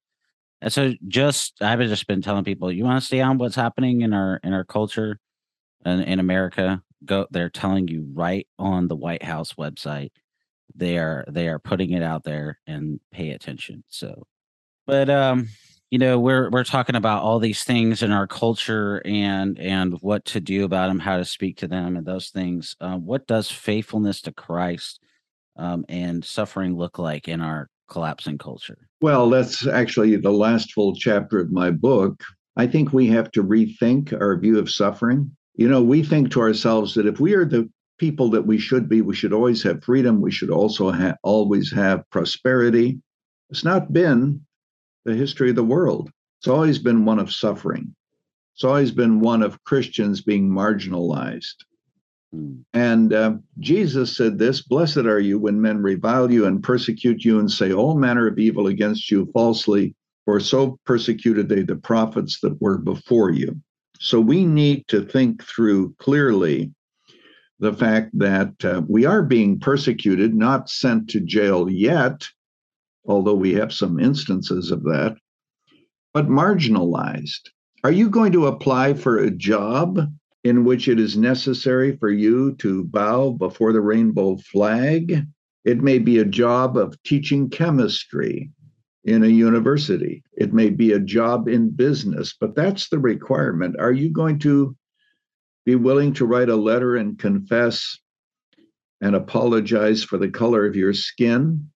And 0.61 0.73
so 0.73 0.95
just 1.07 1.63
I've 1.63 1.79
just 1.81 2.07
been 2.09 2.23
telling 2.23 2.45
people 2.45 2.73
you 2.73 2.85
want 2.85 3.01
to 3.01 3.07
stay 3.07 3.21
on 3.21 3.39
what's 3.39 3.55
happening 3.55 4.03
in 4.03 4.13
our 4.13 4.41
in 4.43 4.53
our 4.53 4.65
culture 4.65 5.21
and 5.85 6.03
in 6.03 6.19
America, 6.19 6.83
go 7.05 7.27
they're 7.31 7.51
telling 7.51 7.87
you 7.89 8.07
right 8.13 8.47
on 8.59 8.89
the 8.89 8.97
White 8.97 9.23
House 9.23 9.55
website. 9.55 10.11
They 10.75 10.99
are 10.99 11.25
they 11.29 11.49
are 11.49 11.61
putting 11.61 11.93
it 11.93 12.03
out 12.03 12.25
there 12.25 12.59
and 12.67 12.99
pay 13.13 13.31
attention. 13.31 13.85
So 13.89 14.27
but 14.87 15.09
um 15.09 15.49
you 15.91 15.99
know 15.99 16.19
we're 16.19 16.51
we're 16.51 16.65
talking 16.65 16.97
about 16.97 17.23
all 17.23 17.39
these 17.39 17.63
things 17.63 18.03
in 18.03 18.11
our 18.11 18.27
culture 18.27 19.01
and 19.05 19.57
and 19.61 19.95
what 20.01 20.25
to 20.25 20.41
do 20.41 20.65
about 20.65 20.89
them 20.89 20.99
how 20.99 21.17
to 21.17 21.25
speak 21.25 21.59
to 21.59 21.69
them 21.69 21.97
and 21.97 22.05
those 22.05 22.31
things 22.31 22.75
uh, 22.81 22.97
what 22.97 23.29
does 23.29 23.51
faithfulness 23.51 24.21
to 24.23 24.33
christ 24.33 24.99
um, 25.57 25.85
and 25.89 26.25
suffering 26.25 26.77
look 26.77 26.99
like 26.99 27.29
in 27.29 27.41
our 27.41 27.69
collapsing 27.89 28.39
culture? 28.39 28.89
Well, 29.01 29.29
that's 29.31 29.67
actually 29.67 30.17
the 30.17 30.31
last 30.31 30.73
full 30.73 30.95
chapter 30.95 31.39
of 31.41 31.53
my 31.53 31.71
book. 31.71 32.23
I 32.57 32.67
think 32.67 32.93
we 32.93 33.07
have 33.09 33.31
to 33.33 33.43
rethink 33.43 34.13
our 34.13 34.39
view 34.39 34.59
of 34.59 34.71
suffering. 34.71 35.31
You 35.57 35.69
know, 35.69 35.83
we 35.83 36.03
think 36.03 36.31
to 36.33 36.41
ourselves 36.41 36.95
that 36.95 37.07
if 37.07 37.21
we 37.21 37.35
are 37.35 37.45
the 37.45 37.69
people 37.99 38.31
that 38.31 38.47
we 38.47 38.59
should 38.59 38.89
be, 38.89 39.01
we 39.01 39.15
should 39.15 39.33
always 39.33 39.63
have 39.63 39.85
freedom. 39.85 40.21
We 40.21 40.31
should 40.31 40.51
also 40.51 40.91
ha- 40.91 41.17
always 41.23 41.73
have 41.73 42.09
prosperity. 42.11 43.01
It's 43.51 43.65
not 43.65 43.93
been 43.93 44.41
the 45.05 45.15
history 45.15 45.51
of 45.51 45.57
the 45.57 45.65
world. 45.65 46.11
It's 46.41 46.49
always 46.49 46.79
been 46.79 47.05
one 47.05 47.19
of 47.19 47.33
suffering. 47.33 47.95
It's 48.55 48.65
always 48.65 48.91
been 48.91 49.21
one 49.21 49.43
of 49.43 49.63
Christians 49.65 50.23
being 50.23 50.49
marginalized. 50.49 51.55
And 52.73 53.13
uh, 53.13 53.35
Jesus 53.61 54.17
said 54.17 54.39
this 54.39 54.63
Blessed 54.63 54.99
are 54.99 55.21
you 55.21 55.39
when 55.39 55.61
men 55.61 55.83
revile 55.83 56.31
you 56.31 56.47
and 56.47 56.63
persecute 56.63 57.25
you 57.25 57.39
and 57.39 57.51
say 57.51 57.73
all 57.73 57.97
manner 57.97 58.27
of 58.27 58.39
evil 58.39 58.67
against 58.67 59.11
you 59.11 59.31
falsely, 59.33 59.95
for 60.25 60.41
so 60.41 60.79
persecuted 60.85 61.49
they 61.49 61.63
the 61.63 61.77
prophets 61.77 62.41
that 62.41 62.61
were 62.61 62.79
before 62.79 63.31
you. 63.31 63.61
So 64.01 64.21
we 64.21 64.45
need 64.45 64.89
to 64.89 65.05
think 65.05 65.45
through 65.45 65.95
clearly 65.99 66.73
the 67.61 67.73
fact 67.73 68.11
that 68.19 68.53
uh, 68.65 68.83
we 68.89 69.05
are 69.05 69.23
being 69.23 69.59
persecuted, 69.59 70.35
not 70.35 70.69
sent 70.69 71.09
to 71.11 71.21
jail 71.21 71.71
yet, 71.71 72.27
although 73.07 73.35
we 73.35 73.55
have 73.55 73.73
some 73.73 74.01
instances 74.01 74.71
of 74.71 74.83
that, 74.83 75.17
but 76.13 76.29
marginalized. 76.29 77.51
Are 77.85 77.93
you 77.93 78.11
going 78.11 78.33
to 78.33 78.47
apply 78.47 78.95
for 78.95 79.19
a 79.19 79.31
job 79.31 80.01
in 80.45 80.65
which 80.65 80.89
it 80.89 81.01
is 81.01 81.17
necessary 81.17 81.97
for 81.97 82.11
you 82.11 82.55
to 82.57 82.85
bow 82.85 83.31
before 83.31 83.73
the 83.73 83.81
rainbow 83.81 84.37
flag. 84.37 85.27
It 85.65 85.83
may 85.83 85.99
be 85.99 86.19
a 86.19 86.25
job 86.25 86.77
of 86.77 87.03
teaching 87.03 87.49
chemistry 87.49 88.51
in 89.05 89.25
a 89.25 89.29
university. 89.29 90.23
It 90.35 90.53
may 90.53 90.69
be 90.69 90.93
a 90.93 91.01
job 91.01 91.49
in 91.49 91.71
business, 91.71 92.35
but 92.39 92.55
that's 92.55 92.91
the 92.91 92.99
requirement. 92.99 93.77
Are 93.79 93.93
you 93.93 94.11
going 94.11 94.39
to 94.41 94.77
be 95.65 95.77
willing 95.77 96.13
to 96.15 96.27
write 96.27 96.51
a 96.51 96.57
letter 96.57 96.97
and 96.97 97.19
confess 97.19 97.99
and 99.01 99.17
apologize 99.17 100.05
for 100.05 100.19
the 100.19 100.29
color 100.29 100.67
of 100.67 100.77
your 100.77 100.93
skin? 100.93 101.71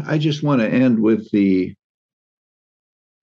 I 0.07 0.19
just 0.19 0.43
want 0.43 0.61
to 0.63 0.69
end 0.69 1.01
with 1.01 1.31
the 1.31 1.75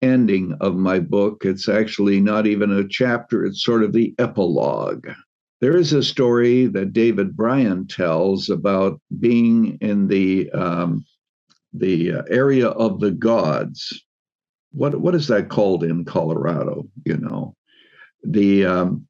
ending 0.02 0.58
of 0.62 0.76
my 0.76 1.00
book. 1.00 1.46
It's 1.46 1.70
actually 1.70 2.20
not 2.20 2.48
even 2.48 2.72
a 2.72 2.88
chapter, 2.88 3.46
it's 3.46 3.64
sort 3.64 3.84
of 3.84 3.94
the 3.94 4.16
epilogue. 4.18 5.08
There 5.60 5.78
is 5.78 5.94
a 5.94 6.02
story 6.02 6.66
that 6.68 6.94
David 6.94 7.38
Bryan 7.38 7.86
tells 7.86 8.50
about 8.50 9.00
being 9.20 9.78
in 9.80 10.08
the 10.08 10.50
um, 10.52 11.06
the 11.74 12.14
uh, 12.14 12.24
area 12.30 12.70
of 12.70 13.00
the 13.00 13.12
gods. 13.12 14.04
What 14.72 15.00
what 15.00 15.14
is 15.14 15.28
that 15.28 15.50
called 15.50 15.84
in 15.84 16.06
Colorado? 16.06 16.88
You 17.06 17.18
know, 17.18 17.56
the 18.24 18.66
um, 18.66 19.08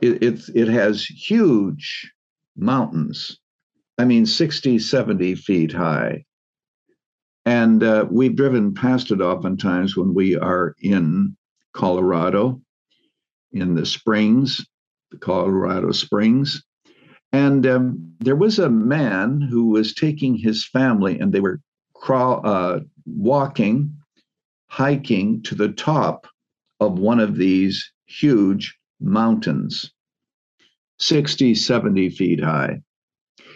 it, 0.00 0.22
it, 0.22 0.40
it 0.54 0.68
has 0.68 1.04
huge 1.04 2.10
mountains. 2.56 3.38
I 3.98 4.04
mean, 4.04 4.26
60, 4.26 4.78
70 4.78 5.34
feet 5.34 5.72
high. 5.72 6.24
And 7.44 7.82
uh, 7.82 8.06
we've 8.10 8.36
driven 8.36 8.74
past 8.74 9.10
it 9.10 9.20
oftentimes 9.20 9.96
when 9.96 10.14
we 10.14 10.36
are 10.36 10.74
in 10.80 11.36
Colorado 11.72 12.60
in 13.52 13.74
the 13.74 13.86
springs. 13.86 14.64
the 15.10 15.18
Colorado 15.18 15.92
Springs. 15.92 16.62
And 17.32 17.66
um, 17.66 18.14
there 18.20 18.36
was 18.36 18.58
a 18.58 18.68
man 18.68 19.40
who 19.40 19.66
was 19.66 19.94
taking 19.94 20.34
his 20.34 20.66
family, 20.66 21.18
and 21.18 21.32
they 21.32 21.40
were 21.40 21.60
crawl, 21.94 22.40
uh, 22.44 22.80
walking, 23.06 23.94
hiking 24.68 25.42
to 25.42 25.54
the 25.54 25.68
top 25.68 26.26
of 26.80 26.98
one 26.98 27.20
of 27.20 27.36
these 27.36 27.92
huge 28.06 28.76
mountains, 29.00 29.92
60, 30.98 31.54
70 31.54 32.10
feet 32.10 32.40
high. 32.42 32.80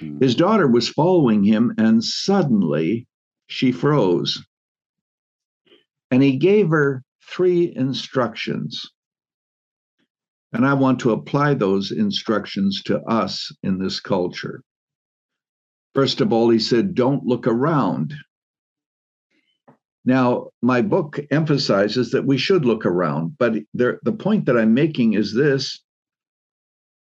Hmm. 0.00 0.18
His 0.18 0.34
daughter 0.34 0.66
was 0.66 0.88
following 0.88 1.44
him, 1.44 1.74
and 1.78 2.02
suddenly 2.02 3.06
she 3.46 3.72
froze. 3.72 4.44
And 6.10 6.22
he 6.22 6.36
gave 6.36 6.68
her 6.70 7.02
three 7.28 7.74
instructions. 7.74 8.90
And 10.52 10.66
I 10.66 10.74
want 10.74 11.00
to 11.00 11.12
apply 11.12 11.54
those 11.54 11.90
instructions 11.90 12.82
to 12.84 13.00
us 13.02 13.52
in 13.62 13.78
this 13.78 14.00
culture. 14.00 14.62
First 15.94 16.20
of 16.20 16.32
all, 16.32 16.50
he 16.50 16.58
said, 16.58 16.94
don't 16.94 17.24
look 17.24 17.46
around. 17.46 18.14
Now, 20.04 20.48
my 20.60 20.82
book 20.82 21.18
emphasizes 21.30 22.10
that 22.10 22.26
we 22.26 22.36
should 22.36 22.64
look 22.64 22.84
around, 22.84 23.36
but 23.38 23.54
there, 23.72 24.00
the 24.02 24.12
point 24.12 24.44
that 24.46 24.58
I'm 24.58 24.74
making 24.74 25.14
is 25.14 25.32
this 25.34 25.80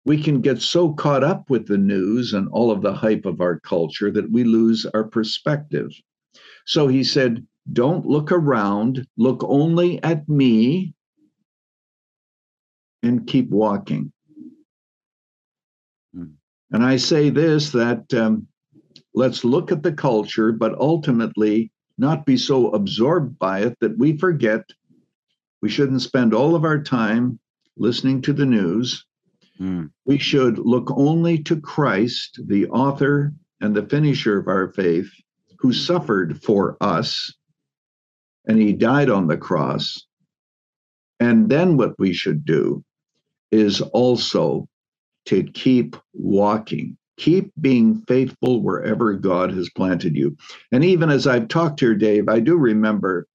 we 0.04 0.20
can 0.20 0.40
get 0.40 0.60
so 0.60 0.92
caught 0.94 1.22
up 1.22 1.50
with 1.50 1.66
the 1.66 1.78
news 1.78 2.32
and 2.32 2.48
all 2.48 2.70
of 2.70 2.82
the 2.82 2.92
hype 2.92 3.26
of 3.26 3.40
our 3.40 3.60
culture 3.60 4.10
that 4.10 4.30
we 4.30 4.44
lose 4.44 4.86
our 4.94 5.04
perspective. 5.04 5.90
So 6.66 6.88
he 6.88 7.04
said, 7.04 7.46
Don't 7.72 8.06
look 8.06 8.32
around, 8.32 9.06
look 9.18 9.44
only 9.44 10.02
at 10.02 10.28
me 10.28 10.94
and 13.02 13.26
keep 13.26 13.50
walking. 13.50 14.12
Hmm. 16.14 16.32
And 16.70 16.82
I 16.82 16.96
say 16.96 17.30
this 17.30 17.70
that 17.70 18.12
um, 18.14 18.46
let's 19.14 19.44
look 19.44 19.70
at 19.70 19.82
the 19.82 19.92
culture, 19.92 20.52
but 20.52 20.74
ultimately 20.78 21.70
not 22.00 22.26
be 22.26 22.36
so 22.36 22.70
absorbed 22.70 23.38
by 23.38 23.60
it 23.60 23.78
that 23.80 23.98
we 23.98 24.16
forget 24.16 24.62
we 25.62 25.68
shouldn't 25.68 26.02
spend 26.02 26.32
all 26.32 26.54
of 26.54 26.64
our 26.64 26.82
time 26.82 27.38
listening 27.76 28.22
to 28.22 28.32
the 28.32 28.46
news. 28.46 29.04
Mm. 29.60 29.90
We 30.06 30.18
should 30.18 30.58
look 30.58 30.90
only 30.90 31.42
to 31.44 31.60
Christ, 31.60 32.40
the 32.46 32.66
author 32.68 33.34
and 33.60 33.74
the 33.74 33.86
finisher 33.86 34.38
of 34.38 34.48
our 34.48 34.72
faith, 34.72 35.10
who 35.58 35.72
suffered 35.74 36.42
for 36.42 36.78
us 36.80 37.32
and 38.46 38.58
he 38.58 38.72
died 38.72 39.10
on 39.10 39.26
the 39.26 39.36
cross. 39.36 40.06
And 41.20 41.50
then 41.50 41.76
what 41.76 41.98
we 41.98 42.14
should 42.14 42.44
do 42.44 42.82
is 43.50 43.80
also 43.80 44.66
to 45.26 45.42
keep 45.42 45.96
walking, 46.14 46.96
keep 47.20 47.52
being 47.60 48.02
faithful 48.08 48.62
wherever 48.62 49.12
God 49.12 49.52
has 49.52 49.68
planted 49.68 50.16
you. 50.16 50.34
And 50.72 50.82
even 50.82 51.10
as 51.10 51.26
I've 51.26 51.48
talked 51.48 51.80
here, 51.80 51.94
Dave, 51.94 52.30
I 52.30 52.40
do 52.40 52.56
remember 52.56 53.26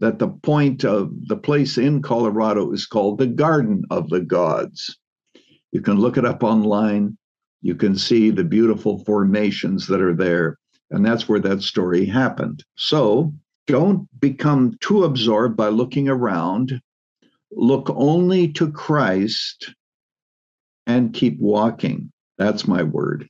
that 0.00 0.18
the 0.18 0.28
point 0.28 0.84
of 0.84 1.12
the 1.26 1.36
place 1.36 1.76
in 1.76 2.00
Colorado 2.00 2.72
is 2.72 2.86
called 2.86 3.18
the 3.18 3.26
Garden 3.26 3.84
of 3.90 4.08
the 4.08 4.22
Gods. 4.22 4.98
You 5.70 5.82
can 5.82 5.98
look 5.98 6.16
it 6.16 6.24
up 6.24 6.42
online. 6.42 7.18
You 7.60 7.74
can 7.74 7.96
see 7.96 8.30
the 8.30 8.44
beautiful 8.44 9.04
formations 9.04 9.86
that 9.88 10.00
are 10.00 10.14
there. 10.14 10.56
And 10.90 11.04
that's 11.04 11.28
where 11.28 11.40
that 11.40 11.62
story 11.62 12.06
happened. 12.06 12.64
So 12.76 13.34
don't 13.66 14.08
become 14.18 14.78
too 14.80 15.04
absorbed 15.04 15.58
by 15.58 15.68
looking 15.68 16.08
around 16.08 16.80
look 17.52 17.90
only 17.90 18.48
to 18.52 18.72
Christ 18.72 19.74
and 20.86 21.12
keep 21.12 21.38
walking. 21.38 22.12
That's 22.38 22.66
my 22.66 22.82
word. 22.82 23.28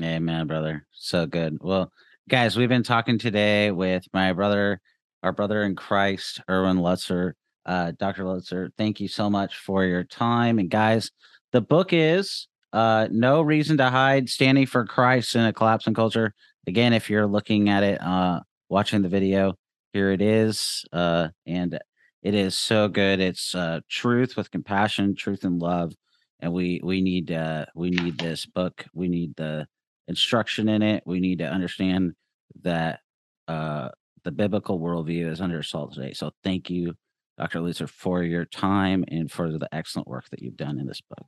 Amen, 0.00 0.46
brother. 0.46 0.86
So 0.92 1.26
good. 1.26 1.58
Well, 1.60 1.92
guys, 2.28 2.56
we've 2.56 2.68
been 2.68 2.82
talking 2.82 3.18
today 3.18 3.70
with 3.70 4.04
my 4.12 4.32
brother, 4.32 4.80
our 5.22 5.32
brother 5.32 5.62
in 5.62 5.76
Christ, 5.76 6.40
Erwin 6.48 6.78
Lutzer. 6.78 7.32
Uh, 7.64 7.92
Dr. 7.98 8.24
Lutzer, 8.24 8.70
thank 8.78 9.00
you 9.00 9.08
so 9.08 9.28
much 9.28 9.56
for 9.58 9.84
your 9.84 10.02
time. 10.02 10.58
And 10.58 10.70
guys, 10.70 11.10
the 11.52 11.60
book 11.60 11.92
is 11.92 12.48
uh, 12.72 13.08
No 13.10 13.42
Reason 13.42 13.76
to 13.76 13.90
Hide 13.90 14.28
Standing 14.28 14.66
for 14.66 14.84
Christ 14.84 15.34
in 15.36 15.44
a 15.44 15.52
Collapsing 15.52 15.94
Culture. 15.94 16.34
Again, 16.66 16.92
if 16.92 17.08
you're 17.08 17.26
looking 17.26 17.68
at 17.68 17.82
it, 17.82 18.00
uh, 18.00 18.40
watching 18.68 19.02
the 19.02 19.08
video, 19.08 19.54
here 19.92 20.10
it 20.10 20.20
is. 20.20 20.84
Uh, 20.92 21.28
and 21.46 21.78
it 22.22 22.34
is 22.34 22.56
so 22.56 22.88
good. 22.88 23.20
It's 23.20 23.54
uh, 23.54 23.80
truth 23.88 24.36
with 24.36 24.50
compassion, 24.50 25.14
truth 25.14 25.44
and 25.44 25.58
love, 25.60 25.92
and 26.40 26.52
we 26.52 26.80
we 26.82 27.00
need 27.00 27.30
uh, 27.32 27.66
we 27.74 27.90
need 27.90 28.18
this 28.18 28.46
book. 28.46 28.84
We 28.94 29.08
need 29.08 29.34
the 29.36 29.66
instruction 30.06 30.68
in 30.68 30.82
it. 30.82 31.02
We 31.06 31.20
need 31.20 31.38
to 31.38 31.46
understand 31.48 32.14
that 32.62 33.00
uh, 33.46 33.90
the 34.24 34.32
biblical 34.32 34.78
worldview 34.78 35.30
is 35.30 35.40
under 35.40 35.58
assault 35.58 35.94
today. 35.94 36.12
So 36.12 36.30
thank 36.44 36.70
you, 36.70 36.94
Dr. 37.36 37.60
Lutzer 37.60 37.88
for 37.88 38.22
your 38.22 38.44
time 38.44 39.04
and 39.08 39.30
for 39.30 39.50
the 39.50 39.68
excellent 39.72 40.08
work 40.08 40.28
that 40.30 40.42
you've 40.42 40.56
done 40.56 40.78
in 40.78 40.86
this 40.86 41.00
book. 41.00 41.26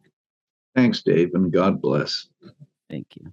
Thanks, 0.74 1.02
Dave, 1.02 1.30
and 1.34 1.52
God 1.52 1.80
bless. 1.80 2.28
Thank 2.88 3.06
you. 3.16 3.32